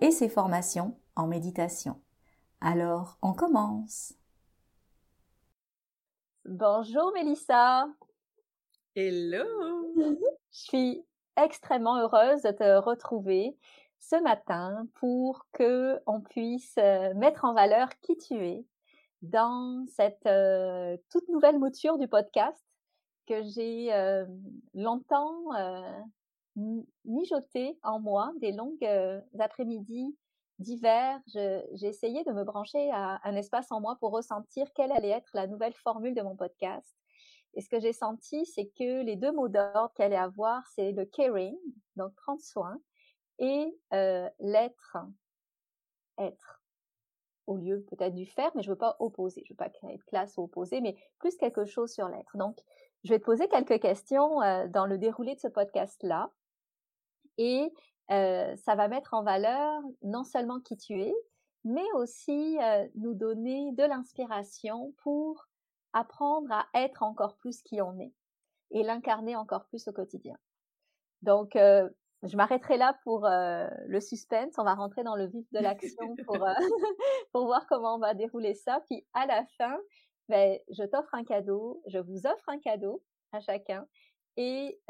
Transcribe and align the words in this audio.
et 0.00 0.10
ses 0.10 0.28
formations 0.28 0.98
en 1.16 1.26
méditation. 1.26 2.00
Alors, 2.60 3.18
on 3.22 3.32
commence. 3.32 4.14
Bonjour 6.44 7.12
Mélissa. 7.12 7.88
Hello. 8.94 9.44
Je 10.50 10.58
suis 10.58 11.04
extrêmement 11.36 11.98
heureuse 11.98 12.42
de 12.42 12.50
te 12.50 12.78
retrouver 12.78 13.56
ce 14.00 14.16
matin 14.22 14.86
pour 14.94 15.46
que 15.52 16.00
on 16.06 16.20
puisse 16.20 16.74
euh, 16.78 17.12
mettre 17.14 17.44
en 17.44 17.54
valeur 17.54 17.88
qui 18.00 18.16
tu 18.16 18.34
es 18.34 18.64
dans 19.22 19.84
cette 19.88 20.26
euh, 20.26 20.96
toute 21.10 21.28
nouvelle 21.28 21.58
mouture 21.58 21.98
du 21.98 22.08
podcast 22.08 22.64
que 23.26 23.42
j'ai 23.42 23.92
euh, 23.92 24.24
longtemps 24.74 25.52
mijoté 27.04 27.78
en 27.82 28.00
moi 28.00 28.32
des 28.40 28.52
longues 28.52 28.84
euh, 28.84 29.20
après-midi 29.38 30.16
d'hiver. 30.58 31.20
J'ai 31.26 31.86
essayé 31.86 32.24
de 32.24 32.32
me 32.32 32.44
brancher 32.44 32.90
à 32.90 33.20
un 33.24 33.36
espace 33.36 33.70
en 33.70 33.80
moi 33.80 33.96
pour 34.00 34.10
ressentir 34.10 34.66
quelle 34.74 34.92
allait 34.92 35.10
être 35.10 35.30
la 35.34 35.46
nouvelle 35.46 35.74
formule 35.74 36.14
de 36.14 36.22
mon 36.22 36.36
podcast. 36.36 36.96
Et 37.54 37.60
ce 37.60 37.68
que 37.68 37.80
j'ai 37.80 37.92
senti, 37.92 38.44
c'est 38.46 38.66
que 38.66 39.02
les 39.02 39.16
deux 39.16 39.32
mots 39.32 39.48
d'ordre 39.48 39.92
qu'elle 39.94 40.12
allait 40.12 40.16
avoir, 40.16 40.66
c'est 40.74 40.92
le 40.92 41.04
caring, 41.04 41.56
donc 41.96 42.14
prendre 42.14 42.40
soin, 42.40 42.78
et 43.38 43.76
euh, 43.92 44.28
l'être, 44.40 44.96
être, 46.18 46.62
au 47.46 47.56
lieu 47.56 47.84
peut-être 47.88 48.14
du 48.14 48.26
faire, 48.26 48.50
mais 48.54 48.62
je 48.62 48.70
veux 48.70 48.76
pas 48.76 48.96
opposer, 48.98 49.42
je 49.46 49.52
veux 49.52 49.56
pas 49.56 49.70
créer 49.70 49.96
de 49.96 50.02
classe 50.04 50.36
ou 50.36 50.42
opposer, 50.42 50.80
mais 50.80 50.96
plus 51.18 51.36
quelque 51.36 51.64
chose 51.64 51.92
sur 51.92 52.08
l'être. 52.08 52.36
Donc, 52.36 52.58
je 53.04 53.10
vais 53.10 53.18
te 53.18 53.24
poser 53.24 53.48
quelques 53.48 53.80
questions 53.80 54.42
euh, 54.42 54.66
dans 54.68 54.86
le 54.86 54.98
déroulé 54.98 55.34
de 55.34 55.40
ce 55.40 55.48
podcast-là 55.48 56.30
et 57.38 57.72
euh, 58.10 58.56
ça 58.56 58.74
va 58.74 58.88
mettre 58.88 59.14
en 59.14 59.22
valeur 59.22 59.82
non 60.02 60.24
seulement 60.24 60.60
qui 60.60 60.76
tu 60.76 61.00
es, 61.00 61.14
mais 61.64 61.86
aussi 61.94 62.58
euh, 62.60 62.86
nous 62.94 63.14
donner 63.14 63.72
de 63.72 63.84
l'inspiration 63.84 64.92
pour 65.02 65.46
apprendre 65.92 66.52
à 66.52 66.66
être 66.74 67.02
encore 67.02 67.36
plus 67.36 67.62
qui 67.62 67.80
on 67.80 67.98
est 67.98 68.12
et 68.70 68.82
l'incarner 68.82 69.36
encore 69.36 69.66
plus 69.66 69.88
au 69.88 69.92
quotidien. 69.92 70.36
Donc, 71.22 71.56
euh, 71.56 71.88
je 72.22 72.36
m'arrêterai 72.36 72.76
là 72.76 72.98
pour 73.04 73.26
le 73.28 74.00
suspense. 74.00 74.54
On 74.58 74.64
va 74.64 74.74
rentrer 74.74 75.04
dans 75.04 75.14
le 75.14 75.26
vif 75.26 75.46
de 75.52 75.60
l'action 75.60 76.16
pour, 76.26 76.36
pour 77.32 77.46
voir 77.46 77.66
comment 77.68 77.94
on 77.94 77.98
va 77.98 78.14
dérouler 78.14 78.54
ça. 78.54 78.80
Puis 78.88 79.06
à 79.14 79.26
la 79.26 79.44
fin, 79.56 79.78
ben, 80.28 80.58
je 80.70 80.82
t'offre 80.84 81.14
un 81.14 81.24
cadeau, 81.24 81.82
je 81.86 81.98
vous 81.98 82.26
offre 82.26 82.48
un 82.48 82.58
cadeau 82.58 83.02
à 83.32 83.40
chacun 83.40 83.86
et 84.38 84.80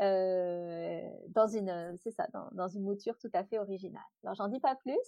dans 1.29 1.49
une, 1.49 1.97
c'est 2.03 2.11
ça, 2.11 2.29
dans, 2.53 2.69
une 2.69 2.83
mouture 2.83 3.17
tout 3.19 3.31
à 3.33 3.45
fait 3.45 3.59
originale. 3.59 4.03
Alors 4.23 4.35
j'en 4.35 4.49
dis 4.49 4.61
pas 4.61 4.77
plus, 4.77 4.99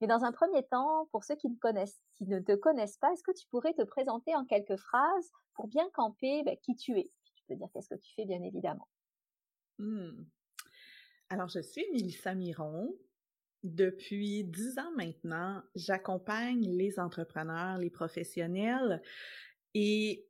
mais 0.00 0.06
dans 0.06 0.24
un 0.24 0.32
premier 0.32 0.62
temps, 0.64 1.08
pour 1.12 1.24
ceux 1.24 1.36
qui 1.36 1.50
ne 1.50 1.56
connaissent, 1.56 2.02
qui 2.16 2.26
ne 2.26 2.40
te 2.40 2.54
connaissent 2.54 2.96
pas, 2.96 3.12
est-ce 3.12 3.22
que 3.22 3.32
tu 3.32 3.46
pourrais 3.48 3.74
te 3.74 3.82
présenter 3.82 4.34
en 4.34 4.46
quelques 4.46 4.76
phrases 4.76 5.30
pour 5.54 5.68
bien 5.68 5.86
camper 5.92 6.42
ben, 6.42 6.56
qui 6.62 6.74
tu 6.74 6.98
es? 6.98 7.10
Tu 7.34 7.44
peux 7.46 7.54
dire 7.54 7.68
qu'est-ce 7.74 7.90
que 7.90 8.00
tu 8.00 8.14
fais, 8.14 8.24
bien 8.24 8.42
évidemment. 8.42 8.88
Mmh. 9.78 10.24
Alors 11.28 11.48
je 11.48 11.60
suis 11.60 11.84
Mélissa 11.92 12.34
Miron. 12.34 12.96
Depuis 13.62 14.42
dix 14.44 14.78
ans 14.78 14.90
maintenant, 14.96 15.62
j'accompagne 15.74 16.66
les 16.66 16.98
entrepreneurs, 16.98 17.76
les 17.76 17.90
professionnels 17.90 19.02
et 19.74 20.26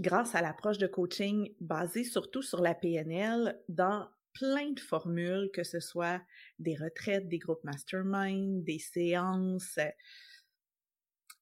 grâce 0.00 0.34
à 0.34 0.42
l'approche 0.42 0.78
de 0.78 0.86
coaching 0.86 1.52
basée 1.60 2.04
surtout 2.04 2.42
sur 2.42 2.60
la 2.60 2.74
PNL 2.74 3.60
dans 3.68 4.08
plein 4.32 4.70
de 4.70 4.80
formules, 4.80 5.50
que 5.52 5.64
ce 5.64 5.80
soit 5.80 6.22
des 6.58 6.76
retraites, 6.76 7.28
des 7.28 7.38
groupes 7.38 7.64
mastermind, 7.64 8.62
des 8.62 8.78
séances. 8.78 9.78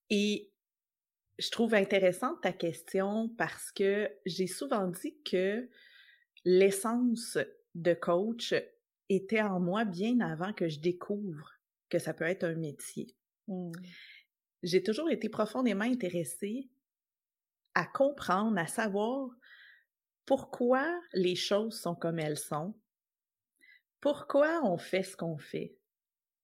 Et 0.09 0.51
je 1.37 1.49
trouve 1.51 1.75
intéressante 1.75 2.41
ta 2.41 2.51
question 2.51 3.29
parce 3.37 3.71
que 3.71 4.09
j'ai 4.25 4.47
souvent 4.47 4.87
dit 4.87 5.15
que 5.23 5.69
l'essence 6.45 7.37
de 7.75 7.93
coach 7.93 8.55
était 9.09 9.41
en 9.41 9.59
moi 9.59 9.85
bien 9.85 10.19
avant 10.19 10.53
que 10.53 10.67
je 10.67 10.79
découvre 10.79 11.51
que 11.89 11.99
ça 11.99 12.13
peut 12.13 12.25
être 12.25 12.43
un 12.43 12.55
métier. 12.55 13.15
Mmh. 13.47 13.71
J'ai 14.63 14.81
toujours 14.81 15.09
été 15.11 15.29
profondément 15.29 15.85
intéressée 15.85 16.69
à 17.77 17.85
comprendre, 17.85 18.57
à 18.57 18.65
savoir 18.65 19.29
pourquoi 20.25 20.99
les 21.13 21.35
choses 21.35 21.79
sont 21.79 21.93
comme 21.93 22.17
elles 22.17 22.39
sont, 22.39 22.73
pourquoi 24.01 24.61
on 24.63 24.79
fait 24.79 25.03
ce 25.03 25.15
qu'on 25.15 25.37
fait, 25.37 25.77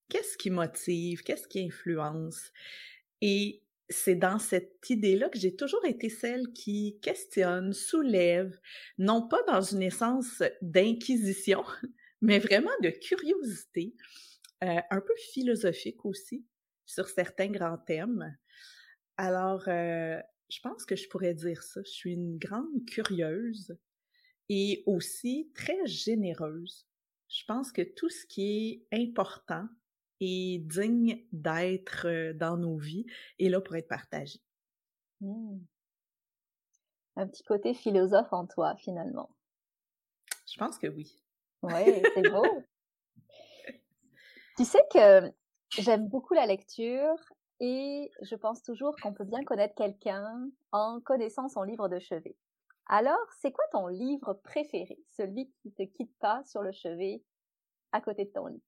qu'est-ce 0.10 0.38
qui 0.38 0.52
motive, 0.52 1.24
qu'est-ce 1.24 1.48
qui 1.48 1.66
influence. 1.66 2.52
Et 3.22 3.64
c'est 3.90 4.14
dans 4.14 4.38
cette 4.38 4.88
idée-là 4.88 5.28
que 5.30 5.40
j'ai 5.40 5.56
toujours 5.56 5.84
été 5.86 6.08
celle 6.08 6.54
qui 6.54 7.00
questionne, 7.02 7.74
soulève, 7.74 8.56
non 9.00 9.28
pas 9.28 9.42
dans 9.48 9.62
une 9.62 9.82
essence 9.82 10.44
d'inquisition, 10.62 11.64
mais 12.22 12.38
vraiment 12.38 12.78
de 12.84 12.90
curiosité, 12.90 13.96
euh, 14.64 14.80
un 14.92 15.02
peu 15.02 15.16
philosophique 15.32 16.06
aussi, 16.06 16.46
sur 16.86 17.10
certains 17.10 17.50
grands 17.50 17.80
thèmes. 17.80 18.38
Alors, 19.18 19.64
euh, 19.68 20.22
je 20.54 20.60
pense 20.62 20.86
que 20.86 20.96
je 20.96 21.10
pourrais 21.10 21.34
dire 21.34 21.64
ça. 21.64 21.82
Je 21.84 21.90
suis 21.90 22.14
une 22.14 22.38
grande 22.38 22.86
curieuse 22.88 23.76
et 24.50 24.84
aussi 24.86 25.52
très 25.56 25.86
généreuse. 25.88 26.88
Je 27.28 27.44
pense 27.48 27.72
que 27.72 27.82
tout 27.82 28.10
ce 28.10 28.28
qui 28.28 28.86
est 28.92 29.02
important 29.02 29.68
et 30.20 30.60
digne 30.60 31.26
d'être 31.32 32.08
euh, 32.08 32.34
dans 32.34 32.58
nos 32.58 32.78
vies 32.78 33.08
est 33.40 33.50
là 33.50 33.62
pour 33.62 33.76
être 33.76 33.88
partagé. 33.88 34.40
Mmh. 35.22 35.58
Un 37.16 37.28
petit 37.28 37.44
côté 37.44 37.74
philosophe 37.74 38.32
en 38.32 38.46
toi, 38.46 38.76
finalement. 38.78 39.36
Je 40.46 40.60
pense 40.60 40.78
que 40.78 40.88
oui. 40.88 41.20
Oui, 41.64 42.04
c'est 42.14 42.30
beau. 42.30 42.46
tu 44.58 44.66
sais 44.66 44.84
que 44.94 45.34
j'aime 45.82 46.08
beaucoup 46.10 46.36
la 46.36 46.46
lecture 46.46 47.18
et 47.60 48.12
je 48.22 48.36
pense 48.36 48.64
toujours 48.64 48.96
qu'on 49.02 49.14
peut 49.14 49.24
bien 49.24 49.44
connaître 49.44 49.76
quelqu'un 49.76 50.50
en 50.72 51.00
connaissant 51.02 51.48
son 51.48 51.64
livre 51.64 51.88
de 51.90 52.00
chevet. 52.00 52.36
Alors, 52.88 53.26
c'est 53.40 53.52
quoi 53.52 53.64
ton 53.72 53.88
livre 53.88 54.34
préféré, 54.44 55.00
celui 55.10 55.52
qui 55.62 55.72
te 55.72 55.84
quitte 55.84 56.14
pas 56.20 56.44
sur 56.46 56.62
le 56.62 56.72
chevet 56.72 57.24
à 57.92 58.02
côté 58.02 58.26
de 58.26 58.32
ton 58.32 58.48
lit? 58.48 58.62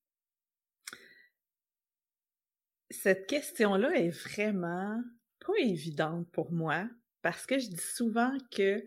Cette 2.89 3.27
question-là 3.27 3.91
est 3.95 4.09
vraiment 4.09 5.01
pas 5.39 5.53
évidente 5.59 6.29
pour 6.31 6.51
moi 6.51 6.87
parce 7.21 7.45
que 7.45 7.59
je 7.59 7.67
dis 7.69 7.77
souvent 7.77 8.31
que 8.51 8.85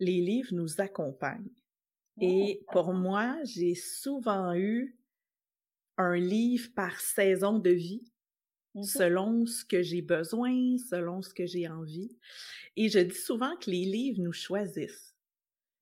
les 0.00 0.20
livres 0.20 0.52
nous 0.52 0.80
accompagnent. 0.80 1.50
Et 2.20 2.64
pour 2.72 2.92
moi, 2.92 3.36
j'ai 3.44 3.74
souvent 3.74 4.54
eu 4.54 4.98
un 5.96 6.16
livre 6.16 6.68
par 6.74 7.00
saison 7.00 7.58
de 7.58 7.70
vie 7.70 8.12
Mmh 8.78 8.84
selon 8.84 9.46
ce 9.46 9.64
que 9.64 9.82
j'ai 9.82 10.02
besoin, 10.02 10.76
selon 10.78 11.22
ce 11.22 11.34
que 11.34 11.46
j'ai 11.46 11.68
envie. 11.68 12.16
Et 12.76 12.88
je 12.88 13.00
dis 13.00 13.14
souvent 13.14 13.56
que 13.56 13.70
les 13.70 13.84
livres 13.84 14.20
nous 14.20 14.32
choisissent. 14.32 15.14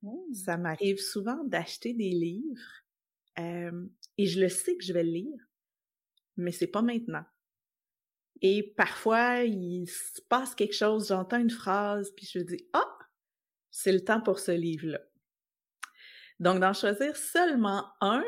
Mmh. 0.03 0.35
Ça 0.35 0.57
m'arrive 0.57 0.99
souvent 0.99 1.45
d'acheter 1.45 1.93
des 1.93 2.11
livres 2.11 2.61
et 4.19 4.27
je 4.27 4.41
le 4.41 4.49
sais 4.49 4.77
que 4.77 4.85
je 4.85 4.93
vais 4.93 5.03
le 5.03 5.11
lire, 5.11 5.39
mais 6.37 6.53
c'est 6.53 6.67
pas 6.67 6.83
maintenant. 6.83 7.25
Et 8.43 8.63
parfois, 8.63 9.43
il 9.43 9.87
se 9.89 10.21
passe 10.29 10.55
quelque 10.55 10.75
chose, 10.75 11.09
j'entends 11.09 11.39
une 11.39 11.51
phrase, 11.51 12.13
puis 12.17 12.27
je 12.27 12.39
dis 12.39 12.67
ah, 12.73 12.99
c'est 13.71 13.93
le 13.93 14.05
temps 14.05 14.21
pour 14.21 14.39
ce 14.39 14.53
livre-là. 14.53 15.01
Donc 16.39 16.61
d'en 16.61 16.75
choisir 16.75 17.17
seulement 17.17 17.87
un, 18.01 18.25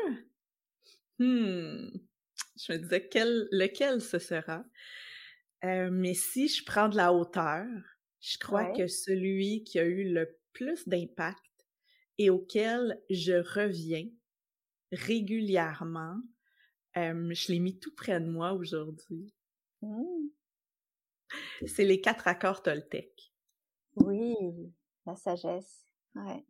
hmm, 1.19 1.89
je 2.67 2.73
me 2.73 2.77
disais 2.77 3.07
quel, 3.07 3.47
lequel 3.51 4.01
ce 4.01 4.19
sera? 4.19 4.63
Euh, 5.63 5.89
mais 5.91 6.13
si 6.13 6.47
je 6.47 6.63
prends 6.63 6.89
de 6.89 6.97
la 6.97 7.13
hauteur, 7.13 7.65
je 8.21 8.37
crois 8.37 8.71
que 8.71 8.87
celui 8.87 9.63
qui 9.63 9.79
a 9.79 9.85
eu 9.85 10.11
le 10.13 10.37
plus 10.53 10.87
d'impact 10.87 11.39
et 12.17 12.29
auquel 12.29 13.01
je 13.09 13.33
reviens 13.33 14.07
régulièrement 14.91 16.19
je 16.95 17.51
l'ai 17.51 17.59
mis 17.59 17.79
tout 17.79 17.93
près 17.95 18.19
de 18.19 18.27
moi 18.27 18.53
aujourd'hui. 18.53 19.33
Mmh. 19.81 20.29
C'est 21.67 21.85
les 21.85 22.01
quatre 22.01 22.27
accords 22.27 22.63
Toltec. 22.63 23.31
Oui, 23.95 24.33
la 25.05 25.15
sagesse. 25.15 25.85
Ouais. 26.15 26.45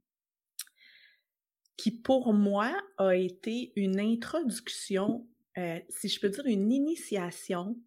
Qui 1.78 1.92
pour 1.92 2.34
moi 2.34 2.76
a 2.98 3.16
été 3.16 3.74
une 3.76 4.00
introduction, 4.00 5.28
euh, 5.60 5.80
si 5.90 6.08
je 6.08 6.20
peux 6.20 6.30
dire 6.30 6.46
une 6.46 6.72
initiation 6.72 7.78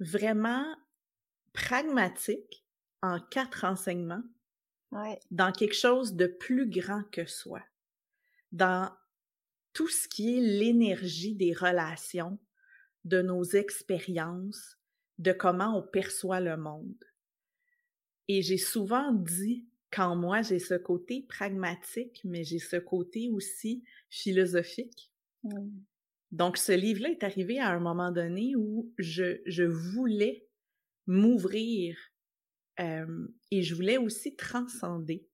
vraiment 0.00 0.76
pragmatique 1.52 2.66
en 3.00 3.20
quatre 3.20 3.64
enseignements 3.64 4.22
dans 5.30 5.52
quelque 5.52 5.74
chose 5.74 6.14
de 6.14 6.26
plus 6.26 6.68
grand 6.68 7.02
que 7.12 7.26
soi, 7.26 7.62
dans 8.52 8.90
tout 9.72 9.88
ce 9.88 10.08
qui 10.08 10.38
est 10.38 10.40
l'énergie 10.40 11.34
des 11.34 11.52
relations, 11.52 12.38
de 13.04 13.22
nos 13.22 13.44
expériences, 13.44 14.78
de 15.18 15.32
comment 15.32 15.78
on 15.78 15.82
perçoit 15.82 16.40
le 16.40 16.56
monde. 16.56 17.04
Et 18.28 18.42
j'ai 18.42 18.58
souvent 18.58 19.12
dit 19.12 19.68
qu'en 19.90 20.16
moi, 20.16 20.42
j'ai 20.42 20.58
ce 20.58 20.74
côté 20.74 21.22
pragmatique, 21.22 22.20
mais 22.24 22.42
j'ai 22.42 22.58
ce 22.58 22.76
côté 22.76 23.28
aussi 23.30 23.84
philosophique. 24.08 25.12
Mmh. 25.44 25.68
Donc, 26.32 26.56
ce 26.56 26.72
livre-là 26.72 27.10
est 27.10 27.24
arrivé 27.24 27.58
à 27.58 27.70
un 27.70 27.78
moment 27.78 28.10
donné 28.10 28.54
où 28.56 28.92
je, 28.98 29.64
voulais 29.64 30.48
m'ouvrir 31.06 31.96
et 32.78 33.62
je 33.62 33.74
voulais 33.74 33.96
aussi 33.96 34.36
transcender 34.36 35.26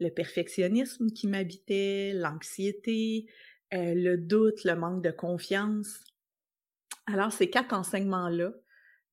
le 0.00 0.10
perfectionnisme 0.10 1.10
qui 1.10 1.28
m'habitait, 1.28 2.12
l'anxiété, 2.14 3.26
euh, 3.72 3.94
le 3.94 4.16
doute, 4.16 4.64
le 4.64 4.74
manque 4.74 5.04
de 5.04 5.10
confiance. 5.10 6.02
Alors, 7.06 7.32
ces 7.32 7.50
quatre 7.50 7.74
enseignements-là 7.74 8.52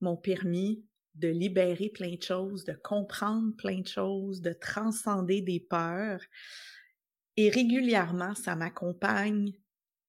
m'ont 0.02 0.18
permis 0.18 0.86
de 1.16 1.28
libérer 1.28 1.90
plein 1.90 2.16
de 2.16 2.22
choses, 2.22 2.64
de 2.64 2.74
comprendre 2.74 3.56
plein 3.58 3.82
de 3.82 3.88
choses, 3.88 4.42
de 4.42 4.54
transcender 4.54 5.42
des 5.42 5.60
peurs. 5.60 6.22
Et 7.36 7.50
régulièrement, 7.50 8.34
ça 8.36 8.56
m'accompagne. 8.56 9.54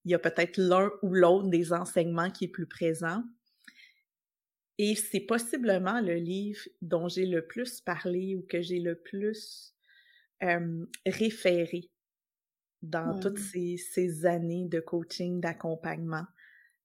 Il 0.08 0.12
y 0.12 0.14
a 0.14 0.19
peut-être 0.19 0.56
l'un 0.56 0.90
ou 1.02 1.12
l'autre 1.12 1.49
des 1.49 1.75
enseignements 1.75 2.31
qui 2.31 2.46
est 2.46 2.49
plus 2.49 2.66
présent. 2.66 3.22
Et 4.78 4.94
c'est 4.94 5.20
possiblement 5.20 6.00
le 6.00 6.14
livre 6.14 6.62
dont 6.81 7.08
j'ai 7.08 7.26
le 7.26 7.46
plus 7.46 7.82
parlé 7.82 8.34
ou 8.34 8.40
que 8.49 8.62
j'ai 8.62 8.81
le 8.81 8.94
plus 8.94 9.76
référé 11.05 11.90
dans 12.81 13.20
toutes 13.20 13.38
ces, 13.38 13.76
ces, 13.76 14.25
années 14.25 14.66
de 14.66 14.81
coaching, 14.81 15.43
d'accompagnement, 15.43 16.25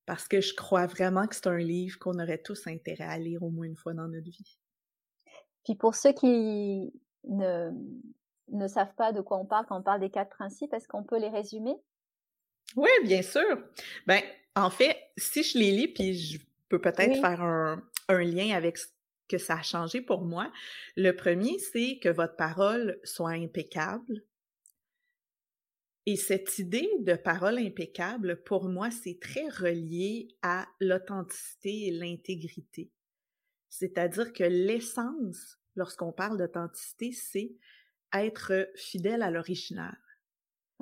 parce 0.06 0.28
que 0.28 0.42
je 0.42 0.54
crois 0.54 0.88
vraiment 0.88 1.26
que 1.26 1.36
c'est 1.36 1.48
un 1.48 1.58
livre 1.58 1.98
qu'on 2.00 2.20
aurait 2.20 2.42
tous 2.42 2.68
intérêt 2.68 3.06
à 3.06 3.18
lire 3.18 3.42
au 3.42 3.52
moins 3.52 3.68
une 3.68 3.78
fois 3.78 3.94
dans 3.94 4.10
notre 4.10 4.30
vie. 4.30 4.58
Puis 5.64 5.76
pour 5.76 5.96
ceux 5.96 6.12
qui 6.12 6.92
ne, 7.30 7.72
ne 8.50 8.68
savent 8.68 8.96
pas 8.96 9.14
de 9.14 9.22
quoi 9.22 9.38
on 9.38 9.46
parle 9.46 9.66
quand 9.66 9.80
on 9.80 9.84
parle 9.84 10.02
des 10.02 10.10
quatre 10.10 10.36
principes, 10.36 10.74
est-ce 10.74 10.90
qu'on 10.90 11.06
peut 11.06 11.20
les 11.20 11.30
résumer? 11.30 11.78
Oui, 12.76 12.90
bien 13.04 13.22
sûr. 13.22 13.64
Ben, 14.08 14.22
en 14.56 14.70
fait, 14.70 14.98
si 15.18 15.44
je 15.44 15.58
les 15.58 15.72
lis, 15.72 15.88
puis 15.88 16.16
je 16.16 16.40
peux 16.70 16.82
peut-être 16.82 17.20
faire 17.20 17.42
un, 17.42 17.84
un, 18.08 18.24
lien 18.24 18.56
avec 18.56 18.78
ce 18.78 18.88
que 19.28 19.38
ça 19.38 19.56
a 19.56 19.62
changé 19.62 20.02
pour 20.02 20.24
moi. 20.24 20.52
Le 20.96 21.12
premier, 21.12 21.58
c'est 21.60 22.00
que 22.02 22.10
votre 22.10 22.36
parole 22.36 23.00
soit 23.04 23.32
impeccable. 23.32 24.24
Et 26.06 26.18
cette 26.18 26.60
idée 26.60 26.90
de 27.00 27.16
parole 27.16 27.58
impeccable, 27.58 28.44
pour 28.44 28.68
moi, 28.68 28.92
c'est 28.92 29.20
très 29.22 29.48
relié 29.48 30.36
à 30.42 30.68
l'authenticité 30.82 31.88
et 31.88 31.92
l'intégrité. 31.92 32.92
C'est-à-dire 33.70 34.34
que 34.34 34.44
l'essence, 34.44 35.58
lorsqu'on 35.76 36.12
parle 36.12 36.38
d'authenticité, 36.38 37.12
c'est 37.14 37.56
être 38.12 38.70
fidèle 38.76 39.24
à 39.24 39.32
l'original. 39.32 39.98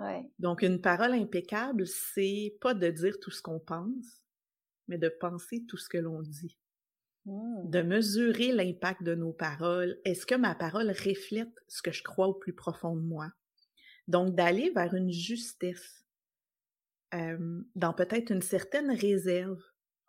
Ouais. 0.02 0.30
Donc, 0.40 0.64
une 0.64 0.82
parole 0.82 1.14
impeccable, 1.14 1.86
c'est 1.86 2.58
pas 2.60 2.74
de 2.74 2.90
dire 2.90 3.20
tout 3.20 3.32
ce 3.32 3.42
qu'on 3.42 3.60
pense, 3.60 4.24
mais 4.88 4.98
de 4.98 5.10
penser 5.10 5.64
tout 5.68 5.78
ce 5.78 5.90
que 5.90 5.98
l'on 5.98 6.22
dit. 6.22 6.58
Mmh. 7.26 7.70
De 7.70 7.82
mesurer 7.84 8.52
l'impact 8.52 9.04
de 9.04 9.14
nos 9.14 9.34
paroles. 9.34 10.00
Est-ce 10.06 10.26
que 10.26 10.36
ma 10.36 10.56
parole 10.56 10.90
reflète 10.90 11.54
ce 11.68 11.84
que 11.84 11.92
je 11.92 12.02
crois 12.02 12.28
au 12.28 12.34
plus 12.34 12.54
profond 12.54 12.96
de 12.96 13.02
moi? 13.02 13.32
Donc, 14.08 14.36
d'aller 14.36 14.72
vers 14.72 14.94
une 14.96 15.12
justesse, 15.12 16.04
dans 17.14 17.94
peut-être 17.94 18.32
une 18.32 18.42
certaine 18.42 18.92
réserve, 18.92 19.62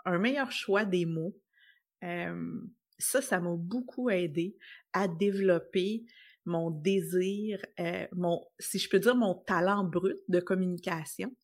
un 0.04 0.18
meilleur 0.18 0.52
choix 0.52 0.84
des 0.84 1.04
mots. 1.04 1.36
ça, 2.00 3.20
ça 3.20 3.40
m'a 3.40 3.56
beaucoup 3.56 4.08
aidé 4.08 4.56
à 4.92 5.08
développer 5.08 6.04
mon 6.44 6.70
désir, 6.70 7.64
euh, 7.80 8.06
mon, 8.12 8.44
si 8.58 8.78
je 8.78 8.88
peux 8.88 8.98
dire, 8.98 9.14
mon 9.14 9.34
talent 9.34 9.84
brut 9.84 10.18
de 10.28 10.40
communication, 10.40 11.34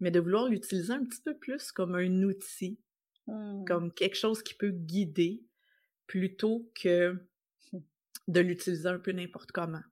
mais 0.00 0.10
de 0.10 0.20
vouloir 0.20 0.48
l'utiliser 0.48 0.92
un 0.92 1.04
petit 1.04 1.20
peu 1.22 1.36
plus 1.36 1.72
comme 1.72 1.94
un 1.94 2.22
outil, 2.22 2.80
mmh. 3.26 3.64
comme 3.66 3.92
quelque 3.92 4.16
chose 4.16 4.42
qui 4.42 4.54
peut 4.54 4.70
guider, 4.70 5.42
plutôt 6.06 6.70
que 6.80 7.14
de 8.28 8.40
l'utiliser 8.40 8.88
un 8.88 8.98
peu 8.98 9.12
n'importe 9.12 9.52
comment. 9.52 9.82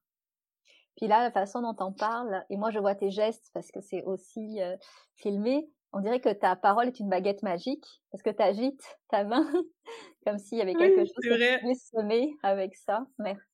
Puis 0.97 1.07
là, 1.07 1.23
la 1.23 1.31
façon 1.31 1.61
dont 1.61 1.77
on 1.79 1.93
parle, 1.93 2.45
et 2.51 2.57
moi 2.57 2.71
je 2.71 2.79
vois 2.79 2.95
tes 2.95 3.11
gestes 3.11 3.51
parce 3.55 3.71
que 3.71 3.81
c'est 3.81 4.03
aussi 4.03 4.61
euh, 4.61 4.77
filmé, 5.15 5.71
on 5.93 6.01
dirait 6.01 6.21
que 6.21 6.33
ta 6.33 6.57
parole 6.57 6.89
est 6.89 6.99
une 6.99 7.09
baguette 7.09 7.43
magique 7.43 7.87
parce 8.11 8.23
que 8.23 8.31
tu 8.31 8.43
agites 8.43 8.99
ta 9.09 9.25
main 9.25 9.49
comme 10.27 10.39
s'il 10.39 10.59
y 10.59 10.61
avait 10.61 10.75
quelque 10.75 11.05
chose 11.05 11.13
que 11.23 11.29
tu 11.29 11.61
pouvais 11.61 11.75
semer 11.75 12.35
avec 12.43 12.75
ça. 12.75 13.07
Merci. 13.19 13.48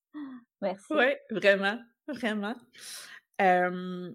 Oui, 0.90 1.12
vraiment, 1.30 1.78
vraiment. 2.08 2.56
le 3.38 4.14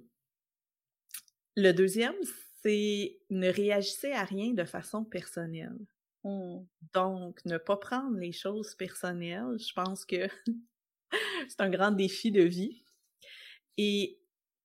deuxième, 1.73 2.15
c'est 2.61 3.19
ne 3.29 3.49
réagissez 3.49 4.11
à 4.11 4.23
rien 4.23 4.53
de 4.53 4.65
façon 4.65 5.03
personnelle. 5.03 5.77
Mmh. 6.23 6.59
Donc, 6.93 7.43
ne 7.45 7.57
pas 7.57 7.77
prendre 7.77 8.17
les 8.17 8.31
choses 8.31 8.75
personnelles, 8.75 9.57
je 9.57 9.73
pense 9.73 10.05
que 10.05 10.27
c'est 11.47 11.61
un 11.61 11.69
grand 11.69 11.91
défi 11.91 12.31
de 12.31 12.41
vie. 12.41 12.83
Et 13.77 14.19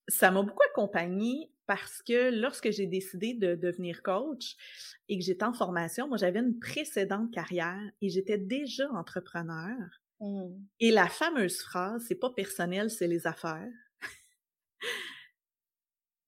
ça 0.08 0.31
m'a 0.31 0.42
beaucoup 0.42 0.64
accompagnée 0.70 1.50
parce 1.66 2.02
que 2.02 2.31
lorsque 2.31 2.70
j'ai 2.70 2.86
décidé 2.86 3.34
de 3.34 3.54
devenir 3.54 4.02
coach 4.02 4.56
et 5.08 5.19
que 5.19 5.25
j'étais 5.25 5.44
en 5.44 5.54
formation, 5.54 6.08
moi 6.08 6.19
j'avais 6.19 6.40
une 6.40 6.58
précédente 6.58 7.32
carrière 7.32 7.91
et 8.03 8.08
j'étais 8.08 8.38
déjà 8.38 8.91
entrepreneur. 8.91 9.76
Mmh. 10.24 10.66
Et 10.81 10.90
la 10.90 11.08
fameuse 11.08 11.60
phrase, 11.60 12.06
c'est 12.08 12.14
pas 12.14 12.31
personnel, 12.31 12.90
c'est 12.90 13.06
les 13.06 13.26
affaires. 13.26 13.70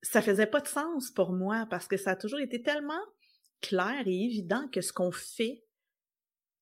ça 0.03 0.21
faisait 0.21 0.47
pas 0.47 0.61
de 0.61 0.69
sens 0.69 1.11
pour 1.11 1.33
moi 1.33 1.67
parce 1.71 1.89
que 1.89 1.97
ça 1.97 2.11
a 2.11 2.17
toujours 2.17 2.41
été 2.41 2.63
tellement 2.63 3.01
clair 3.63 4.07
et 4.07 4.25
évident 4.25 4.69
que 4.69 4.83
ce 4.83 4.93
qu'on 4.93 5.13
fait, 5.13 5.65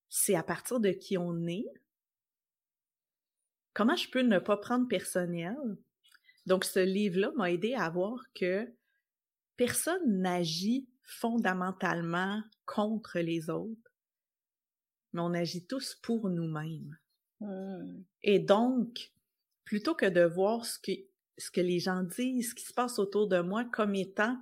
c'est 0.08 0.36
à 0.36 0.44
partir 0.44 0.78
de 0.78 0.90
qui 0.90 1.18
on 1.18 1.46
est. 1.48 1.66
Comment 3.72 3.96
je 3.96 4.08
peux 4.08 4.22
ne 4.22 4.38
pas 4.38 4.56
prendre 4.56 4.86
personnel? 4.86 5.56
Donc, 6.46 6.64
ce 6.64 6.78
livre-là 6.78 7.32
m'a 7.34 7.50
aidé 7.50 7.74
à 7.74 7.90
voir 7.90 8.20
que 8.34 8.72
personne 9.56 10.20
n'agit 10.20 10.88
fondamentalement 11.02 12.40
contre 12.64 13.18
les 13.18 13.50
autres, 13.50 13.90
mais 15.12 15.20
on 15.20 15.34
agit 15.34 15.66
tous 15.66 15.96
pour 15.96 16.28
nous-mêmes. 16.30 16.96
Mmh. 17.40 18.02
Et 18.22 18.38
donc, 18.38 19.12
plutôt 19.64 19.94
que 19.94 20.06
de 20.06 20.22
voir 20.22 20.64
ce 20.64 20.78
que, 20.78 20.92
ce 21.38 21.50
que 21.50 21.60
les 21.60 21.80
gens 21.80 22.02
disent, 22.02 22.50
ce 22.50 22.54
qui 22.54 22.64
se 22.64 22.72
passe 22.72 22.98
autour 22.98 23.28
de 23.28 23.40
moi 23.40 23.64
comme 23.64 23.94
étant 23.94 24.38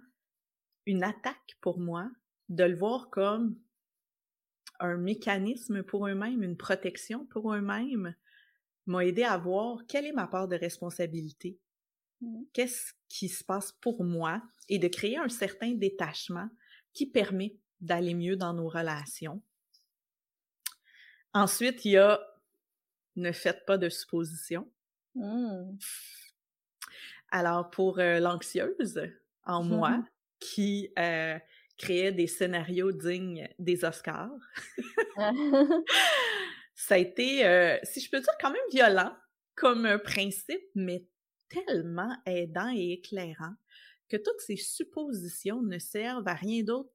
une 0.86 1.04
attaque 1.04 1.56
pour 1.60 1.78
moi, 1.78 2.10
de 2.48 2.64
le 2.64 2.76
voir 2.76 3.10
comme 3.10 3.58
un 4.80 4.96
mécanisme 4.96 5.82
pour 5.82 6.08
eux-mêmes, 6.08 6.42
une 6.42 6.56
protection 6.56 7.26
pour 7.26 7.54
eux-mêmes, 7.54 8.14
m'a 8.86 9.04
aidé 9.04 9.22
à 9.22 9.38
voir 9.38 9.86
quelle 9.86 10.06
est 10.06 10.12
ma 10.12 10.26
part 10.26 10.48
de 10.48 10.56
responsabilité. 10.56 11.58
Mmh. 12.20 12.42
Qu'est-ce 12.52 12.92
qui 13.08 13.28
se 13.28 13.44
passe 13.44 13.72
pour 13.72 14.02
moi 14.04 14.42
et 14.68 14.78
de 14.78 14.88
créer 14.88 15.18
un 15.18 15.28
certain 15.28 15.72
détachement 15.72 16.48
qui 16.92 17.06
permet 17.06 17.56
d'aller 17.82 18.14
mieux 18.14 18.36
dans 18.36 18.54
nos 18.54 18.68
relations. 18.68 19.42
Ensuite, 21.34 21.84
il 21.84 21.92
y 21.92 21.96
a 21.98 22.20
ne 23.16 23.32
faites 23.32 23.64
pas 23.66 23.78
de 23.78 23.88
suppositions. 23.88 24.70
Mmh. 25.14 25.76
Alors, 27.30 27.70
pour 27.70 27.98
euh, 27.98 28.20
l'anxieuse 28.20 29.00
en 29.44 29.64
moi, 29.64 30.04
qui 30.38 30.92
euh, 30.98 31.38
créait 31.78 32.12
des 32.12 32.26
scénarios 32.26 32.92
dignes 32.92 33.48
des 33.58 33.84
Oscars, 33.84 34.30
ça 36.74 36.94
a 36.94 36.98
été, 36.98 37.46
euh, 37.46 37.78
si 37.82 38.00
je 38.00 38.10
peux 38.10 38.20
dire, 38.20 38.34
quand 38.40 38.50
même 38.50 38.60
violent 38.70 39.16
comme 39.54 39.98
principe, 40.04 40.62
mais 40.74 41.06
tellement 41.48 42.16
aidant 42.26 42.72
et 42.74 42.92
éclairant 42.92 43.54
que 44.08 44.16
toutes 44.16 44.40
ces 44.40 44.56
suppositions 44.56 45.62
ne 45.62 45.78
servent 45.78 46.28
à 46.28 46.34
rien 46.34 46.62
d'autre 46.62 46.90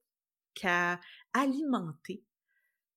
qu'à 0.54 1.00
alimenter 1.32 2.22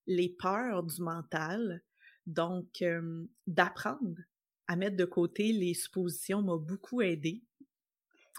les 0.07 0.29
peurs 0.29 0.83
du 0.83 1.01
mental. 1.01 1.83
Donc, 2.27 2.83
d'apprendre 3.47 4.17
à 4.67 4.75
mettre 4.75 4.95
de 4.95 5.05
côté 5.05 5.51
les 5.51 5.73
suppositions 5.73 6.41
m'a 6.41 6.57
beaucoup 6.57 7.01
aidé. 7.01 7.43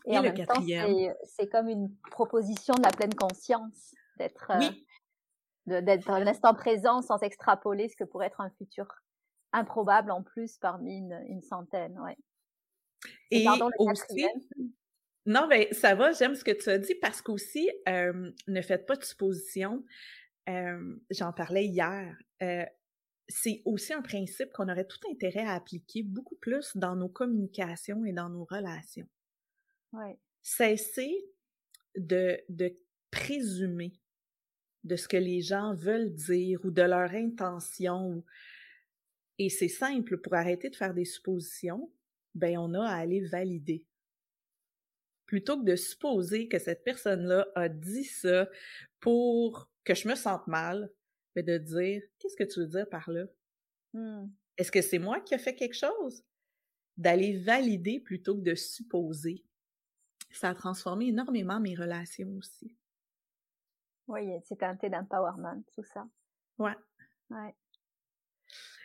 Et, 0.07 0.19
le 0.19 0.33
quatrième. 0.33 1.15
C'est 1.25 1.49
comme 1.49 1.69
une 1.69 1.95
proposition 2.11 2.75
de 2.75 2.83
la 2.83 2.91
pleine 2.91 3.15
conscience, 3.15 3.95
d'être 4.19 4.51
euh, 4.51 5.81
d'être 5.81 6.07
dans 6.07 6.19
l'instant 6.19 6.55
présent 6.55 7.03
sans 7.03 7.19
extrapoler 7.19 7.89
ce 7.89 7.97
que 7.97 8.05
pourrait 8.05 8.27
être 8.27 8.41
un 8.41 8.51
futur 8.51 8.89
improbable 9.53 10.11
en 10.11 10.23
plus 10.23 10.57
parmi 10.57 10.99
une, 10.99 11.43
centaine. 11.43 11.99
Ouais. 12.01 12.17
Et, 13.31 13.47
aussi, 13.79 14.27
non, 15.27 15.47
mais 15.49 15.73
ça 15.73 15.95
va, 15.95 16.12
j'aime 16.12 16.35
ce 16.35 16.43
que 16.43 16.51
tu 16.51 16.69
as 16.69 16.79
dit 16.79 16.95
parce 16.97 17.23
qu'aussi, 17.23 17.71
ne 17.87 18.62
faites 18.62 18.87
pas 18.87 18.97
de 18.97 19.05
suppositions. 19.05 19.85
J'en 20.47 21.33
parlais 21.33 21.67
hier. 21.67 22.17
C'est 23.29 23.62
aussi 23.64 23.93
un 23.93 24.02
principe 24.02 24.52
qu'on 24.52 24.69
aurait 24.69 24.87
tout 24.87 25.00
intérêt 25.11 25.45
à 25.45 25.55
appliquer 25.55 26.02
beaucoup 26.02 26.37
plus 26.37 26.76
dans 26.76 26.97
nos 26.97 27.09
communications 27.09 28.05
et 28.05 28.12
dans 28.12 28.29
nos 28.29 28.45
relations. 28.45 29.09
Ouais. 29.93 30.19
Cesser 30.43 31.14
de, 31.97 32.38
de 32.49 32.76
présumer 33.11 33.93
de 34.85 34.97
ce 34.97 35.07
que 35.07 35.17
les 35.17 35.43
gens 35.43 35.75
veulent 35.75 36.12
dire 36.12 36.61
ou 36.64 36.71
de 36.71 36.83
leur 36.83 37.12
intention. 37.12 38.25
Et 39.38 39.49
c'est 39.49 39.69
simple, 39.69 40.19
pour 40.19 40.35
arrêter 40.35 40.71
de 40.71 40.76
faire 40.76 40.95
des 40.95 41.05
suppositions, 41.05 41.93
ben 42.35 42.59
on 42.59 42.75
a 42.75 42.85
à 42.85 42.97
aller 42.97 43.21
valider 43.21 43.87
plutôt 45.33 45.59
que 45.59 45.64
de 45.64 45.76
supposer 45.76 46.47
que 46.47 46.59
cette 46.59 46.85
personne-là 46.85 47.47
a 47.55 47.71
dit 47.71 48.05
ça 48.05 48.50
pour 49.00 49.71
que 49.83 49.95
je 49.95 50.07
me 50.07 50.14
sente 50.14 50.47
mal, 50.47 50.91
mais 51.35 51.43
de 51.43 51.59
dire 51.59 52.03
qu'est-ce 52.19 52.37
que 52.37 52.45
tu 52.45 52.61
veux 52.61 52.67
dire 52.67 52.89
par 52.89 53.11
là? 53.11 53.25
Mmh. 53.93 54.27
Est-ce 54.59 54.73
que 54.73 54.83
c'est 54.83 54.99
moi 54.99 55.21
qui 55.21 55.35
ai 55.35 55.39
fait 55.39 55.55
quelque 55.55 55.77
chose? 55.77 56.25
D'aller 56.97 57.39
valider 57.39 58.01
plutôt 58.01 58.37
que 58.37 58.43
de 58.43 58.55
supposer. 58.55 59.45
Ça 60.31 60.51
a 60.51 60.55
transformé 60.55 61.09
énormément 61.09 61.61
mes 61.61 61.75
relations 61.75 62.31
aussi. 62.37 62.77
Oui, 64.09 64.29
c'est 64.45 64.59
teinté 64.59 64.91
d'empowerment, 64.91 65.62
tout 65.75 65.85
ça. 65.85 66.07
Ouais. 66.59 66.77
Ouais. 67.31 67.55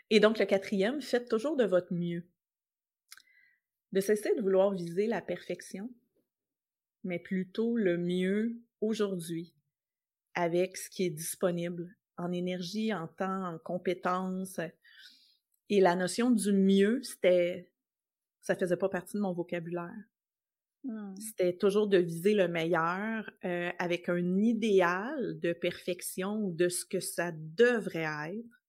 Et 0.10 0.20
donc, 0.20 0.40
le 0.40 0.46
quatrième, 0.46 1.02
faites 1.02 1.28
toujours 1.30 1.58
de 1.58 1.66
votre 1.66 1.94
mieux. 1.94 2.26
De 3.92 4.00
cesser 4.00 4.34
de 4.36 4.42
vouloir 4.42 4.72
viser 4.72 5.08
la 5.08 5.22
perfection, 5.22 5.94
mais 7.04 7.20
plutôt 7.20 7.76
le 7.76 7.98
mieux 7.98 8.62
aujourd'hui 8.80 9.54
avec 10.34 10.78
ce 10.78 10.90
qui 10.90 11.04
est 11.04 11.10
disponible 11.10 11.97
en 12.18 12.32
énergie, 12.32 12.94
en 12.94 13.08
temps, 13.08 13.54
en 13.54 13.58
compétences. 13.60 14.60
Et 15.70 15.82
la 15.82 15.96
notion 15.96 16.32
du 16.32 16.52
mieux, 16.54 17.02
c'était, 17.04 17.72
ça 18.42 18.56
faisait 18.56 18.78
pas 18.78 18.90
partie 18.90 19.18
de 19.18 19.22
mon 19.22 19.34
vocabulaire. 19.34 19.94
Hmm. 20.84 21.16
C'était 21.20 21.58
toujours 21.58 21.88
de 21.88 21.98
viser 21.98 22.34
le 22.34 22.48
meilleur 22.48 23.30
euh, 23.44 23.72
avec 23.80 24.10
un 24.10 24.38
idéal 24.38 25.40
de 25.40 25.54
perfection 25.54 26.38
ou 26.44 26.54
de 26.54 26.70
ce 26.70 26.86
que 26.86 27.00
ça 27.00 27.32
devrait 27.34 28.32
être. 28.32 28.64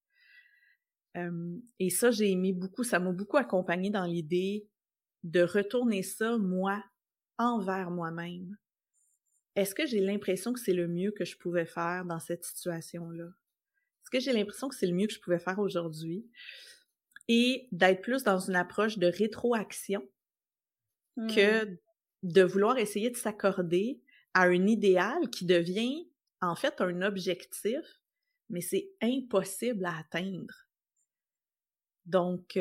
Euh, 1.16 1.58
et 1.78 1.90
ça, 1.90 2.10
j'ai 2.10 2.30
aimé 2.30 2.52
beaucoup, 2.52 2.84
ça 2.84 2.98
m'a 2.98 3.12
beaucoup 3.12 3.36
accompagné 3.36 3.90
dans 3.90 4.04
l'idée 4.04 4.68
de 5.22 5.42
retourner 5.42 6.02
ça, 6.02 6.38
moi, 6.38 6.82
envers 7.38 7.90
moi-même. 7.90 8.56
Est-ce 9.58 9.74
que 9.74 9.86
j'ai 9.86 9.98
l'impression 9.98 10.52
que 10.52 10.60
c'est 10.60 10.72
le 10.72 10.86
mieux 10.86 11.10
que 11.10 11.24
je 11.24 11.36
pouvais 11.36 11.66
faire 11.66 12.04
dans 12.04 12.20
cette 12.20 12.44
situation-là? 12.44 13.24
Est-ce 13.24 14.10
que 14.10 14.20
j'ai 14.20 14.32
l'impression 14.32 14.68
que 14.68 14.76
c'est 14.76 14.86
le 14.86 14.94
mieux 14.94 15.08
que 15.08 15.12
je 15.12 15.20
pouvais 15.20 15.40
faire 15.40 15.58
aujourd'hui? 15.58 16.30
Et 17.26 17.66
d'être 17.72 18.00
plus 18.00 18.22
dans 18.22 18.38
une 18.38 18.54
approche 18.54 18.98
de 18.98 19.08
rétroaction 19.08 20.08
que 21.16 21.64
mmh. 21.64 21.78
de 22.22 22.42
vouloir 22.42 22.78
essayer 22.78 23.10
de 23.10 23.16
s'accorder 23.16 24.00
à 24.32 24.44
un 24.44 24.66
idéal 24.68 25.28
qui 25.28 25.44
devient 25.44 26.08
en 26.40 26.54
fait 26.54 26.80
un 26.80 27.02
objectif, 27.02 28.00
mais 28.50 28.60
c'est 28.60 28.92
impossible 29.02 29.84
à 29.86 29.98
atteindre. 29.98 30.54
Donc, 32.06 32.56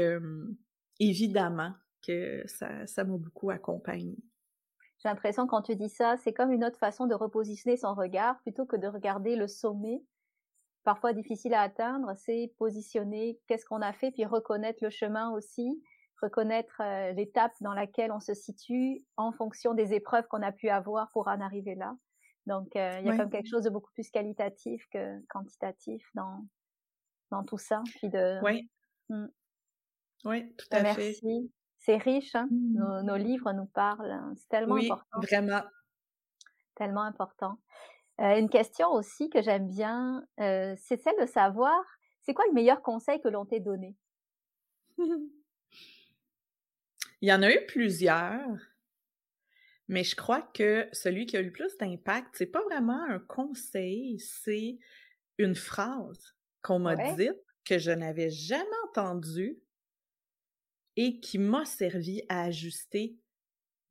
évidemment 1.00 1.76
que 2.02 2.44
ça 2.48 3.04
m'a 3.04 3.18
beaucoup 3.18 3.52
accompagné. 3.52 4.18
J'ai 5.08 5.12
l'impression 5.12 5.48
quand 5.48 5.62
tu 5.62 5.78
dis 5.78 5.88
ça, 5.88 6.18
c'est 6.18 6.34
comme 6.34 6.52
une 6.52 6.66
autre 6.66 6.78
façon 6.80 7.08
de 7.08 7.16
repositionner 7.16 7.78
son 7.78 7.94
regard 7.94 8.38
plutôt 8.42 8.66
que 8.66 8.76
de 8.76 8.88
regarder 8.88 9.38
le 9.38 9.48
sommet, 9.48 10.04
parfois 10.84 11.14
difficile 11.14 11.54
à 11.54 11.62
atteindre, 11.62 12.12
c'est 12.18 12.54
positionner 12.58 13.40
qu'est-ce 13.48 13.66
qu'on 13.66 13.82
a 13.82 13.94
fait, 13.94 14.12
puis 14.12 14.26
reconnaître 14.26 14.84
le 14.84 14.90
chemin 14.90 15.32
aussi, 15.32 15.82
reconnaître 16.22 16.82
euh, 16.82 17.14
l'étape 17.14 17.54
dans 17.62 17.74
laquelle 17.74 18.12
on 18.12 18.20
se 18.20 18.34
situe 18.34 19.02
en 19.16 19.32
fonction 19.32 19.74
des 19.74 19.94
épreuves 19.94 20.28
qu'on 20.28 20.42
a 20.42 20.52
pu 20.52 20.68
avoir 20.68 21.10
pour 21.12 21.30
en 21.30 21.40
arriver 21.40 21.76
là. 21.76 21.96
Donc, 22.46 22.76
euh, 22.76 22.98
il 23.00 23.08
y 23.08 23.10
a 23.10 23.16
comme 23.16 23.30
quelque 23.30 23.48
chose 23.48 23.64
de 23.64 23.70
beaucoup 23.70 23.94
plus 23.94 24.10
qualitatif 24.10 24.86
que 24.92 25.26
quantitatif 25.28 26.06
dans, 26.16 26.46
dans 27.32 27.46
tout 27.46 27.58
ça. 27.58 27.82
Puis 27.96 28.10
de... 28.10 28.44
Oui. 28.44 28.70
Mmh. 29.08 29.28
Oui, 30.26 30.54
tout 30.58 30.68
à 30.72 30.84
fait. 30.94 31.16
C'est 31.88 31.96
riche, 31.96 32.36
hein? 32.36 32.50
nos, 32.52 33.02
nos, 33.02 33.16
mmh. 33.16 33.22
livres 33.22 33.54
nous 33.54 33.66
parlent. 33.66 34.12
Hein, 34.12 34.34
c'est 34.36 34.50
tellement 34.50 34.76
oui, 34.76 34.92
important. 34.92 35.22
Vraiment. 35.22 35.62
Tellement 36.76 37.04
important. 37.04 37.62
Euh, 38.20 38.38
une 38.38 38.50
question 38.50 38.92
aussi 38.92 39.30
que 39.30 39.42
j'aime 39.42 39.70
bien, 39.70 40.28
euh, 40.42 40.76
c'est 40.78 41.02
celle 41.02 41.18
de 41.22 41.26
savoir, 41.26 41.82
c'est 42.24 42.34
quoi 42.34 42.44
le 42.50 42.54
meilleur 42.54 42.82
conseil 42.82 43.22
que 43.22 43.30
l'on 43.30 43.46
t'ait 43.46 43.62
donné? 43.62 43.96
Il 47.22 47.30
y 47.30 47.32
en 47.32 47.42
a 47.42 47.50
eu 47.50 47.66
plusieurs, 47.68 48.60
mais 49.88 50.04
je 50.04 50.18
crois 50.18 50.42
que 50.42 50.90
celui 50.92 51.26
qui 51.26 51.38
a 51.38 51.40
eu 51.40 51.46
le 51.46 51.54
plus 51.54 51.78
d'impact, 51.78 52.28
c'est 52.34 52.48
pas 52.48 52.64
vraiment 52.64 53.02
un 53.06 53.20
conseil, 53.20 54.20
c'est 54.20 54.78
une 55.38 55.56
phrase 55.56 56.36
qu'on 56.62 56.80
m'a 56.80 56.98
dite 57.16 57.42
que 57.64 57.78
je 57.78 57.92
n'avais 57.92 58.30
jamais 58.30 58.68
entendue 58.90 59.58
et 60.98 61.20
qui 61.20 61.38
m'a 61.38 61.64
servi 61.64 62.24
à 62.28 62.44
ajuster 62.44 63.16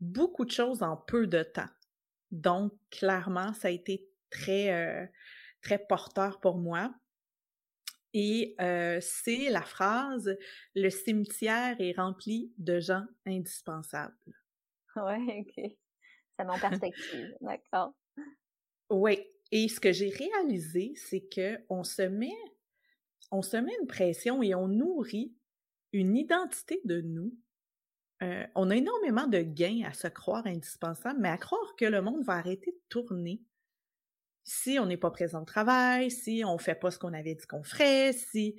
beaucoup 0.00 0.44
de 0.44 0.50
choses 0.50 0.82
en 0.82 0.96
peu 0.96 1.26
de 1.26 1.42
temps. 1.44 1.70
Donc, 2.32 2.72
clairement, 2.90 3.54
ça 3.54 3.68
a 3.68 3.70
été 3.70 4.10
très, 4.28 4.72
euh, 4.72 5.06
très 5.62 5.78
porteur 5.78 6.40
pour 6.40 6.58
moi. 6.58 6.92
Et 8.12 8.56
euh, 8.60 8.98
c'est 9.00 9.50
la 9.50 9.62
phrase 9.62 10.36
Le 10.74 10.90
cimetière 10.90 11.76
est 11.80 11.92
rempli 11.92 12.52
de 12.58 12.80
gens 12.80 13.06
indispensables. 13.24 14.14
Ouais, 14.96 15.46
ok. 15.46 15.72
Ça 16.36 16.44
met 16.44 16.52
en 16.52 16.58
perspective, 16.90 17.36
d'accord. 17.40 17.94
Oui. 18.90 19.24
Et 19.52 19.68
ce 19.68 19.78
que 19.78 19.92
j'ai 19.92 20.08
réalisé, 20.08 20.94
c'est 20.96 21.20
que 21.20 21.60
on 21.68 21.84
se 21.84 22.02
met, 22.02 22.36
on 23.30 23.42
se 23.42 23.56
met 23.56 23.72
une 23.80 23.86
pression 23.86 24.42
et 24.42 24.54
on 24.54 24.66
nourrit 24.66 25.36
une 25.96 26.16
identité 26.16 26.80
de 26.84 27.00
nous. 27.00 27.34
Euh, 28.22 28.46
on 28.54 28.70
a 28.70 28.76
énormément 28.76 29.26
de 29.26 29.40
gains 29.40 29.82
à 29.86 29.92
se 29.92 30.08
croire 30.08 30.46
indispensable, 30.46 31.20
mais 31.20 31.28
à 31.28 31.36
croire 31.36 31.76
que 31.76 31.84
le 31.84 32.00
monde 32.00 32.24
va 32.24 32.34
arrêter 32.34 32.70
de 32.70 32.80
tourner 32.88 33.42
si 34.44 34.78
on 34.78 34.86
n'est 34.86 34.96
pas 34.96 35.10
présent 35.10 35.42
au 35.42 35.44
travail, 35.44 36.10
si 36.10 36.44
on 36.46 36.56
fait 36.56 36.76
pas 36.76 36.92
ce 36.92 36.98
qu'on 36.98 37.12
avait 37.12 37.34
dit 37.34 37.46
qu'on 37.46 37.64
ferait, 37.64 38.12
si 38.12 38.56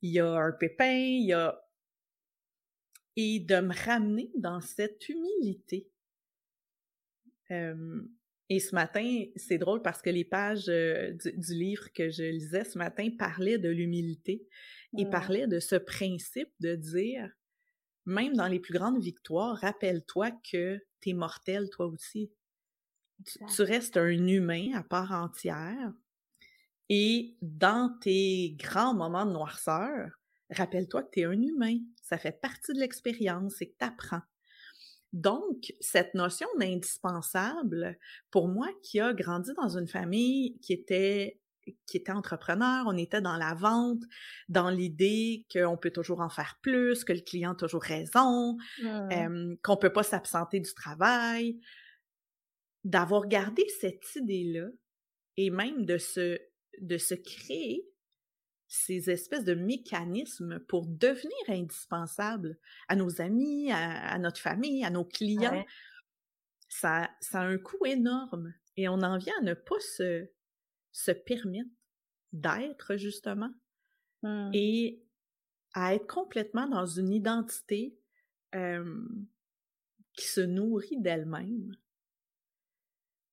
il 0.00 0.12
y 0.12 0.20
a 0.20 0.30
un 0.30 0.52
pépin, 0.52 0.92
il 0.92 1.26
y 1.26 1.32
a 1.32 1.60
et 3.16 3.40
de 3.40 3.60
me 3.60 3.74
ramener 3.84 4.30
dans 4.36 4.60
cette 4.60 5.08
humilité. 5.08 5.88
et 7.50 8.58
ce 8.58 8.74
matin, 8.74 9.24
c'est 9.36 9.58
drôle 9.58 9.82
parce 9.82 10.02
que 10.02 10.10
les 10.10 10.24
pages 10.24 10.68
euh, 10.68 11.12
du, 11.12 11.54
livre 11.54 11.92
que 11.92 12.10
je 12.10 12.24
lisais 12.24 12.64
ce 12.64 12.76
matin 12.76 13.08
parlaient 13.16 13.58
de 13.58 13.68
l'humilité 13.68 14.48
il 14.96 15.08
parlait 15.10 15.46
de 15.46 15.60
ce 15.60 15.76
principe 15.76 16.52
de 16.60 16.74
dire, 16.74 17.30
même 18.06 18.34
dans 18.34 18.48
les 18.48 18.60
plus 18.60 18.74
grandes 18.74 19.00
victoires, 19.00 19.56
rappelle-toi 19.56 20.30
que 20.50 20.78
tu 21.00 21.10
es 21.10 21.12
mortel 21.12 21.68
toi 21.70 21.86
aussi. 21.86 22.30
Tu, 23.26 23.62
restes 23.62 23.96
un 23.96 24.26
humain 24.26 24.72
à 24.74 24.82
part 24.82 25.12
entière. 25.12 25.92
Et 26.88 27.36
dans 27.40 27.96
tes 28.00 28.56
grands 28.58 28.94
moments 28.94 29.24
de 29.24 29.32
noirceur, 29.32 30.10
rappelle-toi 30.50 31.04
que 31.04 31.10
tu 31.12 31.20
es 31.20 31.24
un 31.24 31.40
humain. 31.40 31.78
Ça 32.02 32.18
fait 32.18 32.38
partie 32.40 32.72
de 32.74 32.80
l'expérience 32.80 33.62
et 33.62 33.70
que 33.70 33.76
tu 33.78 33.84
apprends. 33.84 34.22
Donc, 35.12 35.72
cette 35.80 36.14
notion 36.14 36.48
d'indispensable, 36.58 37.96
pour 38.32 38.48
moi 38.48 38.68
qui 38.82 38.98
a 38.98 39.14
grandi 39.14 39.52
dans 39.54 39.78
une 39.78 39.86
famille 39.86 40.58
qui 40.58 40.72
était 40.72 41.38
qui 41.86 41.96
était 41.96 42.12
entrepreneur, 42.12 42.84
on 42.86 42.96
était 42.96 43.20
dans 43.20 43.36
la 43.36 43.54
vente, 43.54 44.02
dans 44.48 44.70
l'idée 44.70 45.46
qu'on 45.52 45.76
peut 45.76 45.90
toujours 45.90 46.20
en 46.20 46.28
faire 46.28 46.58
plus, 46.62 47.04
que 47.04 47.12
le 47.12 47.20
client 47.20 47.52
a 47.52 47.56
toujours 47.56 47.82
raison, 47.82 48.56
qu'on 48.80 49.08
mmh. 49.08 49.56
qu'on 49.62 49.76
peut 49.76 49.92
pas 49.92 50.02
s'absenter 50.02 50.60
du 50.60 50.72
travail. 50.74 51.58
d'avoir 52.84 53.26
gardé 53.28 53.64
cette 53.80 54.04
idée-là 54.16 54.68
et 55.36 55.50
même 55.50 55.84
de 55.86 55.98
se, 55.98 56.38
de 56.80 56.98
se 56.98 57.14
créer 57.14 57.88
ces 58.68 59.10
espèces 59.10 59.44
de 59.44 59.54
mécanismes 59.54 60.58
pour 60.60 60.86
devenir 60.86 61.32
indispensables 61.48 62.58
à 62.88 62.96
nos 62.96 63.20
amis, 63.20 63.70
à, 63.72 64.18
notre 64.18 64.40
famille, 64.40 64.84
à 64.84 64.90
nos 64.90 65.04
clients, 65.04 65.64
ça, 66.68 67.08
ça 67.20 67.40
a 67.40 67.44
un 67.44 67.58
coût 67.58 67.86
énorme. 67.86 68.52
Et 68.76 68.88
on 68.88 69.02
en 69.02 69.18
vient 69.18 69.34
à 69.40 69.44
ne 69.44 69.54
pas 69.54 69.78
se, 69.78 70.28
se 70.94 71.10
permettre 71.10 71.68
d'être, 72.32 72.96
justement, 72.96 73.50
mmh. 74.22 74.50
et 74.54 75.02
à 75.74 75.94
être 75.94 76.06
complètement 76.06 76.68
dans 76.68 76.86
une 76.86 77.12
identité 77.12 77.98
qui 80.12 80.26
se 80.26 80.40
nourrit 80.40 81.00
d'elle-même. 81.00 81.76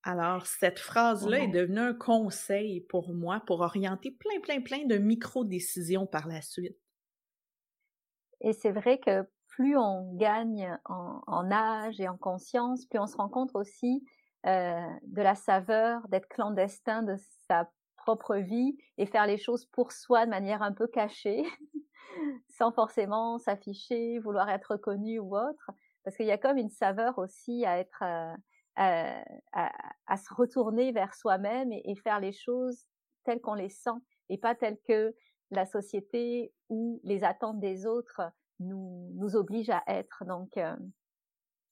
Alors, 0.04 0.48
cette 0.48 0.80
phrase-là 0.80 1.44
est 1.44 1.48
mmh 1.48 1.52
devenue 1.52 1.80
un 1.80 1.94
conseil 1.94 2.82
pour 2.82 3.14
moi 3.14 3.44
pour 3.46 3.62
orienter 3.62 4.10
plein, 4.10 4.40
plein, 4.42 4.60
plein 4.60 4.86
de 4.86 4.98
micro-décisions 4.98 6.08
par 6.08 6.28
la 6.28 6.42
suite. 6.42 6.80
Et 8.42 8.54
c'est 8.54 8.72
vrai 8.72 9.00
que 9.00 9.30
plus 9.48 9.78
on 9.78 10.16
gagne 10.16 10.76
en, 10.86 11.52
âge 11.52 12.00
et 12.00 12.08
en 12.08 12.18
conscience, 12.18 12.88
plus 12.88 12.98
on 12.98 13.06
se 13.06 13.16
rend 13.16 13.30
compte 13.30 13.52
aussi 13.54 14.04
euh, 14.48 14.82
de 15.04 15.22
la 15.22 15.36
saveur 15.36 16.08
d'être 16.10 16.28
clandestin 16.28 17.04
de 17.04 17.16
sa 17.48 17.70
propre 17.98 18.38
vie 18.38 18.76
et 18.98 19.06
faire 19.06 19.28
les 19.28 19.38
choses 19.38 19.66
pour 19.66 19.92
soi 19.92 20.26
de 20.26 20.32
manière 20.32 20.64
un 20.64 20.74
peu 20.74 20.88
cachée, 20.88 21.44
sans 22.50 22.72
forcément 22.72 23.38
s'afficher, 23.38 24.20
vouloir 24.20 24.50
être 24.50 24.72
reconnu 24.72 25.20
ou 25.20 25.38
autre, 25.38 25.72
parce 26.04 26.18
qu'il 26.18 26.26
y 26.26 26.32
a 26.32 26.38
comme 26.38 26.58
une 26.58 26.72
saveur 26.72 27.20
aussi 27.20 27.66
à 27.66 27.78
être 27.78 28.04
euh, 28.80 29.22
à, 29.52 30.18
se 30.18 30.34
retourner 30.34 30.92
vers 30.92 31.14
soi-même 31.14 31.72
et, 31.72 31.96
faire 32.04 32.20
les 32.20 32.32
choses 32.32 32.86
telles 33.26 33.42
qu'on 33.42 33.54
les 33.54 33.70
sent 33.70 34.00
et 34.30 34.38
pas 34.38 34.56
telles 34.56 34.78
que 34.88 35.14
la 35.52 35.66
société 35.66 36.54
ou 36.70 37.02
les 37.04 37.24
attentes 37.24 37.60
des 37.60 37.86
autres 37.86 38.22
nous, 38.60 39.12
nous 39.16 39.36
obligent 39.36 39.72
à 39.72 39.84
être. 39.88 40.24
Donc, 40.26 40.56
euh, 40.58 40.76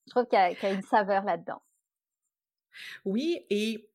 je 0.06 0.10
trouve 0.10 0.26
qu'il 0.26 0.38
y, 0.38 0.66
a 0.66 0.72
une 0.72 0.82
saveur 0.82 1.24
là-dedans. 1.24 1.62
Oui, 3.04 3.44
et 3.50 3.90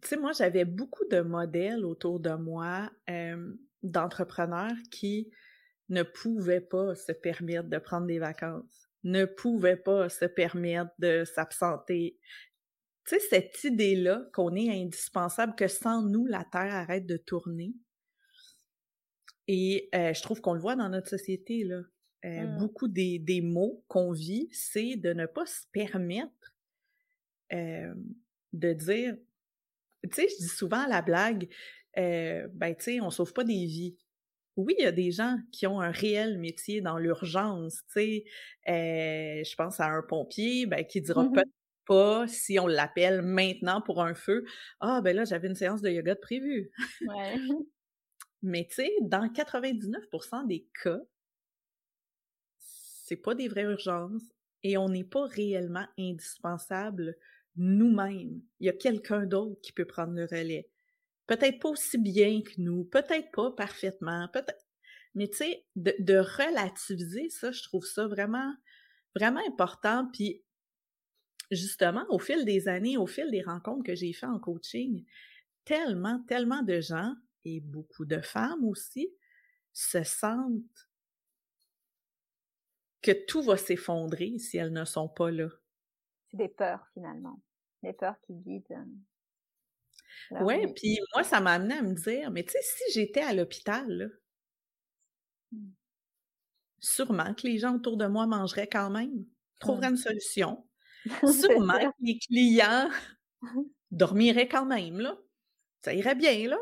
tu 0.00 0.08
sais, 0.08 0.16
moi, 0.16 0.32
j'avais 0.32 0.64
beaucoup 0.64 1.04
de 1.10 1.20
modèles 1.20 1.84
autour 1.84 2.20
de 2.20 2.34
moi 2.34 2.90
d'entrepreneurs 3.82 4.76
qui 4.90 5.30
ne 5.88 6.02
pouvaient 6.02 6.60
pas 6.60 6.94
se 6.94 7.12
permettre 7.12 7.68
de 7.68 7.78
prendre 7.78 8.06
des 8.06 8.18
vacances 8.18 8.82
ne 9.04 9.24
pouvait 9.24 9.76
pas 9.76 10.08
se 10.08 10.24
permettre 10.24 10.92
de 10.98 11.24
s'absenter. 11.24 12.18
Tu 13.06 13.18
sais, 13.18 13.20
cette 13.30 13.64
idée-là 13.64 14.28
qu'on 14.32 14.54
est 14.54 14.70
indispensable, 14.70 15.54
que 15.56 15.66
sans 15.66 16.02
nous, 16.02 16.26
la 16.26 16.44
Terre 16.44 16.74
arrête 16.74 17.06
de 17.06 17.16
tourner. 17.16 17.74
Et 19.48 19.88
euh, 19.94 20.14
je 20.14 20.22
trouve 20.22 20.40
qu'on 20.40 20.54
le 20.54 20.60
voit 20.60 20.76
dans 20.76 20.88
notre 20.88 21.08
société, 21.08 21.64
là. 21.64 21.82
Euh, 22.24 22.46
mmh. 22.46 22.58
Beaucoup 22.58 22.86
des, 22.86 23.18
des 23.18 23.40
mots 23.40 23.84
qu'on 23.88 24.12
vit, 24.12 24.48
c'est 24.52 24.94
de 24.94 25.12
ne 25.12 25.26
pas 25.26 25.44
se 25.44 25.66
permettre 25.72 26.30
euh, 27.52 27.94
de 28.52 28.72
dire... 28.72 29.16
Tu 30.04 30.10
sais, 30.12 30.28
je 30.28 30.36
dis 30.42 30.48
souvent 30.48 30.80
à 30.80 30.88
la 30.88 31.02
blague, 31.02 31.48
ben, 31.96 32.74
tu 32.76 32.84
sais, 32.84 33.00
on 33.00 33.10
sauve 33.10 33.32
pas 33.32 33.44
des 33.44 33.66
vies 33.66 33.96
oui, 34.56 34.74
il 34.78 34.82
y 34.82 34.86
a 34.86 34.92
des 34.92 35.10
gens 35.12 35.38
qui 35.50 35.66
ont 35.66 35.80
un 35.80 35.90
réel 35.90 36.38
métier 36.38 36.80
dans 36.80 36.98
l'urgence, 36.98 37.82
tu 37.86 37.92
sais. 37.92 38.24
Euh, 38.68 39.42
je 39.44 39.54
pense 39.54 39.80
à 39.80 39.86
un 39.86 40.02
pompier 40.02 40.66
ben, 40.66 40.84
qui 40.84 41.00
dira 41.00 41.24
mmh 41.24 41.32
peut-être 41.32 41.50
pas 41.86 42.28
si 42.28 42.58
on 42.58 42.66
l'appelle 42.66 43.22
maintenant 43.22 43.80
pour 43.80 44.02
un 44.02 44.14
feu. 44.14 44.44
Ah, 44.80 45.00
ben 45.02 45.16
là, 45.16 45.24
j'avais 45.24 45.48
une 45.48 45.54
séance 45.54 45.82
de 45.82 45.90
yoga 45.90 46.14
de 46.14 46.20
prévue. 46.20 46.70
Ouais. 47.06 47.34
Mais 48.42 48.66
tu 48.68 48.76
sais, 48.76 48.90
dans 49.02 49.26
99% 49.26 50.46
des 50.46 50.66
cas, 50.82 51.00
c'est 52.58 53.16
pas 53.16 53.34
des 53.34 53.48
vraies 53.48 53.62
urgences 53.62 54.22
et 54.62 54.76
on 54.76 54.88
n'est 54.88 55.04
pas 55.04 55.26
réellement 55.26 55.86
indispensable 55.98 57.16
nous-mêmes. 57.56 58.40
Il 58.60 58.66
y 58.66 58.68
a 58.68 58.72
quelqu'un 58.72 59.26
d'autre 59.26 59.60
qui 59.62 59.72
peut 59.72 59.84
prendre 59.84 60.14
le 60.14 60.24
relais. 60.24 60.68
Peut-être 61.26 61.60
pas 61.60 61.68
aussi 61.68 61.98
bien 61.98 62.42
que 62.42 62.52
nous, 62.58 62.84
peut-être 62.84 63.30
pas 63.30 63.52
parfaitement, 63.52 64.28
peut-être. 64.32 64.66
Mais 65.14 65.28
tu 65.28 65.38
sais, 65.38 65.66
de, 65.76 66.16
relativiser 66.16 67.28
ça, 67.28 67.52
je 67.52 67.62
trouve 67.62 67.84
ça 67.84 68.06
vraiment, 68.06 68.54
vraiment 69.14 69.42
important. 69.46 70.08
Puis 70.12 70.42
justement, 71.50 72.04
au 72.08 72.18
fil 72.18 72.44
des 72.44 72.68
années, 72.68 72.96
au 72.96 73.06
fil 73.06 73.30
des 73.30 73.42
rencontres 73.42 73.84
que 73.84 73.94
j'ai 73.94 74.12
faites 74.12 74.30
en 74.30 74.38
coaching, 74.38 75.04
tellement, 75.64 76.22
tellement 76.26 76.62
de 76.62 76.80
gens, 76.80 77.14
et 77.44 77.60
beaucoup 77.60 78.04
de 78.04 78.20
femmes 78.20 78.64
aussi, 78.64 79.08
se 79.72 80.02
sentent 80.02 80.88
que 83.02 83.12
tout 83.26 83.42
va 83.42 83.56
s'effondrer 83.56 84.38
si 84.38 84.56
elles 84.56 84.72
ne 84.72 84.84
sont 84.84 85.08
pas 85.08 85.30
là. 85.30 85.48
C'est 86.32 86.38
des 86.38 86.48
peurs 86.48 86.84
finalement, 86.94 87.40
des 87.82 87.92
peurs 87.92 88.18
qui 88.22 88.34
guident. 88.34 88.84
Euh, 90.32 90.38
oui, 90.40 90.72
puis 90.74 90.98
moi, 91.14 91.22
ça 91.22 91.40
m'a 91.40 91.52
amené 91.52 91.74
à 91.74 91.82
me 91.82 91.94
dire, 91.94 92.30
mais 92.30 92.42
tu 92.42 92.52
sais, 92.52 92.62
si 92.62 92.92
j'étais 92.92 93.20
à 93.20 93.34
l'hôpital, 93.34 94.10
mmh. 95.52 95.68
sûrement 96.80 97.34
que 97.34 97.46
les 97.46 97.58
gens 97.58 97.76
autour 97.76 97.96
de 97.96 98.06
moi 98.06 98.26
mangeraient 98.26 98.68
quand 98.68 98.90
même, 98.90 99.26
trouveraient 99.58 99.90
une 99.90 99.96
solution. 99.96 100.66
Sûrement 101.24 101.78
que 101.78 101.94
les 102.00 102.18
clients 102.18 102.88
dormiraient 103.90 104.48
quand 104.48 104.66
même, 104.66 105.00
là. 105.00 105.16
Ça 105.84 105.92
irait 105.92 106.14
bien, 106.14 106.48
là. 106.48 106.58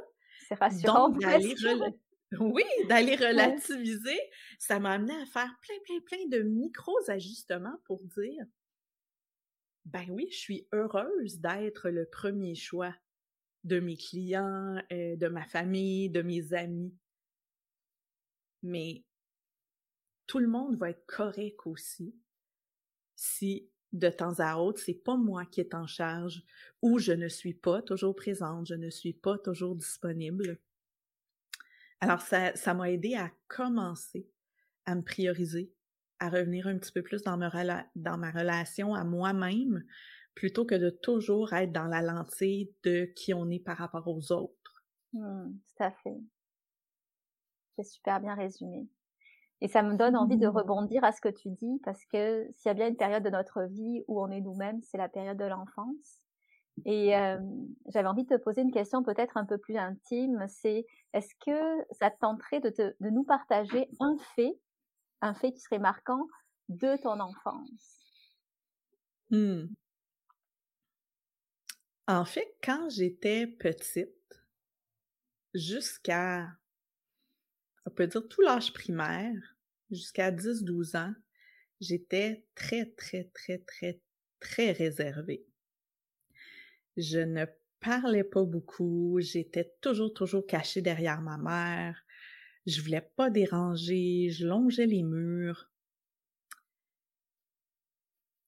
C'est 0.49 0.55
rassurant. 0.55 1.11
Donc, 1.11 1.23
oui, 2.39 2.65
d'aller 2.89 3.17
relativiser, 3.17 4.19
ça 4.59 4.79
m'a 4.79 4.93
amené 4.93 5.15
à 5.15 5.27
faire 5.27 5.55
plein, 5.61 5.77
plein, 5.85 6.01
plein 6.01 6.27
de 6.29 6.43
micros 6.43 6.99
ajustements 7.09 7.77
pour 7.85 8.03
dire, 8.05 8.45
ben 9.93 10.07
oui, 10.11 10.29
je 10.31 10.37
suis 10.37 10.69
heureuse 10.73 11.41
d'être 11.41 11.91
le 11.91 12.07
premier 12.07 12.55
choix 12.55 12.95
de 13.65 13.81
mes 13.81 13.97
clients, 13.97 14.81
euh, 14.93 15.17
de 15.17 15.29
ma 15.29 15.45
famille, 15.45 16.11
de 16.11 16.23
mes 16.23 16.53
amis. 16.55 16.95
Mais 18.63 19.05
tout 20.27 20.39
le 20.39 20.49
monde 20.49 20.77
va 20.77 20.91
être 20.91 21.05
correct 21.07 21.67
aussi 21.67 22.15
si 23.17 23.69
de 23.93 24.09
temps 24.09 24.39
à 24.39 24.57
autre, 24.57 24.81
c'est 24.81 24.95
pas 24.95 25.17
moi 25.17 25.45
qui 25.45 25.61
est 25.61 25.75
en 25.75 25.87
charge 25.87 26.43
ou 26.81 26.99
je 26.99 27.13
ne 27.13 27.29
suis 27.29 27.55
pas 27.55 27.83
toujours 27.83 28.15
présente, 28.15 28.69
je 28.69 28.75
ne 28.75 28.89
suis 28.89 29.13
pas 29.13 29.37
toujours 29.39 29.75
disponible. 29.75 30.59
Alors, 31.99 32.21
ça, 32.21 32.55
ça 32.55 32.73
m'a 32.73 32.91
aidé 32.91 33.15
à 33.15 33.31
commencer 33.49 34.31
à 34.87 34.95
me 34.95 35.03
prioriser, 35.03 35.73
à 36.21 36.29
revenir 36.29 36.67
un 36.67 36.79
petit 36.79 36.93
peu 36.93 37.03
plus 37.03 37.23
dans 37.23 37.37
ma, 37.37 37.51
dans 37.97 38.19
ma 38.19 38.31
relation 38.31 38.95
à 38.95 39.05
moi-même, 39.05 39.83
plutôt 40.35 40.65
que 40.65 40.75
de 40.75 40.91
toujours 40.91 41.53
être 41.53 41.73
dans 41.73 41.87
la 41.87 42.03
lentille 42.03 42.73
de 42.85 43.07
qui 43.17 43.35
on 43.35 43.51
est 43.51 43.59
par 43.59 43.79
rapport 43.79 44.07
aux 44.07 44.33
autres. 44.33 44.85
Mmh, 45.13 45.51
tout 45.51 45.83
à 45.83 45.91
fait. 45.91 46.21
C'est 47.77 47.85
super 47.85 48.21
bien 48.21 48.35
résumé. 48.35 48.89
Et 49.63 49.69
ça 49.69 49.83
me 49.83 49.97
donne 49.97 50.17
envie 50.17 50.39
de 50.39 50.47
mmh. 50.47 50.57
rebondir 50.57 51.05
à 51.05 51.13
ce 51.13 51.21
que 51.21 51.29
tu 51.29 51.51
dis, 51.51 51.81
parce 51.85 52.05
que 52.07 52.49
s'il 52.55 52.69
y 52.69 52.71
a 52.71 52.75
bien 52.75 52.89
une 52.89 52.97
période 52.97 53.23
de 53.23 53.31
notre 53.31 53.63
vie 53.65 54.05
où 54.09 54.23
on 54.23 54.31
est 54.31 54.41
nous-mêmes, 54.41 54.81
c'est 54.83 54.99
la 54.99 55.09
période 55.09 55.39
de 55.39 55.45
l'enfance. 55.45 56.21
Et 56.87 57.13
j'avais 57.89 58.09
envie 58.09 58.25
de 58.25 58.37
te 58.37 58.43
poser 58.43 58.63
une 58.63 58.73
question 58.73 59.03
peut-être 59.03 59.37
un 59.37 59.45
peu 59.45 59.59
plus 59.59 59.77
intime, 59.77 60.47
c'est 60.49 60.87
est-ce 61.13 61.35
que 61.45 61.85
ça 61.93 62.11
te 62.11 62.19
tenterait 62.21 62.61
de, 62.61 62.71
te, 62.71 62.95
de 63.01 63.11
nous 63.11 63.25
partager 63.25 63.89
un 64.01 64.17
fait, 64.35 64.59
un 65.21 65.35
fait 65.35 65.53
qui 65.53 65.61
serait 65.61 65.79
marquant 65.79 66.27
de 66.69 66.97
ton 67.03 67.21
enfance? 67.21 68.01
Mmh. 69.31 69.67
En 72.07 72.25
fait, 72.25 72.57
quand 72.65 72.89
j'étais 72.91 73.47
petite, 73.47 74.43
jusqu'à, 75.55 76.49
on 77.87 77.91
peut 77.91 78.07
dire 78.07 78.27
tout 78.29 78.41
l'âge 78.41 78.73
primaire, 78.73 79.57
jusqu'à 79.91 80.33
10-12 80.33 80.97
ans, 80.97 81.15
j'étais 81.81 82.45
très, 82.55 82.87
très, 82.87 83.25
très, 83.33 83.59
très, 83.59 84.01
très 84.41 84.73
réservée. 84.73 85.47
Je 86.97 87.21
ne 87.21 87.47
parlais 87.81 88.25
pas 88.25 88.45
beaucoup, 88.45 89.19
j'étais 89.21 89.73
toujours, 89.81 90.13
toujours 90.13 90.47
cachée 90.47 90.83
derrière 90.83 91.21
ma 91.21 91.39
mère, 91.39 92.05
je 92.67 92.81
voulais 92.81 93.09
pas 93.17 93.31
déranger, 93.31 94.31
je 94.31 94.47
longeais 94.47 94.87
les 94.87 95.03
murs. 95.03 95.71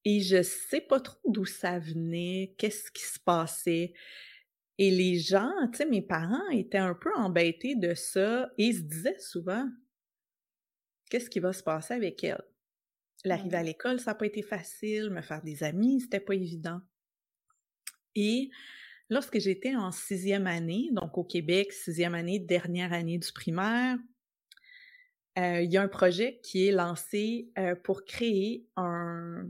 Et 0.05 0.21
je 0.21 0.43
sais 0.43 0.81
pas 0.81 1.01
trop 1.01 1.21
d'où 1.31 1.45
ça 1.45 1.79
venait, 1.79 2.55
qu'est-ce 2.59 2.91
qui 2.91 3.03
se 3.03 3.21
passait. 3.21 3.95
Et 4.79 4.91
les 4.91 5.19
gens, 5.19 5.53
tu 5.71 5.79
sais, 5.79 5.87
mes 5.87 6.03
parents 6.03 6.49
étaient 6.51 6.79
un 6.79 6.95
peu 6.95 7.15
embêtés 7.15 7.77
de 7.77 7.95
ça 7.95 8.51
et 8.59 8.67
ils 8.67 8.77
se 8.77 8.83
disaient 8.83 9.19
souvent 9.19 9.69
qu'est-ce 11.09 11.31
qui 11.31 11.41
va 11.41 11.53
se 11.53 11.63
passer 11.63 11.95
avec 11.95 12.25
elle? 12.25 12.43
L'arrivée 13.25 13.59
à 13.59 13.63
l'école, 13.63 14.01
ça 14.01 14.11
n'a 14.11 14.15
pas 14.17 14.27
été 14.27 14.43
facile, 14.43 15.11
me 15.11 15.23
faire 15.23 15.43
des 15.43 15.63
amis, 15.63 16.01
c'était 16.01 16.19
pas 16.19 16.35
évident. 16.35 16.81
Et 18.15 18.51
lorsque 19.13 19.39
j'étais 19.39 19.77
en 19.77 19.93
sixième 19.93 20.47
année, 20.47 20.89
donc 20.93 21.19
au 21.19 21.25
Québec, 21.25 21.73
sixième 21.73 22.15
année, 22.15 22.39
dernière 22.39 22.93
année 22.95 23.19
du 23.19 23.31
primaire, 23.33 23.99
euh, 25.39 25.61
il 25.61 25.71
y 25.71 25.77
a 25.77 25.83
un 25.83 25.89
projet 25.89 26.41
qui 26.43 26.67
est 26.67 26.73
lancé 26.73 27.53
euh, 27.59 27.75
pour 27.75 28.05
créer 28.05 28.67
un, 28.77 29.49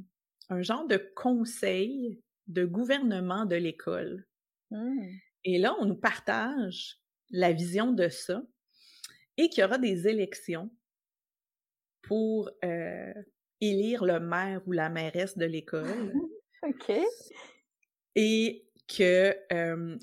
un, 0.49 0.63
genre 0.63 0.87
de 0.87 0.97
conseil 1.15 2.21
de 2.49 2.65
gouvernement 2.65 3.47
de 3.47 3.57
l'école. 3.57 4.27
Mmh. 4.71 5.07
Et 5.45 5.59
là, 5.59 5.75
on 5.81 5.87
nous 5.87 5.97
partage 5.97 7.01
la 7.31 7.53
vision 7.53 7.93
de 7.93 8.09
ça 8.09 8.43
et 9.37 9.49
qu'il 9.49 9.63
y 9.63 9.65
aura 9.65 9.79
des 9.79 10.09
élections 10.09 10.71
pour 12.03 12.51
euh, 12.65 13.15
élire 13.61 14.05
le 14.05 14.19
maire 14.19 14.61
ou 14.67 14.73
la 14.73 14.89
mairesse 14.89 15.39
de 15.39 15.47
l'école. 15.47 16.13
OK. 16.65 16.93
Et 18.15 18.69
que 18.97 19.37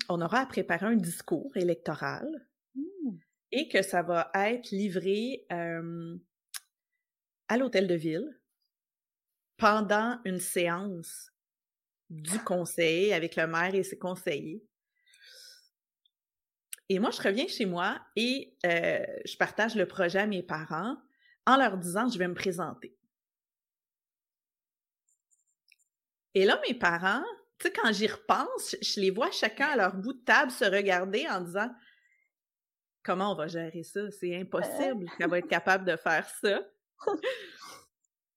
on 0.08 0.20
aura 0.20 0.40
à 0.40 0.46
préparer 0.46 0.86
un 0.86 0.96
discours 0.96 1.56
électoral 1.56 2.26
mmh. 2.74 3.16
et 3.52 3.68
que 3.68 3.82
ça 3.82 4.02
va 4.02 4.30
être 4.34 4.70
livré 4.70 5.46
à 7.48 7.56
l'hôtel 7.56 7.86
de 7.86 7.94
ville 7.94 8.40
pendant 9.56 10.18
une 10.24 10.40
séance 10.40 11.30
du 12.08 12.38
conseil 12.40 13.12
avec 13.12 13.36
le 13.36 13.46
maire 13.46 13.74
et 13.74 13.82
ses 13.82 13.98
conseillers. 13.98 14.64
Et 16.88 16.98
moi, 16.98 17.10
je 17.10 17.22
reviens 17.22 17.46
chez 17.46 17.66
moi 17.66 18.00
et 18.16 18.56
je 18.64 19.36
partage 19.36 19.76
le 19.76 19.86
projet 19.86 20.18
à 20.18 20.26
mes 20.26 20.42
parents 20.42 20.96
en 21.46 21.56
leur 21.56 21.78
disant 21.78 22.08
je 22.08 22.18
vais 22.18 22.26
me 22.26 22.34
présenter. 22.34 22.96
Et 26.34 26.44
là, 26.44 26.60
mes 26.66 26.74
parents, 26.74 27.24
tu 27.60 27.66
sais, 27.66 27.72
quand 27.72 27.92
j'y 27.92 28.06
repense, 28.06 28.74
je, 28.80 29.00
les 29.00 29.10
vois 29.10 29.30
chacun 29.30 29.66
à 29.66 29.76
leur 29.76 29.94
bout 29.94 30.14
de 30.14 30.24
table 30.24 30.50
se 30.50 30.64
regarder 30.64 31.28
en 31.28 31.42
disant 31.42 31.68
Comment 33.02 33.32
on 33.32 33.34
va 33.34 33.46
gérer 33.46 33.82
ça? 33.82 34.10
C'est 34.10 34.36
impossible 34.36 35.10
qu'elle 35.16 35.30
va 35.30 35.38
être 35.38 35.48
capable 35.48 35.84
de 35.84 35.96
faire 35.96 36.28
ça. 36.40 36.60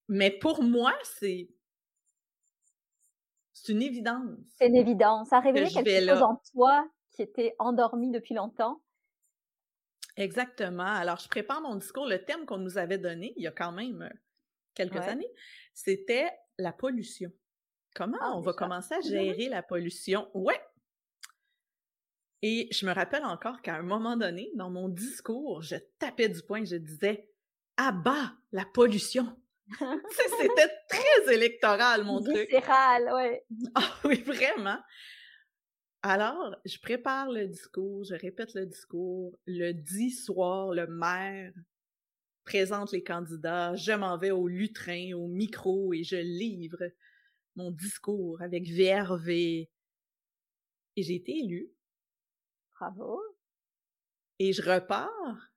Mais 0.07 0.31
pour 0.31 0.63
moi, 0.63 0.93
c'est. 1.03 1.49
C'est 3.51 3.71
une 3.71 3.81
évidence. 3.81 4.39
C'est 4.57 4.67
une 4.67 4.75
évidence. 4.75 5.29
Ça 5.29 5.37
a 5.37 5.41
révélé 5.41 5.69
quelque 5.69 6.09
chose 6.09 6.21
en 6.21 6.41
toi 6.53 6.87
qui 7.11 7.21
était 7.21 7.55
endormi 7.59 8.11
depuis 8.11 8.35
longtemps. 8.35 8.81
Exactement. 10.17 10.83
Alors, 10.83 11.19
je 11.19 11.27
prépare 11.27 11.61
mon 11.61 11.75
discours. 11.75 12.05
Le 12.05 12.23
thème 12.23 12.45
qu'on 12.45 12.57
nous 12.57 12.77
avait 12.77 12.97
donné 12.97 13.33
il 13.37 13.43
y 13.43 13.47
a 13.47 13.51
quand 13.51 13.71
même 13.71 14.01
euh, 14.01 14.17
quelques 14.75 14.97
années, 14.97 15.31
c'était 15.73 16.29
la 16.57 16.73
pollution. 16.73 17.31
Comment 17.95 18.17
ah, 18.21 18.33
on 18.35 18.41
va 18.41 18.53
commencer 18.53 18.95
à 18.95 19.01
gérer 19.01 19.49
la 19.49 19.61
pollution? 19.61 20.27
Ouais! 20.33 20.59
Et 22.41 22.67
je 22.71 22.85
me 22.85 22.91
rappelle 22.91 23.23
encore 23.23 23.61
qu'à 23.61 23.75
un 23.75 23.83
moment 23.83 24.17
donné, 24.17 24.51
dans 24.55 24.69
mon 24.69 24.89
discours, 24.89 25.61
je 25.61 25.75
tapais 25.99 26.27
du 26.27 26.41
poing, 26.41 26.65
je 26.65 26.75
disais 26.75 27.29
À 27.77 27.91
bas 27.91 28.33
la 28.51 28.65
pollution! 28.65 29.37
C'était 30.39 30.71
très 30.89 31.33
électoral, 31.33 32.03
mon 32.03 32.21
truc. 32.21 32.49
Viscéral, 32.49 33.13
ouais. 33.13 33.45
Ah 33.75 33.95
oui, 34.03 34.21
vraiment. 34.23 34.79
Alors, 36.01 36.55
je 36.65 36.77
prépare 36.79 37.31
le 37.31 37.47
discours, 37.47 38.03
je 38.03 38.15
répète 38.15 38.55
le 38.55 38.65
discours. 38.65 39.37
Le 39.45 39.71
dit 39.71 40.11
soir, 40.11 40.73
le 40.73 40.87
maire 40.87 41.53
présente 42.43 42.91
les 42.91 43.03
candidats. 43.03 43.73
Je 43.75 43.93
m'en 43.93 44.17
vais 44.17 44.31
au 44.31 44.47
lutrin, 44.49 45.13
au 45.13 45.27
micro 45.27 45.93
et 45.93 46.03
je 46.03 46.17
livre 46.17 46.83
mon 47.55 47.71
discours 47.71 48.41
avec 48.41 48.67
verve 48.67 49.29
et, 49.29 49.69
j'ai 50.95 51.15
été 51.15 51.37
élue. 51.39 51.71
Bravo. 52.75 53.21
Et 54.39 54.53
je 54.53 54.61
repars. 54.61 55.49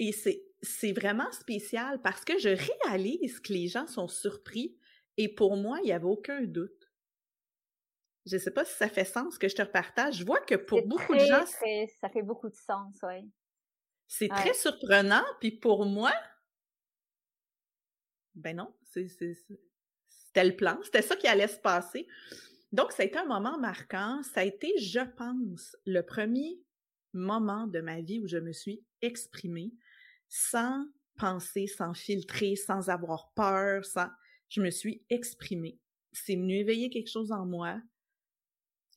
Et 0.00 0.10
c'est, 0.10 0.44
c'est 0.62 0.92
vraiment 0.92 1.30
spécial 1.30 2.02
parce 2.02 2.24
que 2.24 2.38
je 2.38 2.48
réalise 2.48 3.38
que 3.40 3.52
les 3.52 3.68
gens 3.68 3.86
sont 3.86 4.08
surpris 4.08 4.76
et 5.16 5.32
pour 5.32 5.56
moi, 5.56 5.78
il 5.82 5.86
n'y 5.86 5.92
avait 5.92 6.04
aucun 6.04 6.42
doute. 6.42 6.90
Je 8.26 8.36
ne 8.36 8.40
sais 8.40 8.50
pas 8.50 8.64
si 8.64 8.74
ça 8.74 8.88
fait 8.88 9.04
sens 9.04 9.38
que 9.38 9.48
je 9.48 9.54
te 9.54 9.62
repartage. 9.62 10.16
Je 10.16 10.24
vois 10.24 10.40
que 10.40 10.54
pour 10.54 10.82
beaucoup 10.86 11.14
de 11.14 11.20
gens. 11.20 11.44
ça 11.46 12.08
fait 12.08 12.22
beaucoup 12.22 12.48
de 12.48 12.56
sens, 12.56 12.96
oui. 13.02 13.30
C'est 14.06 14.28
très 14.28 14.54
surprenant, 14.54 15.24
puis 15.40 15.50
pour 15.50 15.86
moi, 15.86 16.12
ben 18.34 18.56
non, 18.56 18.74
c'était 18.94 20.44
le 20.44 20.56
plan, 20.56 20.78
c'était 20.82 21.02
ça 21.02 21.16
qui 21.16 21.26
allait 21.26 21.48
se 21.48 21.58
passer. 21.58 22.06
Donc, 22.72 22.92
ça 22.92 23.04
a 23.04 23.06
été 23.06 23.18
un 23.18 23.26
moment 23.26 23.58
marquant. 23.58 24.20
Ça 24.22 24.40
a 24.40 24.44
été, 24.44 24.76
je 24.78 25.00
pense, 25.16 25.76
le 25.86 26.00
premier 26.02 26.60
moment 27.12 27.68
de 27.68 27.80
ma 27.80 28.00
vie 28.00 28.18
où 28.18 28.26
je 28.26 28.38
me 28.38 28.52
suis 28.52 28.84
exprimée 29.00 29.72
sans 30.28 30.84
penser, 31.16 31.68
sans 31.68 31.94
filtrer, 31.94 32.56
sans 32.56 32.90
avoir 32.90 33.32
peur, 33.34 33.84
sans... 33.84 34.08
Je 34.48 34.60
me 34.60 34.70
suis 34.70 35.04
exprimée. 35.08 35.78
C'est 36.12 36.34
venu 36.34 36.56
éveiller 36.56 36.90
quelque 36.90 37.10
chose 37.10 37.32
en 37.32 37.46
moi. 37.46 37.80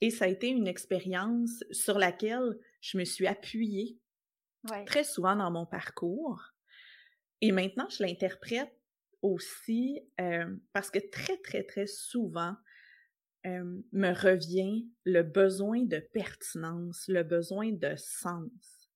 Et 0.02 0.10
ça 0.10 0.26
a 0.26 0.28
été 0.28 0.48
une 0.48 0.68
expérience 0.68 1.64
sur 1.72 1.98
laquelle 1.98 2.58
je 2.82 2.98
me 2.98 3.06
suis 3.06 3.28
appuyée 3.28 4.00
très 4.86 5.04
souvent 5.04 5.36
dans 5.36 5.52
mon 5.52 5.66
parcours. 5.66 6.42
Et 7.42 7.52
maintenant, 7.52 7.88
je 7.90 8.04
l'interprète 8.04 8.77
aussi 9.28 10.02
parce 10.74 10.90
que 10.92 11.00
très, 11.12 11.38
très, 11.38 11.64
très 11.64 11.88
souvent 11.88 12.56
me 13.46 14.14
revient 14.14 14.88
le 15.06 15.24
besoin 15.24 15.84
de 15.84 16.00
pertinence, 16.00 17.06
le 17.08 17.24
besoin 17.24 17.72
de 17.72 17.96
sens. 17.96 18.90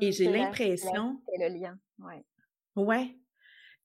Et 0.00 0.08
mmh, 0.08 0.12
j'ai 0.12 0.30
l'impression... 0.30 1.22
C'est 1.26 1.48
le 1.48 1.58
lien, 1.58 1.80
ouais. 1.98 2.24
Ouais. 2.76 3.16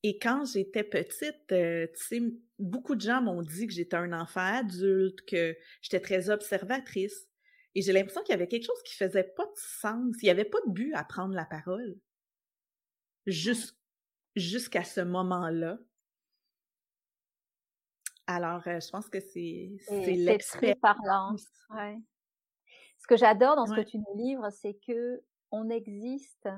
Et 0.04 0.20
quand 0.20 0.46
j'étais 0.46 0.84
petite, 0.84 1.48
tu 1.48 1.90
sais, 1.96 2.22
beaucoup 2.60 2.96
de 2.96 3.02
gens 3.02 3.22
m'ont 3.22 3.42
dit 3.42 3.66
que 3.66 3.74
j'étais 3.74 3.96
un 3.96 4.14
enfant 4.14 4.60
adulte, 4.60 5.20
que 5.26 5.58
j'étais 5.82 6.00
très 6.00 6.30
observatrice. 6.30 7.28
Et 7.74 7.82
j'ai 7.82 7.92
l'impression 7.92 8.22
qu'il 8.22 8.32
y 8.32 8.36
avait 8.36 8.48
quelque 8.48 8.68
chose 8.68 8.84
qui 8.84 8.94
faisait 8.96 9.34
pas 9.36 9.46
de 9.46 9.58
sens. 9.58 10.16
Il 10.22 10.26
n'y 10.26 10.30
avait 10.30 10.46
pas 10.46 10.60
de 10.66 10.72
but 10.72 10.94
à 10.94 11.04
prendre 11.04 11.34
la 11.34 11.46
parole. 11.46 11.98
Juste 13.26 13.76
jusqu'à 14.36 14.84
ce 14.84 15.02
moment-là. 15.02 15.78
Alors, 18.28 18.68
euh, 18.68 18.80
je 18.80 18.90
pense 18.90 19.08
que 19.10 19.20
c'est 19.20 19.78
l'expérience. 19.92 20.80
parlant. 20.82 21.36
Ouais. 21.72 21.98
Ce 22.98 23.08
que 23.08 23.18
j'adore 23.18 23.56
dans 23.56 23.68
ce 23.68 23.76
que 23.76 23.82
tu 23.82 23.98
nous 24.00 24.18
livres, 24.18 24.50
c'est 24.50 24.74
que 24.86 25.22
on 25.52 25.70
existe. 25.70 26.50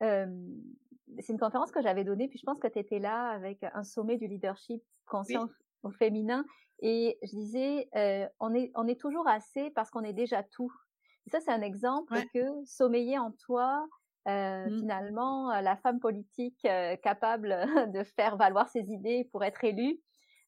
c'est 0.00 1.32
une 1.32 1.38
conférence 1.38 1.70
que 1.70 1.82
j'avais 1.82 2.04
donnée, 2.04 2.28
puis 2.28 2.38
je 2.38 2.44
pense 2.44 2.58
que 2.58 2.68
tu 2.68 2.78
étais 2.78 2.98
là 2.98 3.28
avec 3.28 3.62
un 3.62 3.84
sommet 3.84 4.16
du 4.16 4.26
leadership 4.26 4.82
conscient 5.06 5.48
au 5.82 5.90
féminin, 5.90 6.44
et 6.80 7.18
je 7.22 7.30
disais, 7.30 7.88
euh, 7.96 8.28
on 8.40 8.54
est 8.54 8.70
on 8.74 8.86
est 8.86 9.00
toujours 9.00 9.28
assez 9.28 9.70
parce 9.70 9.90
qu'on 9.90 10.02
est 10.02 10.12
déjà 10.12 10.42
tout. 10.42 10.72
ça, 11.30 11.40
c'est 11.40 11.52
un 11.52 11.62
exemple 11.62 12.14
que 12.34 12.64
sommeiller 12.64 13.18
en 13.18 13.32
toi, 13.32 13.86
euh, 14.26 14.66
mmh. 14.66 14.78
Finalement, 14.80 15.50
euh, 15.52 15.60
la 15.60 15.76
femme 15.76 16.00
politique 16.00 16.64
euh, 16.64 16.96
capable 16.96 17.56
de 17.94 18.02
faire 18.02 18.36
valoir 18.36 18.68
ses 18.68 18.90
idées 18.92 19.28
pour 19.30 19.44
être 19.44 19.64
élue, 19.64 20.00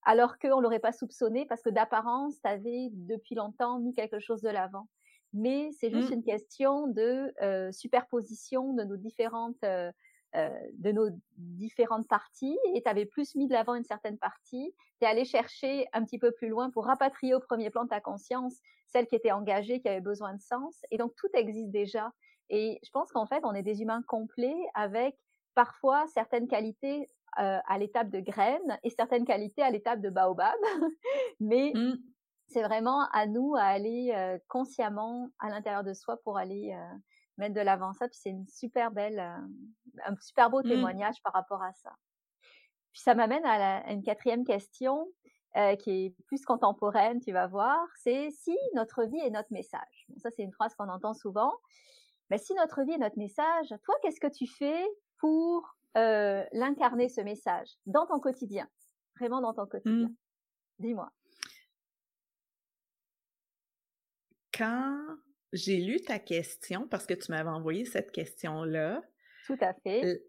alors 0.05 0.39
qu'on 0.39 0.61
l'aurait 0.61 0.79
pas 0.79 0.93
soupçonné 0.93 1.47
parce 1.47 1.63
que 1.63 1.71
d'apparence, 1.71 2.41
tu 2.41 2.49
avais 2.49 2.89
depuis 2.93 3.35
longtemps 3.35 3.79
mis 3.79 3.95
quelque 3.95 4.19
chose 4.21 4.43
de 4.43 4.49
l'avant. 4.49 4.89
Mais 5.35 5.71
c'est 5.73 5.91
juste 5.91 6.11
mmh. 6.11 6.15
une 6.15 6.25
question 6.25 6.87
de 6.87 7.33
superposition 7.71 8.73
de 8.73 8.85
nos 8.85 8.97
différentes 8.97 9.63
de 9.63 10.93
nos 10.93 11.09
différentes 11.37 12.09
parties 12.09 12.59
et 12.75 12.83
tu 12.83 12.89
avais 12.89 13.05
plus 13.05 13.35
mis 13.35 13.47
de 13.47 13.53
l'avant 13.53 13.75
une 13.75 13.85
certaine 13.85 14.17
partie, 14.17 14.75
tu 15.01 15.07
es 15.07 15.07
allé 15.07 15.27
chercher 15.27 15.87
un 15.93 16.05
petit 16.05 16.19
peu 16.19 16.33
plus 16.33 16.49
loin 16.49 16.71
pour 16.71 16.87
rapatrier 16.87 17.35
au 17.35 17.41
premier 17.41 17.69
plan 17.69 17.85
de 17.85 17.89
ta 17.91 18.01
conscience 18.01 18.59
celle 18.89 19.07
qui 19.07 19.15
était 19.15 19.33
engagée, 19.33 19.81
qui 19.81 19.89
avait 19.89 20.01
besoin 20.01 20.35
de 20.35 20.41
sens. 20.41 20.81
Et 20.91 20.99
donc 20.99 21.15
tout 21.17 21.29
existe 21.35 21.71
déjà. 21.71 22.11
Et 22.51 22.79
je 22.83 22.91
pense 22.91 23.11
qu'en 23.13 23.27
fait, 23.27 23.45
on 23.45 23.55
est 23.55 23.63
des 23.63 23.83
humains 23.83 24.03
complets 24.07 24.57
avec 24.75 25.17
parfois 25.55 26.07
certaines 26.09 26.49
qualités 26.49 27.11
euh, 27.39 27.59
à 27.69 27.79
l'étape 27.79 28.11
de 28.11 28.21
graines 28.21 28.79
et 28.83 28.91
certaines 28.91 29.25
qualités 29.25 29.63
à 29.63 29.71
l'étape 29.71 30.01
de 30.01 30.11
baobab. 30.11 30.57
Mais 31.41 31.73
mmh. 31.75 31.99
c'est 32.47 32.63
vraiment 32.63 33.07
à 33.13 33.27
nous 33.27 33.55
à 33.55 33.63
aller 33.63 34.13
euh, 34.15 34.39
consciemment 34.49 35.29
à 35.39 35.49
l'intérieur 35.51 35.85
de 35.85 35.93
soi 35.93 36.17
pour 36.25 36.39
aller 36.39 36.73
euh, 36.75 36.99
mettre 37.37 37.55
de 37.55 37.61
l'avant 37.61 37.93
ça. 37.93 38.09
Puis 38.09 38.19
c'est 38.21 38.31
une 38.31 38.47
super 38.49 38.91
belle, 38.91 39.21
un 39.21 40.17
super 40.21 40.51
beau 40.51 40.61
mmh. 40.61 40.69
témoignage 40.69 41.23
par 41.23 41.33
rapport 41.33 41.63
à 41.63 41.73
ça. 41.75 41.91
Puis 42.93 43.03
ça 43.03 43.15
m'amène 43.15 43.45
à, 43.45 43.79
à, 43.79 43.93
une 43.93 44.03
quatrième 44.03 44.45
question 44.45 45.07
qui 45.81 45.91
est 45.91 46.15
plus 46.27 46.45
contemporaine, 46.45 47.21
tu 47.21 47.33
vas 47.33 47.49
voir. 47.49 47.85
C'est 47.97 48.31
si 48.31 48.57
notre 48.75 49.03
vie 49.05 49.19
est 49.19 49.31
notre 49.31 49.53
message. 49.53 50.07
Bon, 50.09 50.19
ça 50.19 50.31
c'est 50.31 50.45
une 50.45 50.53
phrase 50.53 50.75
qu'on 50.77 50.89
entend 50.89 51.15
souvent. 51.15 51.53
Mais 52.31 52.39
si 52.39 52.55
notre 52.55 52.83
vie 52.83 52.93
est 52.93 52.99
notre 52.99 53.19
message, 53.19 53.69
toi, 53.85 53.95
qu'est-ce 54.03 54.21
que 54.21 54.33
tu 54.33 54.47
fais 54.47 54.85
pour 55.19 55.77
euh, 55.97 56.45
l'incarner, 56.53 57.09
ce 57.09 57.21
message, 57.21 57.69
dans 57.87 58.07
ton 58.07 58.21
quotidien? 58.21 58.69
Vraiment 59.19 59.41
dans 59.41 59.55
ton 59.55 59.67
quotidien. 59.67 60.09
Mmh. 60.09 60.17
Dis-moi. 60.79 61.11
Quand 64.53 65.19
j'ai 65.53 65.79
lu 65.79 66.01
ta 66.01 66.19
question, 66.19 66.87
parce 66.89 67.07
que 67.07 67.15
tu 67.15 67.31
m'avais 67.33 67.49
envoyé 67.49 67.85
cette 67.85 68.13
question-là. 68.13 69.03
Tout 69.47 69.59
à 69.61 69.73
fait. 69.75 70.23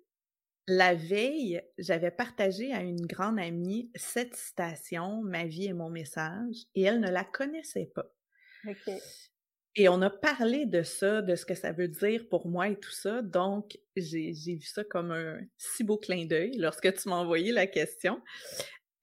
La 0.68 0.94
veille, 0.94 1.62
j'avais 1.80 2.12
partagé 2.12 2.72
à 2.74 2.82
une 2.82 3.08
grande 3.08 3.40
amie 3.40 3.92
cette 3.96 4.36
citation, 4.36 5.24
Ma 5.24 5.46
vie 5.46 5.66
est 5.66 5.74
mon 5.74 5.90
message, 5.90 6.68
et 6.76 6.84
elle 6.84 7.00
ne 7.00 7.10
la 7.10 7.24
connaissait 7.24 7.92
pas. 7.94 8.06
OK. 8.68 8.92
Et 9.76 9.88
on 9.88 10.02
a 10.02 10.10
parlé 10.10 10.66
de 10.66 10.84
ça, 10.84 11.22
de 11.22 11.36
ce 11.36 11.46
que 11.46 11.54
ça 11.54 11.72
veut 11.72 11.88
dire 11.88 12.28
pour 12.28 12.48
moi 12.48 12.70
et 12.70 12.80
tout 12.80 12.92
ça. 12.92 13.22
Donc, 13.22 13.78
j'ai 13.96 14.32
vu 14.32 14.62
ça 14.62 14.84
comme 14.84 15.12
un 15.12 15.40
si 15.58 15.84
beau 15.84 15.98
clin 15.98 16.26
d'œil 16.26 16.58
lorsque 16.58 16.92
tu 16.94 17.10
m'as 17.10 17.18
envoyé 17.18 17.52
la 17.52 17.68
question. 17.68 18.22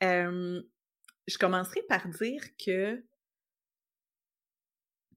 je 0.01 1.39
commencerai 1.39 1.83
par 1.89 2.09
dire 2.09 2.43
que 2.63 3.03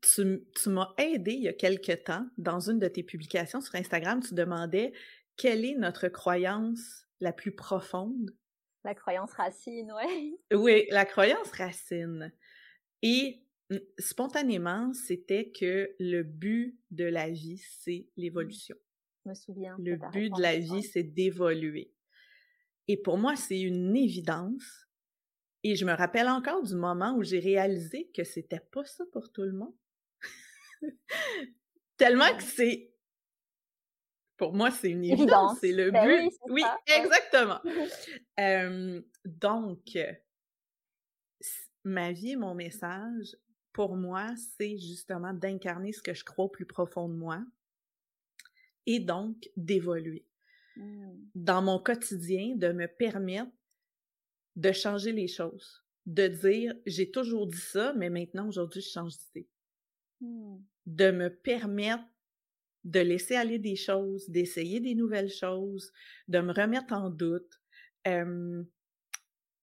tu, 0.01 0.45
tu 0.55 0.69
m'as 0.69 0.93
aidé 0.97 1.33
il 1.33 1.43
y 1.43 1.47
a 1.47 1.53
quelque 1.53 1.91
temps, 1.91 2.25
dans 2.37 2.69
une 2.69 2.79
de 2.79 2.87
tes 2.87 3.03
publications 3.03 3.59
sur 3.59 3.75
Instagram, 3.75 4.21
tu 4.21 4.33
demandais 4.33 4.93
quelle 5.35 5.65
est 5.65 5.75
notre 5.75 6.07
croyance 6.07 7.07
la 7.19 7.33
plus 7.33 7.51
profonde? 7.53 8.35
La 8.83 8.95
croyance 8.95 9.33
racine, 9.33 9.91
oui. 9.93 10.37
Oui, 10.53 10.85
la 10.89 11.05
croyance 11.05 11.51
racine. 11.51 12.31
Et 13.01 13.43
spontanément, 13.97 14.93
c'était 14.93 15.51
que 15.51 15.95
le 15.99 16.23
but 16.23 16.77
de 16.91 17.05
la 17.05 17.29
vie, 17.29 17.57
c'est 17.57 18.07
l'évolution. 18.17 18.75
Je 19.25 19.29
me 19.29 19.35
souviens. 19.35 19.75
Le 19.79 19.97
but 20.11 20.33
de 20.35 20.41
la 20.41 20.57
vie, 20.57 20.83
c'est 20.83 21.03
d'évoluer. 21.03 21.93
Et 22.87 22.97
pour 22.97 23.17
moi, 23.17 23.35
c'est 23.35 23.59
une 23.59 23.95
évidence. 23.95 24.87
Et 25.63 25.75
je 25.75 25.85
me 25.85 25.93
rappelle 25.93 26.27
encore 26.27 26.63
du 26.63 26.75
moment 26.75 27.15
où 27.15 27.23
j'ai 27.23 27.39
réalisé 27.39 28.09
que 28.15 28.23
c'était 28.23 28.61
pas 28.71 28.85
ça 28.85 29.03
pour 29.11 29.31
tout 29.31 29.43
le 29.43 29.51
monde. 29.51 29.75
Tellement 31.97 32.35
que 32.35 32.43
c'est. 32.43 32.91
Pour 34.37 34.53
moi, 34.53 34.71
c'est 34.71 34.89
une 34.89 35.03
évidence, 35.03 35.59
c'est 35.59 35.73
le 35.73 35.91
ben 35.91 36.05
but. 36.05 36.33
Oui, 36.47 36.63
exactement. 36.87 37.59
donc, 39.25 39.97
ma 41.83 42.13
vie 42.13 42.31
et 42.31 42.35
mon 42.37 42.55
message, 42.55 43.35
pour 43.73 43.95
moi, 43.95 44.33
c'est 44.57 44.77
justement 44.77 45.33
d'incarner 45.33 45.91
ce 45.91 46.01
que 46.01 46.13
je 46.13 46.23
crois 46.23 46.45
au 46.45 46.49
plus 46.49 46.65
profond 46.65 47.07
de 47.07 47.15
moi 47.15 47.43
et 48.85 48.99
donc 48.99 49.49
d'évoluer. 49.55 50.25
Mmh. 50.75 51.11
Dans 51.35 51.61
mon 51.61 51.79
quotidien, 51.79 52.55
de 52.55 52.71
me 52.71 52.87
permettre 52.87 53.51
de 54.55 54.71
changer 54.71 55.11
les 55.11 55.27
choses, 55.27 55.83
de 56.05 56.27
dire 56.27 56.73
j'ai 56.85 57.11
toujours 57.11 57.47
dit 57.47 57.57
ça, 57.57 57.93
mais 57.93 58.09
maintenant 58.09 58.47
aujourd'hui 58.47 58.81
je 58.81 58.89
change 58.89 59.17
d'idée. 59.17 59.49
Mmh. 60.21 60.57
De 60.85 61.11
me 61.11 61.29
permettre 61.29 62.03
de 62.83 62.99
laisser 62.99 63.35
aller 63.35 63.59
des 63.59 63.75
choses, 63.75 64.29
d'essayer 64.29 64.79
des 64.79 64.95
nouvelles 64.95 65.29
choses, 65.29 65.91
de 66.27 66.39
me 66.39 66.53
remettre 66.53 66.93
en 66.93 67.09
doute, 67.09 67.61
de 68.05 68.65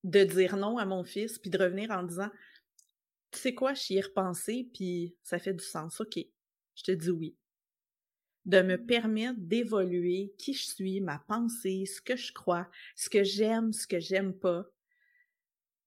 dire 0.04 0.56
non 0.56 0.78
à 0.78 0.84
mon 0.84 1.02
fils, 1.02 1.38
puis 1.38 1.50
de 1.50 1.58
revenir 1.58 1.90
en 1.90 2.02
disant 2.02 2.30
tu 3.36 3.42
sais 3.42 3.54
quoi, 3.54 3.74
j'y 3.74 3.98
ai 3.98 4.00
repensé, 4.00 4.68
puis 4.72 5.14
ça 5.22 5.38
fait 5.38 5.52
du 5.52 5.64
sens. 5.64 6.00
OK, 6.00 6.18
je 6.74 6.82
te 6.82 6.92
dis 6.92 7.10
oui. 7.10 7.36
De 8.46 8.62
me 8.62 8.78
mmh. 8.78 8.86
permettre 8.86 9.38
d'évoluer 9.38 10.34
qui 10.38 10.54
je 10.54 10.64
suis, 10.64 11.00
ma 11.00 11.18
pensée, 11.18 11.84
ce 11.84 12.00
que 12.00 12.16
je 12.16 12.32
crois, 12.32 12.68
ce 12.94 13.10
que 13.10 13.24
j'aime, 13.24 13.72
ce 13.72 13.86
que 13.86 14.00
j'aime 14.00 14.32
pas. 14.32 14.64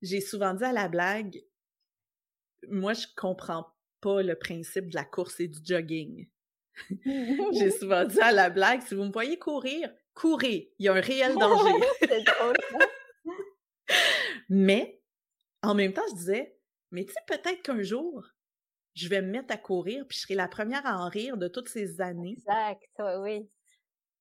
J'ai 0.01 0.21
souvent 0.21 0.53
dit 0.53 0.63
à 0.63 0.73
la 0.73 0.89
blague, 0.89 1.43
moi, 2.67 2.93
je 2.93 3.07
comprends 3.15 3.65
pas 4.01 4.21
le 4.21 4.37
principe 4.37 4.89
de 4.89 4.95
la 4.95 5.05
course 5.05 5.39
et 5.39 5.47
du 5.47 5.59
jogging. 5.63 6.29
J'ai 7.53 7.71
souvent 7.79 8.05
dit 8.05 8.19
à 8.19 8.31
la 8.31 8.49
blague, 8.49 8.81
si 8.81 8.93
vous 8.93 9.05
me 9.05 9.11
voyez 9.11 9.39
courir, 9.39 9.91
courez, 10.13 10.73
il 10.77 10.85
y 10.85 10.89
a 10.89 10.93
un 10.93 11.01
réel 11.01 11.35
danger. 11.39 11.73
Mais, 14.49 15.01
en 15.63 15.73
même 15.73 15.93
temps, 15.93 16.05
je 16.11 16.15
disais, 16.15 16.58
mais 16.91 17.05
tu 17.05 17.13
sais, 17.13 17.19
peut-être 17.27 17.61
qu'un 17.61 17.81
jour, 17.81 18.25
je 18.95 19.07
vais 19.07 19.21
me 19.21 19.31
mettre 19.31 19.53
à 19.53 19.57
courir, 19.57 20.05
puis 20.07 20.17
je 20.17 20.23
serai 20.23 20.35
la 20.35 20.47
première 20.47 20.85
à 20.85 20.97
en 20.97 21.09
rire 21.09 21.37
de 21.37 21.47
toutes 21.47 21.69
ces 21.69 22.01
années. 22.01 22.35
Exact, 22.37 23.01
oui. 23.21 23.49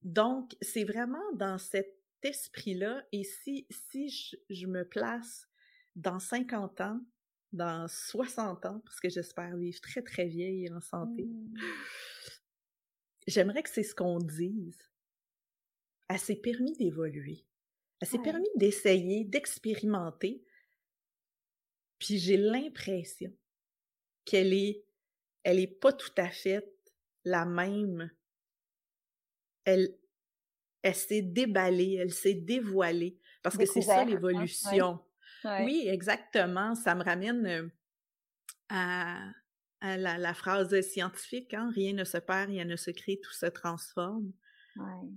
Donc, 0.03 0.55
c'est 0.61 0.85
vraiment 0.85 1.33
dans 1.35 1.59
cet 1.59 1.99
esprit-là, 2.23 3.05
et 3.13 3.25
si, 3.25 3.67
si 3.71 4.09
je, 4.49 4.67
me 4.67 4.85
place 4.85 5.49
dans 5.97 6.19
50 6.19 6.81
ans, 6.81 7.01
dans 7.53 7.89
60 7.89 8.67
ans, 8.67 8.81
parce 8.85 9.01
que 9.01 9.09
j'espère 9.09 9.57
vivre 9.57 9.81
très, 9.81 10.03
très 10.03 10.27
vieille 10.27 10.67
et 10.67 10.73
en 10.73 10.81
santé, 10.81 11.25
mmh. 11.25 11.55
j'aimerais 13.27 13.63
que 13.63 13.71
c'est 13.71 13.83
ce 13.83 13.95
qu'on 13.95 14.19
dise. 14.19 14.79
Elle 16.09 16.19
s'est 16.19 16.37
permis 16.37 16.77
d'évoluer. 16.77 17.45
Elle 18.01 18.09
s'est 18.09 18.19
permis 18.19 18.49
d'essayer, 18.57 19.25
d'expérimenter, 19.25 20.45
puis 21.99 22.19
j'ai 22.19 22.37
l'impression 22.37 23.33
qu'elle 24.25 24.53
est, 24.53 24.85
elle 25.43 25.59
est 25.59 25.67
pas 25.67 25.93
tout 25.93 26.13
à 26.17 26.29
fait 26.29 26.65
la 27.25 27.45
même. 27.45 28.11
Elle, 29.65 29.97
elle 30.83 30.95
s'est 30.95 31.23
déballée, 31.23 31.95
elle 31.95 32.13
s'est 32.13 32.35
dévoilée, 32.35 33.19
parce 33.43 33.57
que 33.57 33.67
c'est 33.67 33.83
ça 33.83 34.01
hein, 34.01 34.05
l'évolution. 34.05 35.05
Oui, 35.45 35.87
exactement. 35.89 36.75
Ça 36.75 36.95
me 36.95 37.05
ramène 37.05 37.47
euh, 37.47 37.69
à, 38.69 39.33
la, 39.81 40.35
phrase 40.35 40.81
scientifique, 40.81 41.55
hein, 41.55 41.71
rien 41.75 41.93
ne 41.93 42.05
se 42.05 42.19
perd, 42.19 42.51
rien 42.51 42.65
ne 42.65 42.77
se 42.77 42.91
crée, 42.91 43.21
tout 43.23 43.33
se 43.33 43.47
transforme. 43.47 44.33
Ouais 44.77 45.09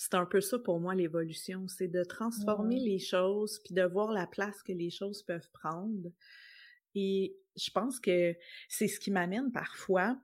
c'est 0.00 0.14
un 0.14 0.26
peu 0.26 0.40
ça 0.40 0.60
pour 0.60 0.78
moi 0.78 0.94
l'évolution, 0.94 1.66
c'est 1.66 1.88
de 1.88 2.04
transformer 2.04 2.78
les 2.78 3.00
choses 3.00 3.58
puis 3.64 3.74
de 3.74 3.82
voir 3.82 4.12
la 4.12 4.28
place 4.28 4.62
que 4.62 4.70
les 4.70 4.90
choses 4.90 5.24
peuvent 5.24 5.50
prendre. 5.50 6.12
Et 6.94 7.36
je 7.56 7.68
pense 7.72 7.98
que 7.98 8.36
c'est 8.68 8.86
ce 8.86 9.00
qui 9.00 9.10
m'amène 9.10 9.50
parfois, 9.50 10.16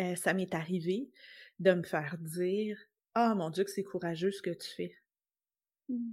euh, 0.00 0.14
ça 0.14 0.32
m'est 0.32 0.54
arrivé 0.54 1.10
de 1.58 1.72
me 1.72 1.82
faire 1.82 2.16
dire 2.18 2.78
Ah 3.14 3.32
oh, 3.32 3.36
mon 3.36 3.50
Dieu, 3.50 3.64
que 3.64 3.70
c'est 3.72 3.82
courageux 3.82 4.30
ce 4.30 4.42
que 4.42 4.54
tu 4.54 4.70
fais. 4.76 4.96
Mmh. 5.88 6.12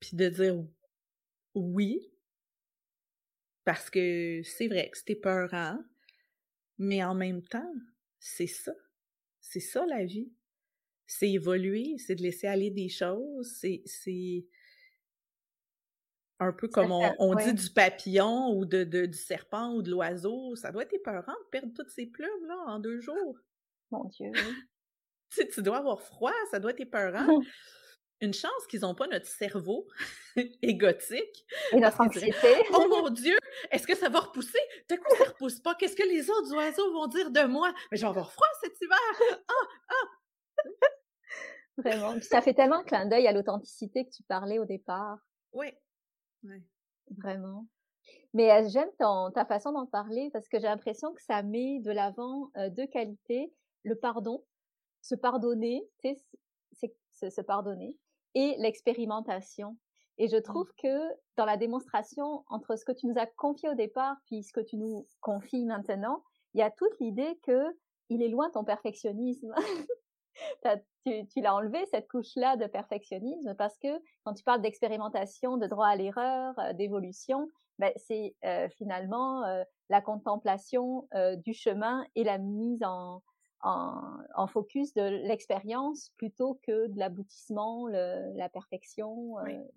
Puis 0.00 0.16
de 0.18 0.28
dire 0.28 0.66
oui, 1.54 2.12
parce 3.64 3.88
que 3.88 4.42
c'est 4.44 4.68
vrai 4.68 4.90
que 4.90 4.98
c'était 4.98 5.16
peurant, 5.16 5.82
mais 6.76 7.02
en 7.02 7.14
même 7.14 7.42
temps, 7.42 7.74
c'est 8.18 8.46
ça. 8.46 8.74
C'est 9.40 9.60
ça 9.60 9.86
la 9.86 10.04
vie 10.04 10.30
c'est 11.08 11.30
évoluer, 11.30 11.96
c'est 11.98 12.14
de 12.14 12.22
laisser 12.22 12.46
aller 12.46 12.70
des 12.70 12.90
choses, 12.90 13.50
c'est 13.56 14.46
un 16.38 16.52
peu 16.52 16.68
comme 16.68 16.92
on, 16.92 17.34
dit 17.34 17.54
du 17.54 17.70
papillon 17.70 18.52
ou 18.54 18.64
de, 18.64 18.84
du 18.84 19.18
serpent 19.18 19.72
ou 19.72 19.82
de 19.82 19.90
l'oiseau. 19.90 20.54
Ça 20.54 20.70
doit 20.70 20.82
être 20.82 20.92
épeurant 20.92 21.32
de 21.32 21.48
perdre 21.50 21.72
toutes 21.74 21.90
ces 21.90 22.06
plumes 22.06 22.46
là 22.46 22.56
en 22.66 22.78
deux 22.78 23.00
jours. 23.00 23.38
Mon 23.90 24.04
Dieu. 24.04 24.30
tu, 25.30 25.48
tu 25.48 25.62
dois 25.62 25.78
avoir 25.78 26.00
froid, 26.00 26.32
ça 26.50 26.60
doit 26.60 26.70
être 26.70 26.80
épeurant. 26.80 27.26
Une 28.20 28.34
chance 28.34 28.66
qu'ils 28.68 28.80
n'ont 28.80 28.96
pas 28.96 29.06
notre 29.06 29.26
cerveau 29.26 29.86
égotique. 30.62 31.46
Et 31.72 31.76
notre 31.76 32.00
anxiété. 32.00 32.48
oh 32.72 32.88
mon 32.88 33.10
Dieu, 33.10 33.36
est-ce 33.70 33.86
que 33.86 33.96
ça 33.96 34.08
va 34.08 34.18
repousser? 34.18 34.58
D'un 34.88 34.96
coup, 34.96 35.16
ça 35.16 35.28
repousse 35.28 35.60
pas? 35.60 35.76
Qu'est-ce 35.76 35.94
que 35.94 36.02
les 36.02 36.28
autres 36.28 36.52
oiseaux 36.52 36.92
vont 36.92 37.06
dire 37.06 37.30
de 37.30 37.42
moi? 37.42 37.72
Mais 37.92 37.96
je 37.96 38.02
vais 38.02 38.08
avoir 38.08 38.32
froid 38.32 38.48
cet 38.60 38.72
hiver. 38.80 38.98
Ah, 39.46 39.68
ah! 39.90 40.08
Vraiment. 41.78 42.20
ça 42.20 42.40
fait 42.40 42.54
tellement 42.54 42.82
clin 42.82 43.06
d'œil 43.06 43.26
à 43.26 43.32
l'authenticité 43.32 44.04
que 44.04 44.10
tu 44.10 44.22
parlais 44.24 44.58
au 44.58 44.64
départ. 44.64 45.18
Oui. 45.52 45.68
Vraiment. 47.16 47.66
Mais 48.34 48.50
euh, 48.50 48.68
j'aime 48.68 48.90
ta 48.98 49.44
façon 49.44 49.72
d'en 49.72 49.86
parler 49.86 50.30
parce 50.32 50.48
que 50.48 50.58
j'ai 50.58 50.66
l'impression 50.66 51.12
que 51.14 51.22
ça 51.22 51.42
met 51.42 51.80
de 51.80 51.90
l'avant 51.90 52.50
euh, 52.56 52.68
deux 52.70 52.86
qualités. 52.86 53.52
Le 53.84 53.94
pardon, 53.94 54.44
se 55.02 55.14
pardonner, 55.14 55.88
c'est 56.00 56.16
se 57.30 57.40
pardonner, 57.40 57.96
et 58.34 58.54
l'expérimentation. 58.58 59.76
Et 60.18 60.28
je 60.28 60.36
mmh. 60.36 60.42
trouve 60.42 60.70
que 60.82 60.98
dans 61.36 61.44
la 61.44 61.56
démonstration 61.56 62.44
entre 62.48 62.76
ce 62.76 62.84
que 62.84 62.92
tu 62.92 63.06
nous 63.06 63.18
as 63.18 63.26
confié 63.26 63.68
au 63.68 63.74
départ 63.74 64.16
puis 64.26 64.42
ce 64.42 64.52
que 64.52 64.60
tu 64.60 64.76
nous 64.76 65.06
confies 65.20 65.64
maintenant, 65.64 66.22
il 66.54 66.60
y 66.60 66.62
a 66.62 66.70
toute 66.70 66.98
l'idée 67.00 67.38
que 67.42 67.76
il 68.08 68.22
est 68.22 68.28
loin 68.28 68.50
ton 68.50 68.64
perfectionnisme. 68.64 69.54
tu, 70.62 70.68
l'as 71.36 71.54
enlevé, 71.54 71.84
cette 71.90 72.08
couche-là 72.08 72.56
de 72.56 72.66
perfectionnisme, 72.66 73.54
parce 73.54 73.76
que 73.78 73.88
quand 74.24 74.34
tu 74.34 74.42
parles 74.44 74.62
d'expérimentation, 74.62 75.56
de 75.56 75.66
droit 75.66 75.88
à 75.88 75.96
l'erreur, 75.96 76.58
euh, 76.58 76.72
d'évolution, 76.72 77.50
ben, 77.78 77.92
c'est 77.96 78.34
euh, 78.44 78.68
finalement 78.70 79.44
euh, 79.44 79.62
la 79.88 80.00
contemplation 80.00 81.08
du 81.44 81.54
chemin 81.54 82.04
et 82.14 82.24
la 82.24 82.38
mise 82.38 82.82
en, 82.82 83.22
en, 83.62 84.46
focus 84.48 84.92
de 84.94 85.02
l'expérience 85.02 86.10
plutôt 86.18 86.60
que 86.62 86.88
de 86.88 86.98
l'aboutissement, 86.98 87.86
la 87.86 88.48
perfection, 88.50 89.36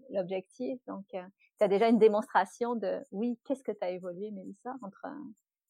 l'objectif. 0.10 0.80
Donc, 0.88 1.06
tu 1.10 1.18
as 1.62 1.68
déjà 1.70 1.88
une 1.88 2.00
démonstration 2.00 2.76
de, 2.76 3.00
oui, 3.12 3.40
qu'est-ce 3.46 3.64
que 3.64 3.72
tu 3.72 3.84
as 3.84 3.92
évolué, 3.92 4.32
Mélissa, 4.32 4.76
entre, 4.82 5.06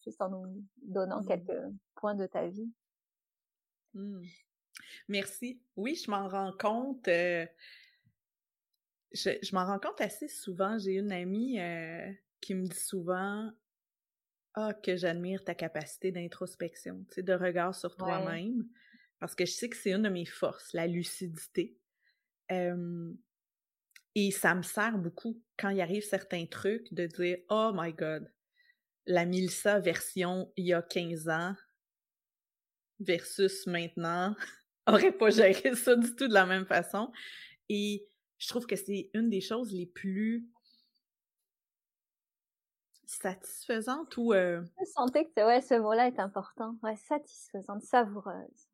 juste 0.03 0.21
en 0.21 0.29
nous 0.29 0.63
donnant 0.81 1.21
mmh. 1.21 1.27
quelques 1.27 1.61
points 1.95 2.15
de 2.15 2.25
ta 2.25 2.47
vie. 2.47 2.71
Mmh. 3.93 4.21
Merci. 5.07 5.61
Oui, 5.75 5.95
je 5.95 6.09
m'en 6.09 6.27
rends 6.27 6.53
compte. 6.57 7.05
je, 7.05 7.47
je 9.13 9.55
m'en 9.55 9.65
rends 9.65 9.79
compte 9.79 10.01
assez 10.01 10.27
souvent. 10.27 10.77
J'ai 10.79 10.93
une 10.93 11.11
amie 11.11 11.59
qui 12.41 12.55
me 12.55 12.65
dit 12.65 12.79
souvent 12.79 13.51
ah, 14.55 14.73
que 14.73 14.97
j'admire 14.97 15.43
ta 15.45 15.55
capacité 15.55 16.11
d'introspection, 16.11 17.05
tu 17.07 17.15
sais, 17.15 17.23
de 17.23 17.33
regard 17.33 17.73
sur 17.73 17.95
toi-même, 17.95 18.67
parce 19.19 19.33
que 19.33 19.45
je 19.45 19.53
sais 19.53 19.69
que 19.69 19.77
c'est 19.77 19.93
une 19.93 20.01
de 20.01 20.09
mes 20.09 20.25
forces, 20.25 20.73
la 20.73 20.87
lucidité. 20.87 21.77
et 22.49 24.31
ça 24.31 24.53
me 24.53 24.61
sert 24.61 24.97
beaucoup 24.97 25.41
quand 25.57 25.69
il 25.69 25.79
arrive 25.79 26.03
certains 26.03 26.45
trucs 26.47 26.93
de 26.93 27.05
dire 27.05 27.37
Oh 27.49 27.71
my 27.73 27.93
God, 27.93 28.29
la 29.05 29.25
Milsa 29.25 29.79
version 29.79 30.51
il 30.57 30.65
y 30.65 30.73
a 30.73 30.81
15 30.81 31.29
ans 31.29 31.55
versus 32.99 33.65
maintenant 33.67 34.35
aurait 34.91 35.11
pas 35.11 35.29
géré 35.29 35.75
ça 35.75 35.95
du 35.95 36.15
tout 36.15 36.27
de 36.27 36.33
la 36.33 36.45
même 36.45 36.65
façon. 36.65 37.11
Et 37.69 38.05
je 38.37 38.47
trouve 38.47 38.65
que 38.65 38.75
c'est 38.75 39.09
une 39.13 39.29
des 39.29 39.41
choses 39.41 39.71
les 39.71 39.85
plus 39.85 40.47
satisfaisante 43.05 44.15
ou... 44.17 44.33
Euh... 44.33 44.63
Je 44.79 44.85
sentais 44.85 45.25
que 45.25 45.45
ouais, 45.45 45.61
ce 45.61 45.75
mot-là 45.75 46.07
est 46.07 46.19
important. 46.19 46.77
Ouais, 46.81 46.95
satisfaisante, 46.95 47.83
savoureuse. 47.83 48.67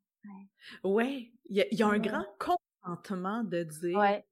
Ouais, 0.84 1.32
il 1.48 1.66
y, 1.70 1.82
a, 1.82 1.86
un 1.86 1.98
grand 1.98 2.26
contentement 2.38 3.44
de 3.44 3.62
dire 3.62 3.98
ouais. 3.98 4.26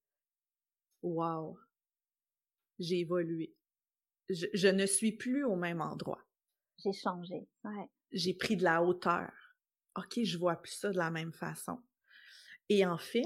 Wow, 1.02 1.58
j'ai 2.78 3.00
évolué. 3.00 3.54
Je, 4.28 4.68
ne 4.68 4.86
suis 4.86 5.12
plus 5.12 5.44
au 5.44 5.54
même 5.54 5.80
endroit. 5.80 6.20
J'ai 6.78 6.92
changé, 6.92 7.46
ouais. 7.64 7.90
J'ai 8.10 8.34
pris 8.34 8.56
de 8.56 8.64
la 8.64 8.82
hauteur. 8.82 9.30
OK, 9.96 10.22
je 10.22 10.38
vois 10.38 10.56
plus 10.56 10.72
ça 10.72 10.90
de 10.90 10.98
la 10.98 11.10
même 11.10 11.32
façon. 11.32 11.80
Et 12.68 12.84
en 12.84 12.98
fait, 12.98 13.24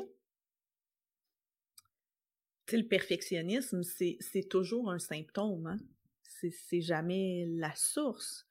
le 2.72 2.86
perfectionnisme, 2.86 3.82
c'est 3.82 4.48
toujours 4.48 4.90
un 4.90 4.98
symptôme. 4.98 5.66
Hein? 5.66 5.78
c'est 6.22 6.80
jamais 6.80 7.44
la 7.48 7.74
source. 7.74 8.46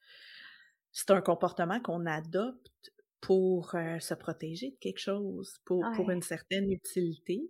C'est 0.91 1.09
un 1.11 1.21
comportement 1.21 1.79
qu'on 1.79 2.05
adopte 2.05 2.93
pour 3.21 3.73
euh, 3.75 3.99
se 3.99 4.13
protéger 4.13 4.71
de 4.71 4.75
quelque 4.77 4.99
chose, 4.99 5.57
pour, 5.65 5.83
pour 5.95 6.11
une 6.11 6.21
certaine 6.21 6.71
utilité. 6.71 7.49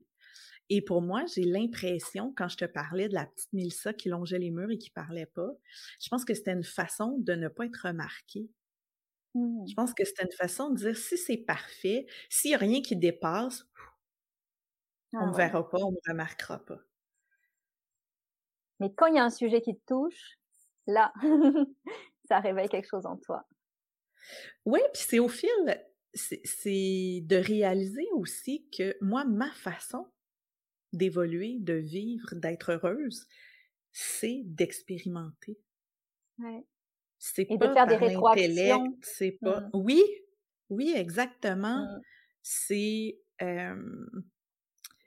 Et 0.70 0.82
pour 0.82 1.02
moi, 1.02 1.26
j'ai 1.34 1.44
l'impression, 1.44 2.34
quand 2.38 2.48
je 2.48 2.58
te 2.58 2.66
parlais 2.66 3.10
de 3.10 3.14
la 3.14 3.26
petite 3.26 3.52
Milsa 3.54 3.94
qui 3.94 4.10
longeait 4.10 4.40
les 4.40 4.52
murs 4.52 4.72
et 4.72 4.78
qui 4.78 4.92
parlait 4.92 5.26
pas, 5.26 5.52
je 6.02 6.10
pense 6.10 6.26
que 6.26 6.34
c'était 6.34 6.54
une 6.54 6.64
façon 6.64 7.18
de 7.20 7.34
ne 7.34 7.48
pas 7.48 7.66
être 7.66 7.86
Je 9.68 9.72
mmh. 9.72 9.76
pense 9.76 9.94
que 9.94 10.06
c'était 10.06 10.24
une 10.24 10.32
façon 10.32 10.70
de 10.70 10.78
dire 10.78 10.98
si 10.98 11.18
c'est 11.18 11.38
parfait, 11.38 12.08
s'il 12.30 12.52
n'y 12.52 12.56
a 12.56 12.60
rien 12.60 12.82
qui 12.82 12.96
dépasse, 12.96 13.66
on 15.14 15.20
ne 15.20 15.24
ah 15.24 15.28
me 15.28 15.36
verra 15.36 15.68
pas, 15.68 15.80
on 15.80 15.92
ne 15.92 16.12
remarquera 16.12 16.60
pas. 16.60 16.80
Mais 18.80 18.94
quand 18.94 19.08
il 19.08 19.16
y 19.16 19.20
a 19.20 19.24
un 19.24 19.30
sujet 19.30 19.62
qui 19.62 19.76
te 19.76 19.86
touche, 19.88 20.38
là, 20.88 21.14
ça 22.28 22.40
réveille 22.40 22.70
quelque 22.70 22.88
chose 22.88 23.06
en 23.06 23.18
toi. 23.18 23.46
Oui, 24.66 24.80
puis 24.94 25.04
c'est 25.08 25.20
au 25.20 25.28
fil, 25.28 25.50
c'est 26.14 27.22
de 27.24 27.36
réaliser 27.36 28.08
aussi 28.14 28.70
que 28.70 28.96
moi, 29.02 29.26
ma 29.26 29.52
façon 29.52 30.08
d'évoluer, 30.94 31.58
de 31.60 31.74
vivre, 31.74 32.36
d'être 32.36 32.72
heureuse, 32.72 33.28
c'est 33.92 34.42
d'expérimenter. 34.46 35.60
Ouais. 36.40 36.66
C'est 37.20 37.46
pas 37.46 37.68
de 37.68 37.74
faire 37.74 37.88
des 37.88 37.98
rétroactions. 37.98 38.98
C'est 39.02 39.38
pas. 39.42 39.70
Oui, 39.74 40.02
oui, 40.70 40.94
exactement. 40.96 41.84
Mmh. 41.84 42.02
C'est 42.42 43.20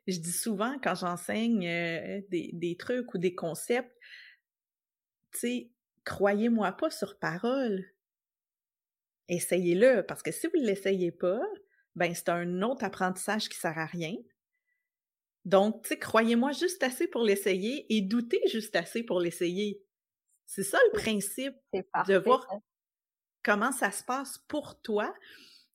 je 0.07 0.19
dis 0.19 0.33
souvent 0.33 0.77
quand 0.83 0.95
j'enseigne 0.95 1.67
euh, 1.67 2.21
des, 2.29 2.51
des, 2.53 2.77
trucs 2.77 3.15
ou 3.15 3.19
des 3.19 3.35
concepts, 3.35 3.95
tu 5.33 5.39
sais, 5.39 5.71
croyez-moi 6.05 6.73
pas 6.73 6.91
sur 6.91 7.19
parole. 7.19 7.85
Essayez-le, 9.29 10.03
parce 10.03 10.23
que 10.23 10.33
si 10.33 10.49
vous 10.49 10.61
ne 10.61 10.67
l'essayez 10.67 11.13
pas, 11.13 11.41
ben 11.95 12.15
c'est 12.15 12.29
un 12.29 12.63
autre 12.63 12.85
apprentissage 12.85 13.49
qui 13.49 13.57
sert 13.57 13.79
à 13.79 13.87
rien. 13.87 14.15
Donc, 15.45 15.83
tu 15.83 15.91
sais, 15.91 15.99
croyez-moi 15.99 16.53
juste 16.53 16.83
assez 16.83 17.09
pour 17.09 17.23
l'essayer 17.23 17.87
et 17.95 18.01
doutez 18.01 18.41
juste 18.49 18.77
assez 18.77 19.03
pour 19.03 19.21
l'essayer. 19.21 19.83
C'est 20.47 20.63
ça 20.63 20.79
le 20.93 20.99
principe 20.99 21.55
de 21.73 22.17
voir 22.17 22.47
comment 23.43 23.73
ça 23.73 23.91
se 23.91 24.05
passe 24.05 24.39
pour 24.49 24.81
toi. 24.83 25.15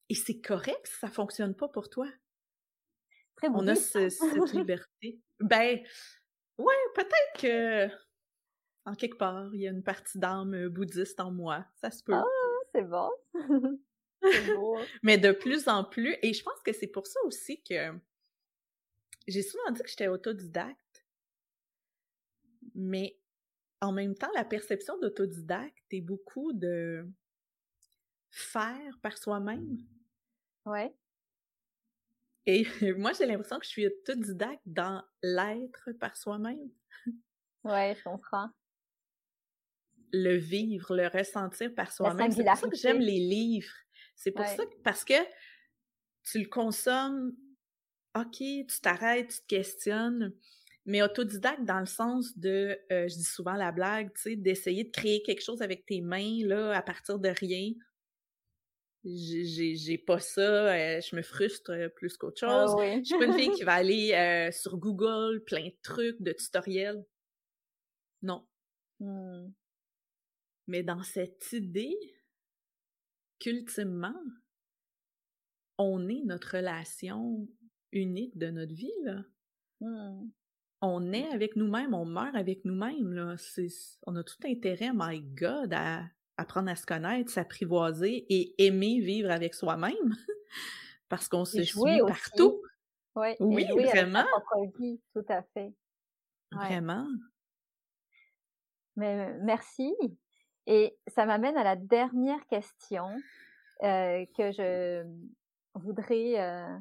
Et 0.10 0.16
c'est 0.16 0.40
correct 0.40 0.88
si 0.88 1.00
ça 1.00 1.10
fonctionne 1.10 1.56
pas 1.56 1.68
pour 1.68 1.90
toi 1.90 2.08
on 3.44 3.68
a 3.68 3.76
cette 3.76 4.20
liberté. 4.54 5.20
Ben, 5.40 5.80
ouais, 6.58 6.76
peut-être 6.96 7.40
que 7.40 7.88
en 8.86 8.96
quelque 8.96 9.18
part, 9.18 9.54
il 9.54 9.62
y 9.62 9.68
a 9.68 9.72
une 9.72 9.84
partie 9.84 10.18
d'âme 10.18 10.54
euh, 10.54 10.70
bouddhiste 10.70 11.20
en 11.20 11.32
moi. 11.32 11.66
Ça 11.76 11.92
se 11.92 12.04
peut. 12.04 12.14
Ah, 12.14 12.24
c'est 12.74 12.84
bon. 12.84 13.10
Hein. 14.24 14.84
Mais 15.04 15.20
de 15.20 15.32
plus 15.32 15.68
en 15.68 15.84
plus, 15.84 16.18
et 16.24 16.34
je 16.34 16.42
pense 16.42 16.60
que 16.66 16.74
c'est 16.74 16.88
pour 16.88 17.06
ça 17.06 17.20
aussi 17.26 17.62
que 17.62 17.94
j'ai 19.28 19.44
souvent 19.44 19.70
dit 19.70 19.84
que 19.84 19.88
j'étais 19.88 20.08
autodidacte, 20.08 21.06
mais 22.74 23.16
en 23.82 23.92
même 23.92 24.16
temps, 24.16 24.32
la 24.36 24.46
perception 24.46 24.98
d'autodidacte 25.00 25.86
est 25.92 26.02
beaucoup 26.02 26.54
de 26.54 27.08
faire 28.32 29.00
par 29.02 29.18
soi-même. 29.18 29.78
Ouais. 30.66 30.94
Et 32.46 32.66
moi, 32.98 33.12
j'ai 33.14 33.26
l'impression 33.26 33.60
que 33.60 33.66
je 33.66 33.70
suis 33.70 33.88
autodidacte 33.88 34.62
dans 34.66 35.04
l'être 35.22 35.92
par 36.00 36.16
soi-même. 36.18 36.72
Ouais, 37.64 37.96
je 37.98 38.04
comprends. 38.04 38.50
Le 40.14 40.38
vivre, 40.38 40.96
le 40.96 41.08
ressentir 41.08 41.74
par 41.76 41.92
soi-même. 41.92 42.32
C'est 42.32 42.44
pour 42.44 42.56
ça 42.56 42.70
que 42.70 42.78
j'aime 42.78 43.00
les 43.00 43.20
livres. 43.20 43.74
C'est 44.16 44.32
pour 44.32 44.46
ça 44.46 44.66
que, 44.66 44.76
parce 44.84 45.04
que 45.04 45.14
tu 46.24 46.40
le 46.40 46.48
consommes, 46.48 47.36
ok, 48.16 48.38
tu 48.38 48.82
t'arrêtes, 48.82 49.30
tu 49.30 49.42
te 49.42 49.48
questionnes, 49.48 50.34
mais 50.88 51.04
autodidacte 51.04 51.64
dans 51.64 51.80
le 51.80 51.86
sens 51.86 52.36
de, 52.38 52.80
euh, 52.92 53.08
je 53.08 53.16
dis 53.16 53.24
souvent 53.24 53.54
la 53.54 53.72
blague, 53.72 54.12
tu 54.16 54.22
sais, 54.22 54.36
d'essayer 54.36 54.86
de 54.86 54.92
créer 54.92 55.22
quelque 55.22 55.44
chose 55.44 55.62
avec 55.62 55.86
tes 55.86 56.02
mains, 56.02 56.40
là, 56.46 56.76
à 56.76 56.82
partir 56.82 57.20
de 57.20 57.30
rien 57.30 57.74
j'ai 59.16 59.98
pas 59.98 60.20
ça, 60.20 60.74
euh, 60.74 61.02
je 61.02 61.16
me 61.16 61.22
frustre 61.22 61.72
euh, 61.72 61.90
plus 61.90 62.18
qu'autre 62.18 62.44
ah 62.46 62.66
chose. 62.68 62.76
Je 63.00 63.04
suis 63.04 63.18
pas 63.18 63.26
une 63.26 63.34
fille 63.34 63.52
qui 63.52 63.64
va 63.64 63.74
aller 63.74 64.14
euh, 64.14 64.52
sur 64.52 64.78
Google, 64.78 65.44
plein 65.46 65.66
de 65.66 65.76
trucs, 65.82 66.22
de 66.22 66.32
tutoriels. 66.32 67.06
Non. 68.22 68.46
Mmh. 69.00 69.48
Mais 70.68 70.84
dans 70.84 71.04
cette 71.04 71.52
idée 71.54 71.96
qu'ultimement, 73.40 74.20
on 75.78 76.10
est 76.10 76.24
notre 76.26 76.58
relation 76.58 77.48
unique 77.92 78.38
de 78.38 78.48
notre 78.48 78.74
vie, 78.74 78.92
là. 79.04 79.24
Mmh. 79.80 80.30
On 80.82 81.12
est 81.12 81.28
avec 81.30 81.56
nous-mêmes, 81.56 81.94
on 81.94 82.06
meurt 82.06 82.36
avec 82.36 82.64
nous-mêmes, 82.66 83.14
là. 83.14 83.36
On 84.06 84.16
a 84.16 84.24
tout 84.24 84.38
intérêt, 84.46 84.92
my 84.94 85.22
God, 85.22 85.74
à 85.74 86.04
apprendre 86.38 86.70
à 86.70 86.76
se 86.76 86.86
connaître, 86.86 87.32
s'apprivoiser 87.32 88.26
et 88.30 88.66
aimer 88.66 89.00
vivre 89.00 89.32
avec 89.32 89.56
soi-même 89.56 89.92
parce 91.10 91.28
qu'on 91.28 91.46
se 91.46 91.64
suit 91.64 92.00
partout. 92.06 92.62
oui, 93.16 93.66
vraiment. 93.66 94.26
tout 95.14 95.26
à 95.30 95.42
fait. 95.54 95.74
Vraiment. 96.52 97.08
Mais 98.96 99.34
merci. 99.42 99.94
Et 100.66 100.98
ça 101.08 101.26
m'amène 101.26 101.58
à 101.58 101.64
la 101.64 101.76
dernière 101.76 102.46
question 102.48 103.08
euh, 103.84 104.26
que 104.38 104.52
je 104.52 105.06
voudrais, 105.76 106.40
euh, 106.40 106.78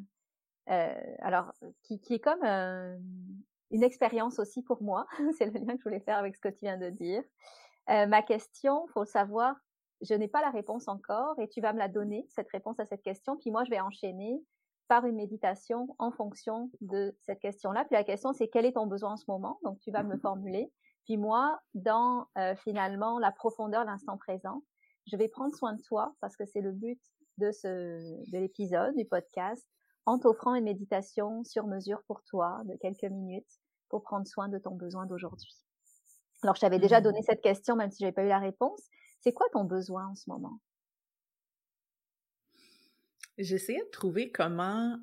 euh, 0.70 1.16
alors, 1.20 1.53
qui, 1.82 2.01
qui, 2.01 2.14
est 2.14 2.18
comme 2.18 2.42
une 3.71 3.83
expérience 3.83 4.39
aussi 4.39 4.62
pour 4.62 4.83
moi. 4.83 5.07
C'est 5.39 5.47
le 5.47 5.53
lien 5.53 5.75
que 5.75 5.79
je 5.79 5.85
voulais 5.85 6.01
faire 6.01 6.19
avec 6.19 6.37
ce 6.37 6.41
que 6.41 6.49
tu 6.49 6.61
viens 6.62 6.79
de 6.79 6.91
dire. 6.91 7.23
Euh, 7.91 8.07
ma 8.07 8.23
question, 8.23 8.87
faut 8.89 9.01
le 9.01 9.07
savoir, 9.07 9.57
je 10.01 10.14
n'ai 10.14 10.29
pas 10.29 10.41
la 10.41 10.51
réponse 10.51 10.89
encore 10.89 11.39
et 11.39 11.49
tu 11.49 11.61
vas 11.61 11.73
me 11.73 11.79
la 11.79 11.89
donner, 11.89 12.27
cette 12.29 12.51
réponse 12.51 12.81
à 12.81 12.85
cette 12.85 13.03
question, 13.03 13.37
puis 13.37 13.51
moi 13.51 13.64
je 13.64 13.71
vais 13.71 13.81
enchaîner 13.81 14.43
par 14.89 15.05
une 15.07 15.17
méditation 15.17 15.95
en 15.99 16.11
fonction 16.12 16.71
de 16.81 17.17
cette 17.21 17.41
question-là. 17.41 17.85
Puis 17.85 17.95
la 17.95 18.05
question, 18.05 18.33
c'est 18.33 18.49
quel 18.49 18.64
est 18.67 18.73
ton 18.73 18.87
besoin 18.87 19.12
en 19.12 19.17
ce 19.17 19.25
moment? 19.29 19.59
Donc 19.64 19.81
tu 19.81 19.91
vas 19.91 20.03
me 20.03 20.17
formuler. 20.19 20.73
Puis 21.05 21.17
moi, 21.17 21.59
dans 21.75 22.27
euh, 22.39 22.55
finalement 22.57 23.19
la 23.19 23.33
profondeur, 23.33 23.85
l'instant 23.85 24.17
présent, 24.17 24.62
je 25.07 25.17
vais 25.17 25.29
prendre 25.29 25.55
soin 25.55 25.75
de 25.75 25.83
toi 25.83 26.14
parce 26.21 26.37
que 26.37 26.45
c'est 26.45 26.61
le 26.61 26.73
but 26.73 27.01
de 27.39 27.53
ce 27.53 27.69
de 28.31 28.39
l'épisode 28.39 28.97
du 28.97 29.05
podcast 29.05 29.67
en 30.07 30.18
t'offrant 30.18 30.54
une 30.54 30.64
méditation 30.64 31.44
sur 31.44 31.66
mesure 31.66 32.02
pour 32.07 32.22
toi 32.24 32.62
de 32.64 32.76
quelques 32.76 33.11
minutes 33.11 33.61
pour 33.88 34.02
prendre 34.02 34.26
soin 34.26 34.48
de 34.48 34.59
ton 34.59 34.74
besoin 34.74 35.07
d'aujourd'hui. 35.07 35.54
Alors, 36.42 36.54
je 36.54 36.61
t'avais 36.61 36.78
déjà 36.78 37.00
mmh. 37.00 37.04
donné 37.04 37.22
cette 37.22 37.42
question, 37.42 37.76
même 37.76 37.90
si 37.90 37.98
j'avais 38.00 38.12
pas 38.12 38.24
eu 38.24 38.28
la 38.28 38.38
réponse. 38.38 38.88
C'est 39.20 39.32
quoi 39.32 39.46
ton 39.52 39.64
besoin 39.64 40.07
en 40.07 40.14
ce 40.14 40.28
moment? 40.28 40.61
J'essayais 43.38 43.84
de 43.84 43.90
trouver 43.90 44.30
comment 44.30 44.98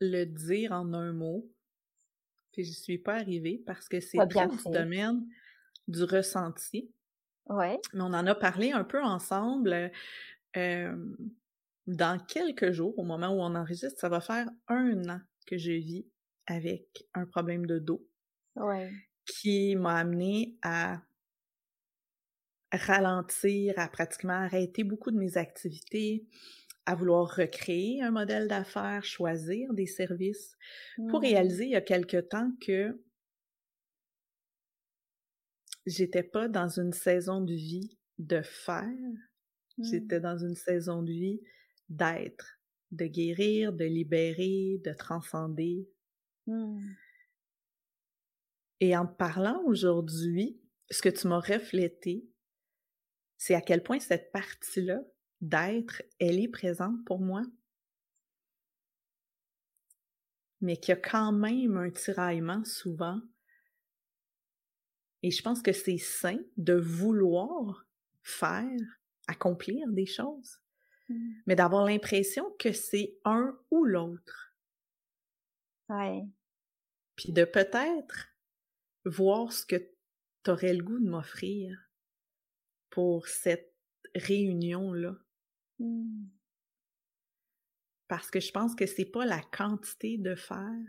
le 0.00 0.24
dire 0.24 0.72
en 0.72 0.92
un 0.92 1.12
mot, 1.12 1.48
puis 2.52 2.64
je 2.64 2.72
suis 2.72 2.98
pas 2.98 3.14
arrivée 3.14 3.62
parce 3.66 3.88
que 3.88 4.00
c'est 4.00 4.18
très 4.28 4.48
du 4.48 4.56
domaine 4.66 5.26
du 5.88 6.04
ressenti. 6.04 6.90
Ouais. 7.46 7.78
Mais 7.92 8.02
on 8.02 8.06
en 8.06 8.26
a 8.26 8.34
parlé 8.34 8.72
un 8.72 8.84
peu 8.84 9.02
ensemble. 9.02 9.90
Euh, 10.56 11.16
dans 11.86 12.18
quelques 12.18 12.72
jours, 12.72 12.98
au 12.98 13.04
moment 13.04 13.28
où 13.28 13.40
on 13.40 13.54
enregistre, 13.54 13.98
ça 13.98 14.08
va 14.08 14.20
faire 14.20 14.48
un 14.68 15.08
an 15.08 15.20
que 15.46 15.58
je 15.58 15.72
vis 15.72 16.06
avec 16.46 17.06
un 17.14 17.26
problème 17.26 17.66
de 17.66 17.78
dos. 17.78 18.06
Ouais. 18.56 18.90
Qui 19.26 19.74
m'a 19.76 19.98
amené 19.98 20.58
à 20.62 21.02
ralentir, 22.72 23.74
à 23.78 23.88
pratiquement 23.88 24.34
arrêter 24.34 24.84
beaucoup 24.84 25.10
de 25.10 25.18
mes 25.18 25.36
activités, 25.36 26.26
à 26.86 26.94
vouloir 26.94 27.34
recréer 27.34 28.02
un 28.02 28.10
modèle 28.10 28.48
d'affaires, 28.48 29.04
choisir 29.04 29.72
des 29.72 29.86
services, 29.86 30.56
pour 31.08 31.20
mmh. 31.20 31.24
réaliser 31.24 31.64
il 31.64 31.70
y 31.70 31.76
a 31.76 31.80
quelque 31.80 32.18
temps 32.18 32.52
que 32.60 33.00
j'étais 35.86 36.22
pas 36.22 36.48
dans 36.48 36.68
une 36.68 36.92
saison 36.92 37.40
de 37.40 37.54
vie 37.54 37.98
de 38.18 38.42
faire, 38.42 38.88
j'étais 39.78 40.18
mmh. 40.18 40.22
dans 40.22 40.38
une 40.38 40.54
saison 40.54 41.02
de 41.02 41.10
vie 41.10 41.40
d'être, 41.88 42.58
de 42.90 43.06
guérir, 43.06 43.72
de 43.72 43.84
libérer, 43.84 44.80
de 44.84 44.92
transcender. 44.92 45.88
Mmh. 46.46 46.80
Et 48.80 48.96
en 48.96 49.06
parlant 49.06 49.62
aujourd'hui, 49.64 50.60
ce 50.90 51.02
que 51.02 51.08
tu 51.08 51.26
m'as 51.28 51.40
reflété, 51.40 52.28
c'est 53.36 53.54
à 53.54 53.60
quel 53.60 53.82
point 53.82 54.00
cette 54.00 54.32
partie-là 54.32 55.00
d'être, 55.40 56.02
elle 56.18 56.40
est 56.40 56.48
présente 56.48 57.04
pour 57.04 57.20
moi, 57.20 57.42
mais 60.60 60.76
qu'il 60.76 60.94
y 60.94 60.98
a 60.98 61.00
quand 61.00 61.32
même 61.32 61.76
un 61.76 61.90
tiraillement 61.90 62.64
souvent. 62.64 63.20
Et 65.22 65.30
je 65.30 65.42
pense 65.42 65.62
que 65.62 65.72
c'est 65.72 65.98
sain 65.98 66.38
de 66.56 66.74
vouloir 66.74 67.86
faire, 68.22 68.80
accomplir 69.26 69.88
des 69.88 70.06
choses, 70.06 70.60
mmh. 71.08 71.32
mais 71.46 71.56
d'avoir 71.56 71.84
l'impression 71.84 72.50
que 72.58 72.72
c'est 72.72 73.16
un 73.24 73.58
ou 73.70 73.84
l'autre. 73.84 74.54
Ouais. 75.88 76.24
Puis 77.16 77.32
de 77.32 77.44
peut-être 77.44 78.28
voir 79.04 79.52
ce 79.52 79.66
que 79.66 79.76
tu 80.44 80.50
aurais 80.50 80.74
le 80.74 80.82
goût 80.82 80.98
de 80.98 81.08
m'offrir 81.08 81.78
pour 82.90 83.28
cette 83.28 83.74
réunion-là. 84.14 85.16
Mmh. 85.78 86.26
Parce 88.08 88.30
que 88.30 88.40
je 88.40 88.52
pense 88.52 88.74
que 88.74 88.86
c'est 88.86 89.04
pas 89.04 89.24
la 89.24 89.40
quantité 89.40 90.18
de 90.18 90.34
faire, 90.34 90.84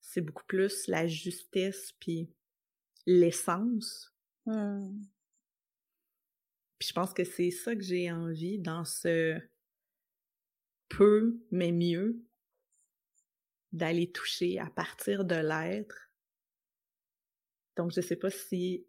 c'est 0.00 0.20
beaucoup 0.20 0.44
plus 0.46 0.86
la 0.86 1.06
justesse 1.06 1.92
puis 2.00 2.30
l'essence. 3.06 4.14
Mmh. 4.46 5.02
Puis 6.84 6.90
je 6.90 7.00
pense 7.00 7.14
que 7.14 7.24
c'est 7.24 7.50
ça 7.50 7.74
que 7.74 7.80
j'ai 7.80 8.12
envie 8.12 8.58
dans 8.58 8.84
ce 8.84 9.40
peu 10.90 11.40
mais 11.50 11.72
mieux 11.72 12.22
d'aller 13.72 14.12
toucher 14.12 14.58
à 14.58 14.68
partir 14.68 15.24
de 15.24 15.36
l'être 15.36 16.10
donc, 17.76 17.90
je 17.90 18.00
ne 18.00 18.04
sais 18.04 18.16
pas 18.16 18.28
si 18.28 18.86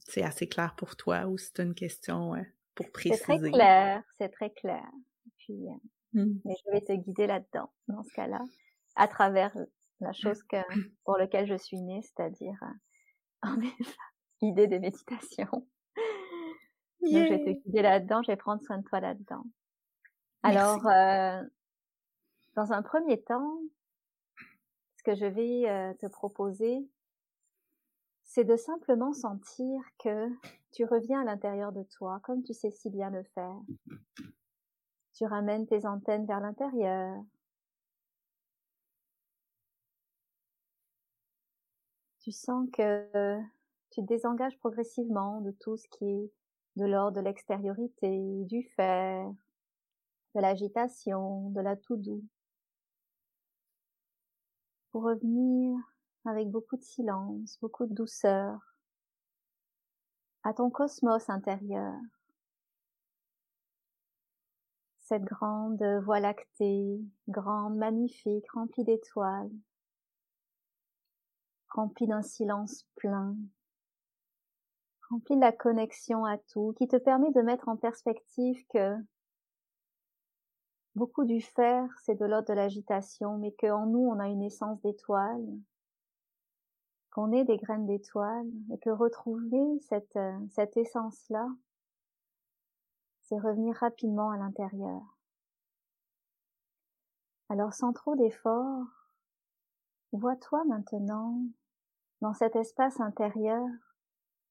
c'est 0.00 0.24
assez 0.24 0.48
clair 0.48 0.74
pour 0.76 0.96
toi 0.96 1.26
ou 1.26 1.38
si 1.38 1.52
c'est 1.54 1.62
une 1.62 1.74
question 1.74 2.34
pour 2.74 2.90
préciser. 2.90 3.22
C'est 3.24 3.38
très 3.38 3.50
clair, 3.50 4.02
c'est 4.18 4.28
très 4.28 4.50
clair. 4.50 4.90
Puis, 5.38 5.68
mmh. 6.12 6.40
mais 6.44 6.54
je 6.66 6.70
vais 6.72 6.80
te 6.82 6.92
guider 6.92 7.26
là-dedans, 7.28 7.72
dans 7.88 8.02
ce 8.02 8.12
cas-là, 8.12 8.44
à 8.96 9.08
travers 9.08 9.56
la 10.00 10.12
chose 10.12 10.42
que, 10.42 10.56
pour 11.04 11.16
laquelle 11.16 11.46
je 11.46 11.56
suis 11.56 11.80
née, 11.80 12.02
c'est-à-dire 12.02 12.58
en 13.42 13.56
l'idée 14.42 14.66
des 14.66 14.80
méditations. 14.80 15.66
Donc, 17.12 17.24
je 17.24 17.28
vais 17.28 17.44
te 17.44 17.50
guider 17.64 17.82
là-dedans, 17.82 18.22
je 18.22 18.32
vais 18.32 18.36
prendre 18.36 18.62
soin 18.62 18.78
de 18.78 18.84
toi 18.84 19.00
là-dedans. 19.00 19.44
Alors, 20.42 20.86
euh, 20.86 21.42
dans 22.54 22.72
un 22.72 22.82
premier 22.82 23.22
temps, 23.22 23.58
ce 24.96 25.02
que 25.02 25.14
je 25.14 25.26
vais 25.26 25.94
te 25.96 26.06
proposer, 26.06 26.86
c'est 28.24 28.44
de 28.44 28.56
simplement 28.56 29.12
sentir 29.12 29.80
que 29.98 30.28
tu 30.72 30.84
reviens 30.84 31.20
à 31.20 31.24
l'intérieur 31.24 31.72
de 31.72 31.84
toi, 31.84 32.20
comme 32.24 32.42
tu 32.42 32.52
sais 32.52 32.70
si 32.70 32.90
bien 32.90 33.10
le 33.10 33.22
faire. 33.22 33.56
Tu 35.14 35.24
ramènes 35.24 35.66
tes 35.66 35.86
antennes 35.86 36.26
vers 36.26 36.40
l'intérieur. 36.40 37.22
Tu 42.18 42.32
sens 42.32 42.68
que 42.72 43.38
tu 43.90 44.00
te 44.00 44.06
désengages 44.06 44.58
progressivement 44.58 45.40
de 45.42 45.52
tout 45.52 45.76
ce 45.76 45.86
qui 45.88 46.04
est 46.04 46.32
de 46.76 46.84
l'ordre 46.84 47.16
de 47.18 47.24
l'extériorité, 47.24 48.44
du 48.44 48.62
faire, 48.76 49.30
de 50.34 50.40
l'agitation, 50.40 51.50
de 51.50 51.60
la 51.60 51.76
tout 51.76 51.96
doux. 51.96 52.24
Pour 54.90 55.04
revenir 55.04 55.78
avec 56.24 56.50
beaucoup 56.50 56.76
de 56.76 56.82
silence, 56.82 57.58
beaucoup 57.60 57.86
de 57.86 57.94
douceur, 57.94 58.58
à 60.42 60.52
ton 60.52 60.70
cosmos 60.70 61.28
intérieur. 61.30 61.94
Cette 65.00 65.24
grande 65.24 65.82
voie 66.02 66.20
lactée, 66.20 67.00
grande, 67.28 67.76
magnifique, 67.76 68.50
remplie 68.52 68.84
d'étoiles, 68.84 69.50
remplie 71.68 72.06
d'un 72.06 72.22
silence 72.22 72.86
plein, 72.94 73.36
la 75.30 75.52
connexion 75.52 76.24
à 76.24 76.38
tout, 76.38 76.74
qui 76.78 76.88
te 76.88 76.96
permet 76.96 77.30
de 77.32 77.42
mettre 77.42 77.68
en 77.68 77.76
perspective 77.76 78.64
que 78.68 78.96
beaucoup 80.94 81.24
du 81.24 81.40
faire, 81.40 81.88
c'est 82.04 82.14
de 82.14 82.24
l'ordre 82.24 82.48
de 82.48 82.54
l'agitation, 82.54 83.38
mais 83.38 83.52
qu'en 83.52 83.86
nous, 83.86 84.06
on 84.06 84.18
a 84.18 84.28
une 84.28 84.42
essence 84.42 84.80
d'étoile, 84.82 85.44
qu'on 87.10 87.32
est 87.32 87.44
des 87.44 87.56
graines 87.56 87.86
d'étoiles 87.86 88.50
et 88.72 88.78
que 88.78 88.90
retrouver 88.90 89.78
cette, 89.80 90.16
euh, 90.16 90.38
cette 90.50 90.76
essence-là, 90.76 91.48
c'est 93.22 93.38
revenir 93.38 93.76
rapidement 93.76 94.30
à 94.30 94.36
l'intérieur. 94.36 95.00
Alors 97.48 97.72
sans 97.72 97.92
trop 97.92 98.16
d'efforts, 98.16 98.86
vois-toi 100.12 100.64
maintenant 100.64 101.40
dans 102.20 102.34
cet 102.34 102.56
espace 102.56 103.00
intérieur 103.00 103.66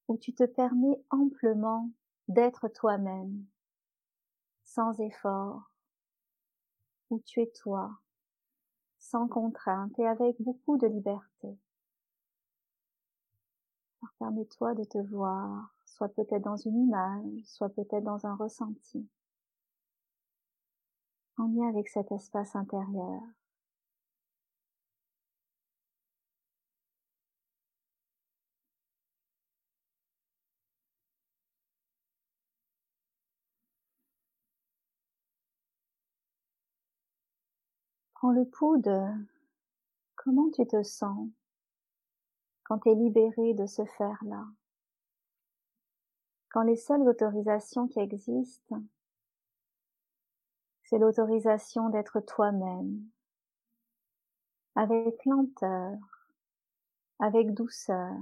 où 0.08 0.16
tu 0.16 0.34
te 0.34 0.44
permets 0.44 1.02
amplement 1.10 1.90
d'être 2.28 2.68
toi-même, 2.68 3.44
sans 4.64 4.98
effort, 5.00 5.70
où 7.10 7.20
tu 7.20 7.40
es 7.40 7.50
toi, 7.54 7.98
sans 8.98 9.28
contrainte 9.28 9.98
et 9.98 10.06
avec 10.06 10.40
beaucoup 10.40 10.78
de 10.78 10.86
liberté. 10.86 11.58
Permets-toi 14.18 14.74
de 14.74 14.84
te 14.84 14.98
voir, 14.98 15.74
soit 15.84 16.08
peut-être 16.08 16.42
dans 16.44 16.56
une 16.56 16.78
image, 16.78 17.44
soit 17.44 17.68
peut-être 17.68 18.04
dans 18.04 18.26
un 18.26 18.36
ressenti, 18.36 19.06
en 21.36 21.46
lien 21.48 21.68
avec 21.68 21.88
cet 21.88 22.10
espace 22.12 22.54
intérieur. 22.56 23.20
Prends 38.24 38.32
le 38.32 38.46
pouls 38.46 38.78
de 38.78 39.02
comment 40.16 40.50
tu 40.50 40.66
te 40.66 40.82
sens 40.82 41.28
quand 42.62 42.78
tu 42.78 42.88
es 42.88 42.94
libéré 42.94 43.52
de 43.52 43.66
ce 43.66 43.84
faire-là, 43.84 44.46
quand 46.48 46.62
les 46.62 46.76
seules 46.76 47.06
autorisations 47.06 47.86
qui 47.86 48.00
existent, 48.00 48.80
c'est 50.84 50.96
l'autorisation 50.96 51.90
d'être 51.90 52.20
toi-même, 52.20 53.06
avec 54.74 55.22
lenteur, 55.26 55.98
avec 57.18 57.52
douceur. 57.52 58.16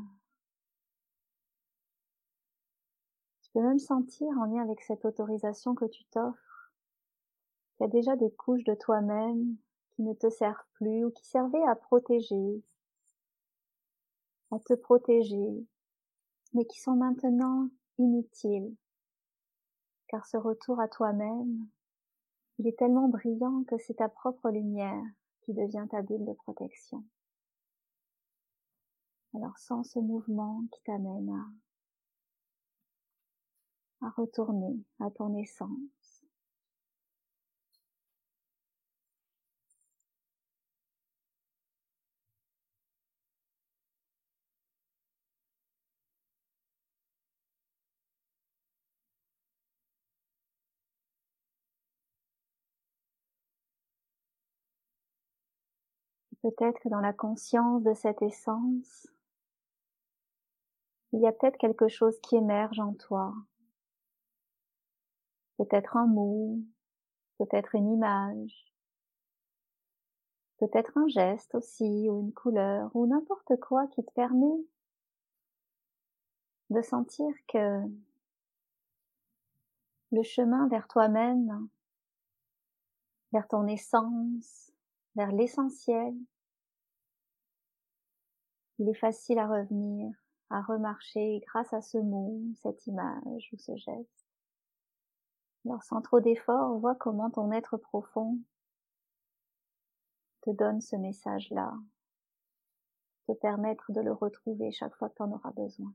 Tu 3.42 3.53
peux 3.53 3.62
même 3.62 3.78
sentir 3.78 4.26
en 4.36 4.46
lien 4.46 4.64
avec 4.64 4.80
cette 4.80 5.05
autorisation 5.05 5.76
que 5.76 5.84
tu 5.84 6.05
t'offres, 6.07 6.72
Il 7.78 7.84
y 7.84 7.86
a 7.86 7.88
déjà 7.88 8.16
des 8.16 8.32
couches 8.32 8.64
de 8.64 8.74
toi-même 8.74 9.59
ne 10.03 10.14
te 10.14 10.30
servent 10.30 10.64
plus 10.74 11.05
ou 11.05 11.11
qui 11.11 11.24
servaient 11.26 11.64
à 11.64 11.74
protéger, 11.74 12.62
à 14.50 14.59
te 14.59 14.74
protéger, 14.74 15.66
mais 16.53 16.64
qui 16.66 16.80
sont 16.80 16.96
maintenant 16.96 17.68
inutiles. 17.98 18.74
Car 20.09 20.26
ce 20.26 20.36
retour 20.36 20.80
à 20.80 20.88
toi-même, 20.88 21.66
il 22.59 22.66
est 22.66 22.78
tellement 22.78 23.09
brillant 23.09 23.64
que 23.64 23.78
c'est 23.78 23.94
ta 23.94 24.09
propre 24.09 24.50
lumière 24.50 25.03
qui 25.42 25.55
devient 25.55 25.86
ta 25.90 26.03
bulle 26.03 26.24
de 26.24 26.34
protection. 26.34 27.05
Alors 29.34 29.57
sens 29.57 29.92
ce 29.92 29.98
mouvement 29.98 30.62
qui 30.72 30.82
t'amène 30.82 31.30
à 34.03 34.11
retourner 34.11 34.84
à 35.00 35.11
ton 35.11 35.34
essence. 35.36 36.01
Peut-être 56.43 56.80
que 56.80 56.88
dans 56.88 57.01
la 57.01 57.12
conscience 57.12 57.82
de 57.84 57.95
cette 57.95 58.20
essence, 58.20 59.07
il 61.12 61.20
y 61.20 61.26
a 61.26 61.32
peut-être 61.32 61.59
quelque 61.59 61.88
chose 61.88 62.18
qui 62.20 62.36
émerge 62.36 62.80
en 62.80 62.95
toi. 62.95 63.32
Peut-être 65.57 65.97
un 65.97 66.07
mot, 66.07 66.59
peut-être 67.38 67.76
une 67.76 67.93
image, 67.93 68.72
peut-être 70.59 70.97
un 70.97 71.07
geste 71.09 71.55
aussi, 71.55 72.09
ou 72.09 72.20
une 72.22 72.32
couleur, 72.32 72.90
ou 72.95 73.07
n'importe 73.07 73.59
quoi 73.61 73.86
qui 73.88 74.03
te 74.03 74.11
permet 74.12 74.64
de 76.70 76.82
sentir 76.82 77.28
que 77.47 77.82
le 80.11 80.22
chemin 80.22 80.66
vers 80.68 80.88
toi-même, 80.88 81.68
vers 83.32 83.47
ton 83.47 83.66
essence, 83.66 84.72
vers 85.14 85.32
l'essentiel, 85.32 86.14
il 88.79 88.89
est 88.89 88.95
facile 88.95 89.39
à 89.39 89.47
revenir, 89.47 90.12
à 90.51 90.62
remarcher 90.62 91.41
grâce 91.47 91.73
à 91.73 91.81
ce 91.81 91.99
mot, 91.99 92.41
cette 92.57 92.87
image 92.87 93.51
ou 93.53 93.59
ce 93.59 93.77
geste. 93.77 94.27
Alors 95.64 95.83
sans 95.83 96.01
trop 96.03 96.20
d'effort, 96.20 96.79
vois 96.79 96.95
comment 96.97 97.31
ton 97.31 97.53
être 97.53 97.77
profond 97.77 98.39
te 100.43 100.51
donne 100.51 100.81
ce 100.81 100.97
message-là, 100.97 101.73
te 103.29 103.33
permettre 103.33 103.93
de 103.93 104.01
le 104.01 104.12
retrouver 104.12 104.73
chaque 104.73 104.95
fois 104.97 105.09
que 105.09 105.14
tu 105.14 105.23
en 105.23 105.33
auras 105.33 105.53
besoin. 105.53 105.95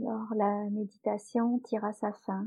Alors 0.00 0.32
la 0.34 0.70
méditation 0.70 1.58
tire 1.60 1.84
à 1.84 1.92
sa 1.92 2.12
fin. 2.12 2.46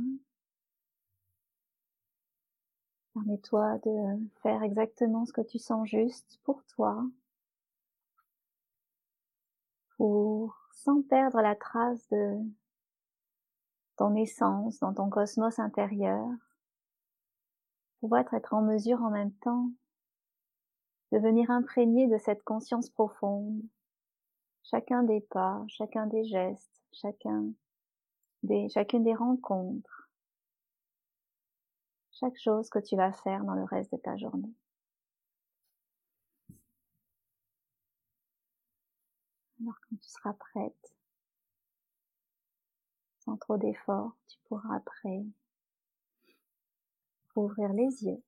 Permets-toi 3.14 3.78
de 3.80 4.30
faire 4.42 4.64
exactement 4.64 5.26
ce 5.26 5.34
que 5.34 5.42
tu 5.42 5.60
sens 5.60 5.88
juste 5.88 6.40
pour 6.44 6.64
toi, 6.68 7.04
pour 9.98 10.56
sans 10.72 11.02
perdre 11.02 11.42
la 11.42 11.56
trace 11.56 12.08
de 12.10 12.38
ton 13.98 14.16
essence 14.16 14.80
dans 14.80 14.94
ton 14.94 15.10
cosmos 15.10 15.60
intérieur, 15.60 16.30
pouvoir 18.00 18.34
être 18.34 18.54
en 18.54 18.62
mesure 18.62 19.04
en 19.04 19.12
même 19.12 19.34
temps 19.34 19.70
de 21.12 21.20
venir 21.20 21.52
imprégner 21.52 22.08
de 22.08 22.18
cette 22.18 22.44
conscience 22.44 22.90
profonde 22.90 23.62
chacun 24.64 25.04
des 25.04 25.22
pas, 25.22 25.64
chacun 25.68 26.08
des 26.08 26.26
gestes, 26.26 26.82
chacun 26.92 27.52
des, 28.44 28.70
chacune 28.70 29.04
des 29.04 29.16
rencontres, 29.16 30.10
chaque 32.12 32.38
chose 32.38 32.70
que 32.70 32.80
tu 32.80 32.96
vas 32.96 33.14
faire 33.14 33.44
dans 33.44 33.56
le 33.56 33.64
reste 33.64 33.92
de 33.92 33.98
ta 33.98 34.16
journée. 34.18 34.54
Alors 39.62 39.76
quand 39.90 39.96
tu 40.00 40.10
seras 40.10 40.34
prête, 40.34 40.96
sans 43.20 43.38
trop 43.38 43.58
d'effort, 43.58 44.16
tu 44.28 44.40
pourras 44.46 44.78
après 44.78 45.24
ouvrir 47.36 47.72
les 47.74 48.04
yeux. 48.04 48.24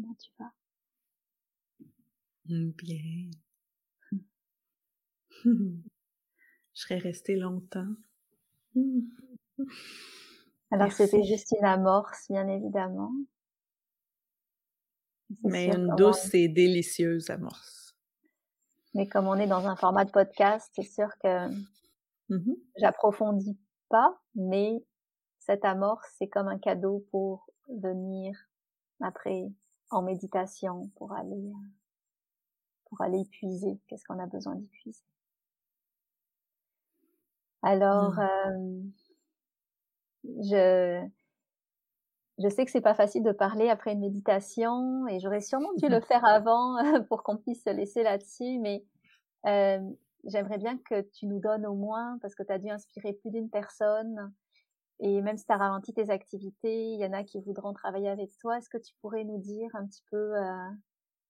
Comment 0.00 0.14
tu 0.14 0.30
vas? 0.38 0.52
Mmh, 2.46 2.70
Bien. 2.70 3.30
Je 5.44 5.80
serais 6.72 6.98
restée 6.98 7.34
longtemps. 7.34 7.96
Alors 10.70 10.92
c'était 10.92 11.24
juste 11.24 11.52
une 11.58 11.64
amorce, 11.64 12.28
bien 12.30 12.46
évidemment. 12.46 13.10
Mais 15.42 15.66
une 15.66 15.92
douce 15.96 16.32
et 16.32 16.46
délicieuse 16.48 17.28
amorce. 17.30 17.96
Mais 18.94 19.08
comme 19.08 19.26
on 19.26 19.34
est 19.34 19.48
dans 19.48 19.66
un 19.66 19.74
format 19.74 20.04
de 20.04 20.12
podcast, 20.12 20.70
c'est 20.76 20.84
sûr 20.84 21.08
que 21.18 21.48
mmh 22.28 22.52
j'approfondis 22.76 23.58
pas, 23.88 24.16
mais 24.36 24.84
cette 25.40 25.64
amorce, 25.64 26.06
c'est 26.18 26.28
comme 26.28 26.46
un 26.46 26.60
cadeau 26.60 27.04
pour 27.10 27.50
venir 27.68 28.36
après 29.00 29.50
en 29.90 30.02
méditation 30.02 30.88
pour 30.96 31.12
aller 31.12 31.52
pour 32.86 33.00
aller 33.00 33.20
épuiser 33.20 33.78
qu'est-ce 33.86 34.04
qu'on 34.04 34.18
a 34.18 34.26
besoin 34.26 34.54
d'épuiser 34.56 35.04
alors 37.62 38.14
mmh. 38.14 38.92
je 40.24 41.06
je 42.38 42.48
sais 42.48 42.64
que 42.64 42.70
c'est 42.70 42.80
pas 42.80 42.94
facile 42.94 43.24
de 43.24 43.32
parler 43.32 43.68
après 43.68 43.92
une 43.92 44.00
méditation 44.00 45.08
et 45.08 45.18
j'aurais 45.18 45.40
sûrement 45.40 45.72
dû 45.74 45.88
le 45.88 46.00
faire 46.00 46.24
avant 46.24 46.76
pour 47.08 47.22
qu'on 47.22 47.36
puisse 47.36 47.64
se 47.64 47.70
laisser 47.70 48.02
là-dessus 48.02 48.58
mais 48.58 48.84
j'aimerais 50.24 50.58
bien 50.58 50.78
que 50.78 51.00
tu 51.00 51.26
nous 51.26 51.40
donnes 51.40 51.66
au 51.66 51.74
moins 51.74 52.18
parce 52.20 52.34
que 52.34 52.42
tu 52.42 52.52
as 52.52 52.58
dû 52.58 52.70
inspirer 52.70 53.12
plus 53.12 53.30
d'une 53.30 53.50
personne 53.50 54.32
et 55.00 55.22
même 55.22 55.36
si 55.36 55.46
tu 55.46 55.52
as 55.52 55.56
ralenti 55.56 55.92
tes 55.92 56.10
activités, 56.10 56.92
il 56.92 57.00
y 57.00 57.04
en 57.04 57.12
a 57.12 57.22
qui 57.22 57.40
voudront 57.40 57.72
travailler 57.72 58.08
avec 58.08 58.36
toi. 58.38 58.58
Est-ce 58.58 58.68
que 58.68 58.78
tu 58.78 58.94
pourrais 59.00 59.24
nous 59.24 59.38
dire 59.38 59.70
un 59.74 59.86
petit 59.86 60.02
peu 60.10 60.36
euh, 60.36 60.70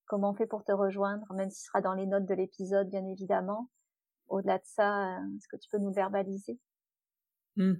comment 0.06 0.30
on 0.30 0.34
fait 0.34 0.46
pour 0.46 0.64
te 0.64 0.72
rejoindre, 0.72 1.32
même 1.34 1.50
si 1.50 1.60
ce 1.60 1.66
sera 1.66 1.82
dans 1.82 1.94
les 1.94 2.06
notes 2.06 2.26
de 2.26 2.34
l'épisode, 2.34 2.88
bien 2.88 3.06
évidemment. 3.06 3.70
Au-delà 4.28 4.58
de 4.58 4.64
ça, 4.64 5.18
euh, 5.18 5.36
est-ce 5.36 5.48
que 5.48 5.56
tu 5.56 5.68
peux 5.70 5.78
nous 5.78 5.92
verbaliser? 5.92 6.58
Mmh 7.56 7.74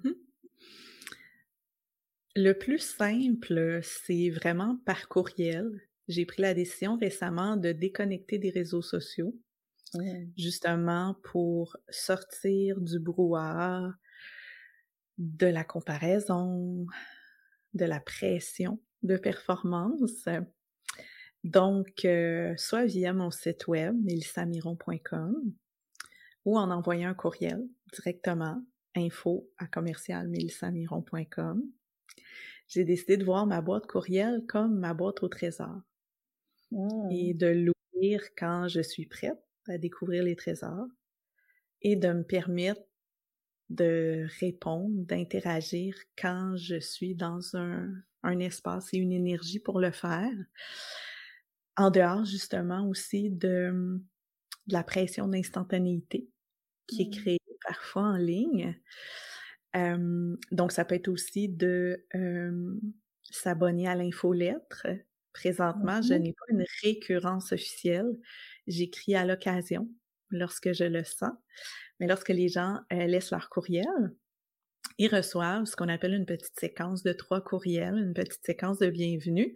Le 2.37 2.53
plus 2.53 2.81
simple, 2.81 3.81
c'est 3.83 4.29
vraiment 4.29 4.79
par 4.85 5.09
courriel. 5.09 5.71
J'ai 6.07 6.27
pris 6.27 6.43
la 6.43 6.53
décision 6.53 6.97
récemment 6.97 7.57
de 7.57 7.73
déconnecter 7.73 8.39
des 8.39 8.51
réseaux 8.51 8.83
sociaux, 8.83 9.35
mmh. 9.95 10.33
justement 10.37 11.17
pour 11.23 11.79
sortir 11.89 12.79
du 12.81 12.99
brouhaha, 12.99 13.95
de 15.19 15.47
la 15.47 15.65
comparaison, 15.65 16.87
de 17.75 17.85
la 17.85 18.01
pression 18.01 18.81
de 19.03 19.17
performance. 19.17 20.29
Donc, 21.45 22.05
euh, 22.05 22.55
soit 22.57 22.87
via 22.87 23.13
mon 23.13 23.31
site 23.31 23.67
web, 23.69 23.95
melissamiron.com, 24.03 25.55
ou 26.45 26.59
en 26.59 26.71
envoyant 26.71 27.11
un 27.11 27.15
courriel 27.15 27.63
directement, 27.93 28.63
info 28.95 29.49
à 29.59 29.67
commercialmelissamiron.com. 29.67 31.63
J'ai 32.69 32.85
décidé 32.85 33.17
de 33.17 33.25
voir 33.25 33.47
ma 33.47 33.61
boîte 33.61 33.87
courriel 33.87 34.45
comme 34.47 34.79
ma 34.79 34.95
boîte 34.95 35.23
au 35.23 35.29
trésor 35.29 35.81
et 37.11 37.35
mmh. 37.35 37.39
de 37.39 37.47
l'ouvrir 37.47 38.23
quand 38.37 38.69
je 38.69 38.83
suis 38.83 39.07
prête 39.07 39.43
à 39.69 39.79
découvrir 39.79 40.23
les 40.23 40.37
trésors 40.37 40.89
et 41.83 41.97
de 41.97 42.09
me 42.09 42.25
permettre 42.25 42.83
de 43.71 44.27
répondre, 44.41 45.05
d'interagir 45.05 45.95
quand 46.17 46.57
je 46.57 46.81
suis 46.81 47.15
dans 47.15 47.57
un, 47.57 47.93
un, 48.23 48.39
espace 48.41 48.95
et 48.95 48.99
une 48.99 49.13
énergie 49.13 49.59
pour 49.59 49.81
le 49.81 49.91
faire. 49.91 50.33
en 51.77 51.91
dehors 51.91 52.25
justement 52.25 52.89
aussi 52.89 53.31
de, 53.31 54.01
la 54.69 54.83
pression 54.83 55.29
d'instantanéité 55.29 56.29
qui 56.87 57.03
est 57.03 57.07
mmh. 57.07 57.21
créée 57.21 57.39
parfois 57.67 58.03
en 58.03 58.17
ligne. 58.17 58.75
donc, 59.75 60.73
ça 60.73 60.85
peut 60.85 60.95
être 60.95 61.09
aussi 61.09 61.49
de 61.49 62.07
s'abonner 63.31 63.89
à 63.89 63.95
l'infolettre. 63.95 64.87
Présentement, 65.33 66.01
je 66.03 66.15
mmh 66.15 66.19
n'ai 66.19 66.33
pas 66.33 66.45
une 66.49 66.65
récurrence 66.83 67.53
officielle. 67.53 68.19
J'écris 68.67 69.15
à 69.15 69.25
l'occasion 69.25 69.89
lorsque 70.31 70.73
je 70.73 70.85
le 70.85 71.05
sens. 71.05 71.33
Mais 72.01 72.07
lorsque 72.07 72.29
les 72.29 72.49
gens 72.49 72.81
laissent 72.91 73.31
leur 73.31 73.49
courriel, 73.49 74.15
ils 74.99 75.15
reçoivent 75.15 75.65
ce 75.65 75.77
qu'on 75.77 75.89
appelle 75.89 76.15
une 76.15 76.27
petite 76.27 76.59
séquence 76.59 77.03
de 77.03 77.13
trois 77.13 77.41
courriels, 77.41 77.97
une 77.97 78.15
petite 78.15 78.45
séquence 78.45 78.79
de 78.79 78.91
bienvenue. 78.91 79.55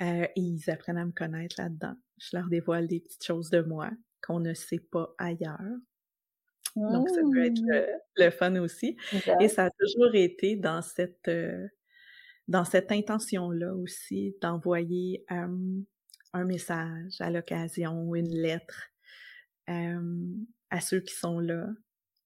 et 0.00 0.30
ils 0.36 0.70
apprennent 0.70 0.98
à 0.98 1.04
me 1.04 1.12
connaître 1.12 1.56
là-dedans. 1.58 1.94
Je 2.18 2.36
leur 2.36 2.48
dévoile 2.48 2.86
des 2.86 3.00
petites 3.00 3.24
choses 3.24 3.50
de 3.50 3.60
moi 3.60 3.90
qu'on 4.22 4.40
ne 4.40 4.54
sait 4.54 4.84
pas 4.90 5.14
ailleurs. 5.18 5.78
Donc, 6.74 7.08
ça 7.08 7.20
peut 7.32 7.44
être 7.44 7.60
mmh. 7.60 7.86
le, 8.16 8.30
fun 8.30 8.56
aussi. 8.56 8.96
Et 9.40 9.48
ça 9.48 9.66
a 9.66 9.70
toujours 9.70 10.14
été 10.14 10.56
dans 10.56 10.82
cette, 10.82 11.30
dans 12.48 12.64
cette 12.64 12.92
intention-là 12.92 13.74
aussi 13.74 14.36
d'envoyer 14.42 15.24
un 15.30 16.44
message 16.44 17.14
à 17.20 17.30
l'occasion, 17.30 18.14
une 18.14 18.34
lettre 18.34 18.90
à 20.70 20.80
ceux 20.80 21.00
qui 21.00 21.14
sont 21.14 21.38
là. 21.38 21.68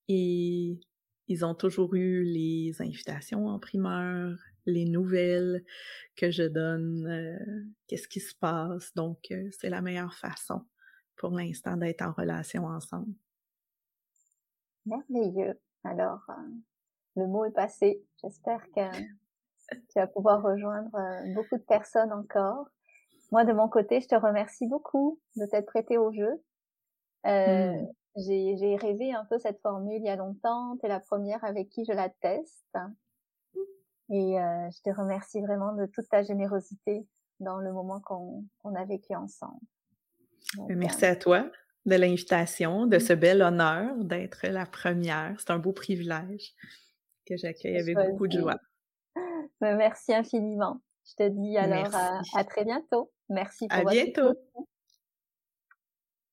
Et 0.08 0.80
ils 1.28 1.44
ont 1.44 1.54
toujours 1.54 1.94
eu 1.94 2.24
les 2.24 2.74
invitations 2.80 3.46
en 3.46 3.58
primeur, 3.58 4.36
les 4.66 4.84
nouvelles 4.84 5.64
que 6.16 6.30
je 6.30 6.42
donne, 6.42 7.68
qu'est-ce 7.86 8.08
qui 8.08 8.20
se 8.20 8.34
passe. 8.34 8.92
Donc, 8.94 9.32
c'est 9.52 9.70
la 9.70 9.80
meilleure 9.80 10.14
façon 10.14 10.64
pour 11.16 11.30
l'instant 11.30 11.76
d'être 11.76 12.02
en 12.02 12.12
relation 12.12 12.64
ensemble. 12.64 13.12
Merveilleux. 14.86 15.60
Alors, 15.84 16.24
euh, 16.30 16.32
le 17.16 17.26
mot 17.26 17.44
est 17.44 17.52
passé. 17.52 18.02
J'espère 18.22 18.62
que 18.74 18.90
tu 19.70 19.76
vas 19.96 20.06
pouvoir 20.06 20.42
rejoindre 20.42 20.94
euh, 20.94 21.34
beaucoup 21.34 21.56
de 21.56 21.62
personnes 21.62 22.12
encore. 22.12 22.68
Moi, 23.30 23.44
de 23.44 23.52
mon 23.52 23.68
côté, 23.68 24.00
je 24.00 24.08
te 24.08 24.14
remercie 24.14 24.66
beaucoup 24.66 25.20
de 25.36 25.46
t'être 25.46 25.66
prêté 25.66 25.98
au 25.98 26.10
jeu. 26.12 26.42
Euh, 27.26 27.72
mmh. 27.72 27.88
J'ai 28.16 28.76
rêvé 28.76 29.12
un 29.12 29.24
peu 29.24 29.38
cette 29.38 29.60
formule 29.60 30.00
il 30.00 30.04
y 30.04 30.08
a 30.08 30.16
longtemps. 30.16 30.76
Tu 30.78 30.86
es 30.86 30.88
la 30.88 31.00
première 31.00 31.44
avec 31.44 31.68
qui 31.68 31.84
je 31.84 31.92
la 31.92 32.08
teste. 32.08 32.76
Et 34.12 34.34
je 34.34 34.82
te 34.82 34.90
remercie 34.90 35.40
vraiment 35.40 35.72
de 35.74 35.86
toute 35.86 36.08
ta 36.08 36.22
générosité 36.22 37.06
dans 37.38 37.58
le 37.58 37.72
moment 37.72 38.00
qu'on 38.00 38.74
a 38.74 38.84
vécu 38.84 39.14
ensemble. 39.14 39.60
Ben, 40.68 40.76
merci 40.76 41.04
à 41.04 41.16
toi 41.16 41.50
de 41.86 41.94
l'invitation, 41.94 42.86
de 42.86 42.98
ce 42.98 43.12
bel 43.12 43.42
honneur 43.42 43.96
d'être 44.04 44.46
la 44.46 44.66
première. 44.66 45.34
C'est 45.38 45.50
un 45.50 45.58
beau 45.58 45.72
privilège 45.72 46.54
que 47.26 47.36
j'accueille 47.36 47.78
avec 47.78 47.96
beaucoup 47.96 48.26
de 48.26 48.38
joie. 48.38 48.58
Ben, 49.60 49.76
merci 49.76 50.14
infiniment. 50.14 50.80
Je 51.04 51.14
te 51.16 51.28
dis 51.28 51.56
alors 51.56 51.94
à, 52.34 52.44
très 52.44 52.64
bientôt. 52.64 53.10
Merci 53.28 53.68
pour 53.68 53.78
À 53.78 53.84
bientôt. 53.84 54.34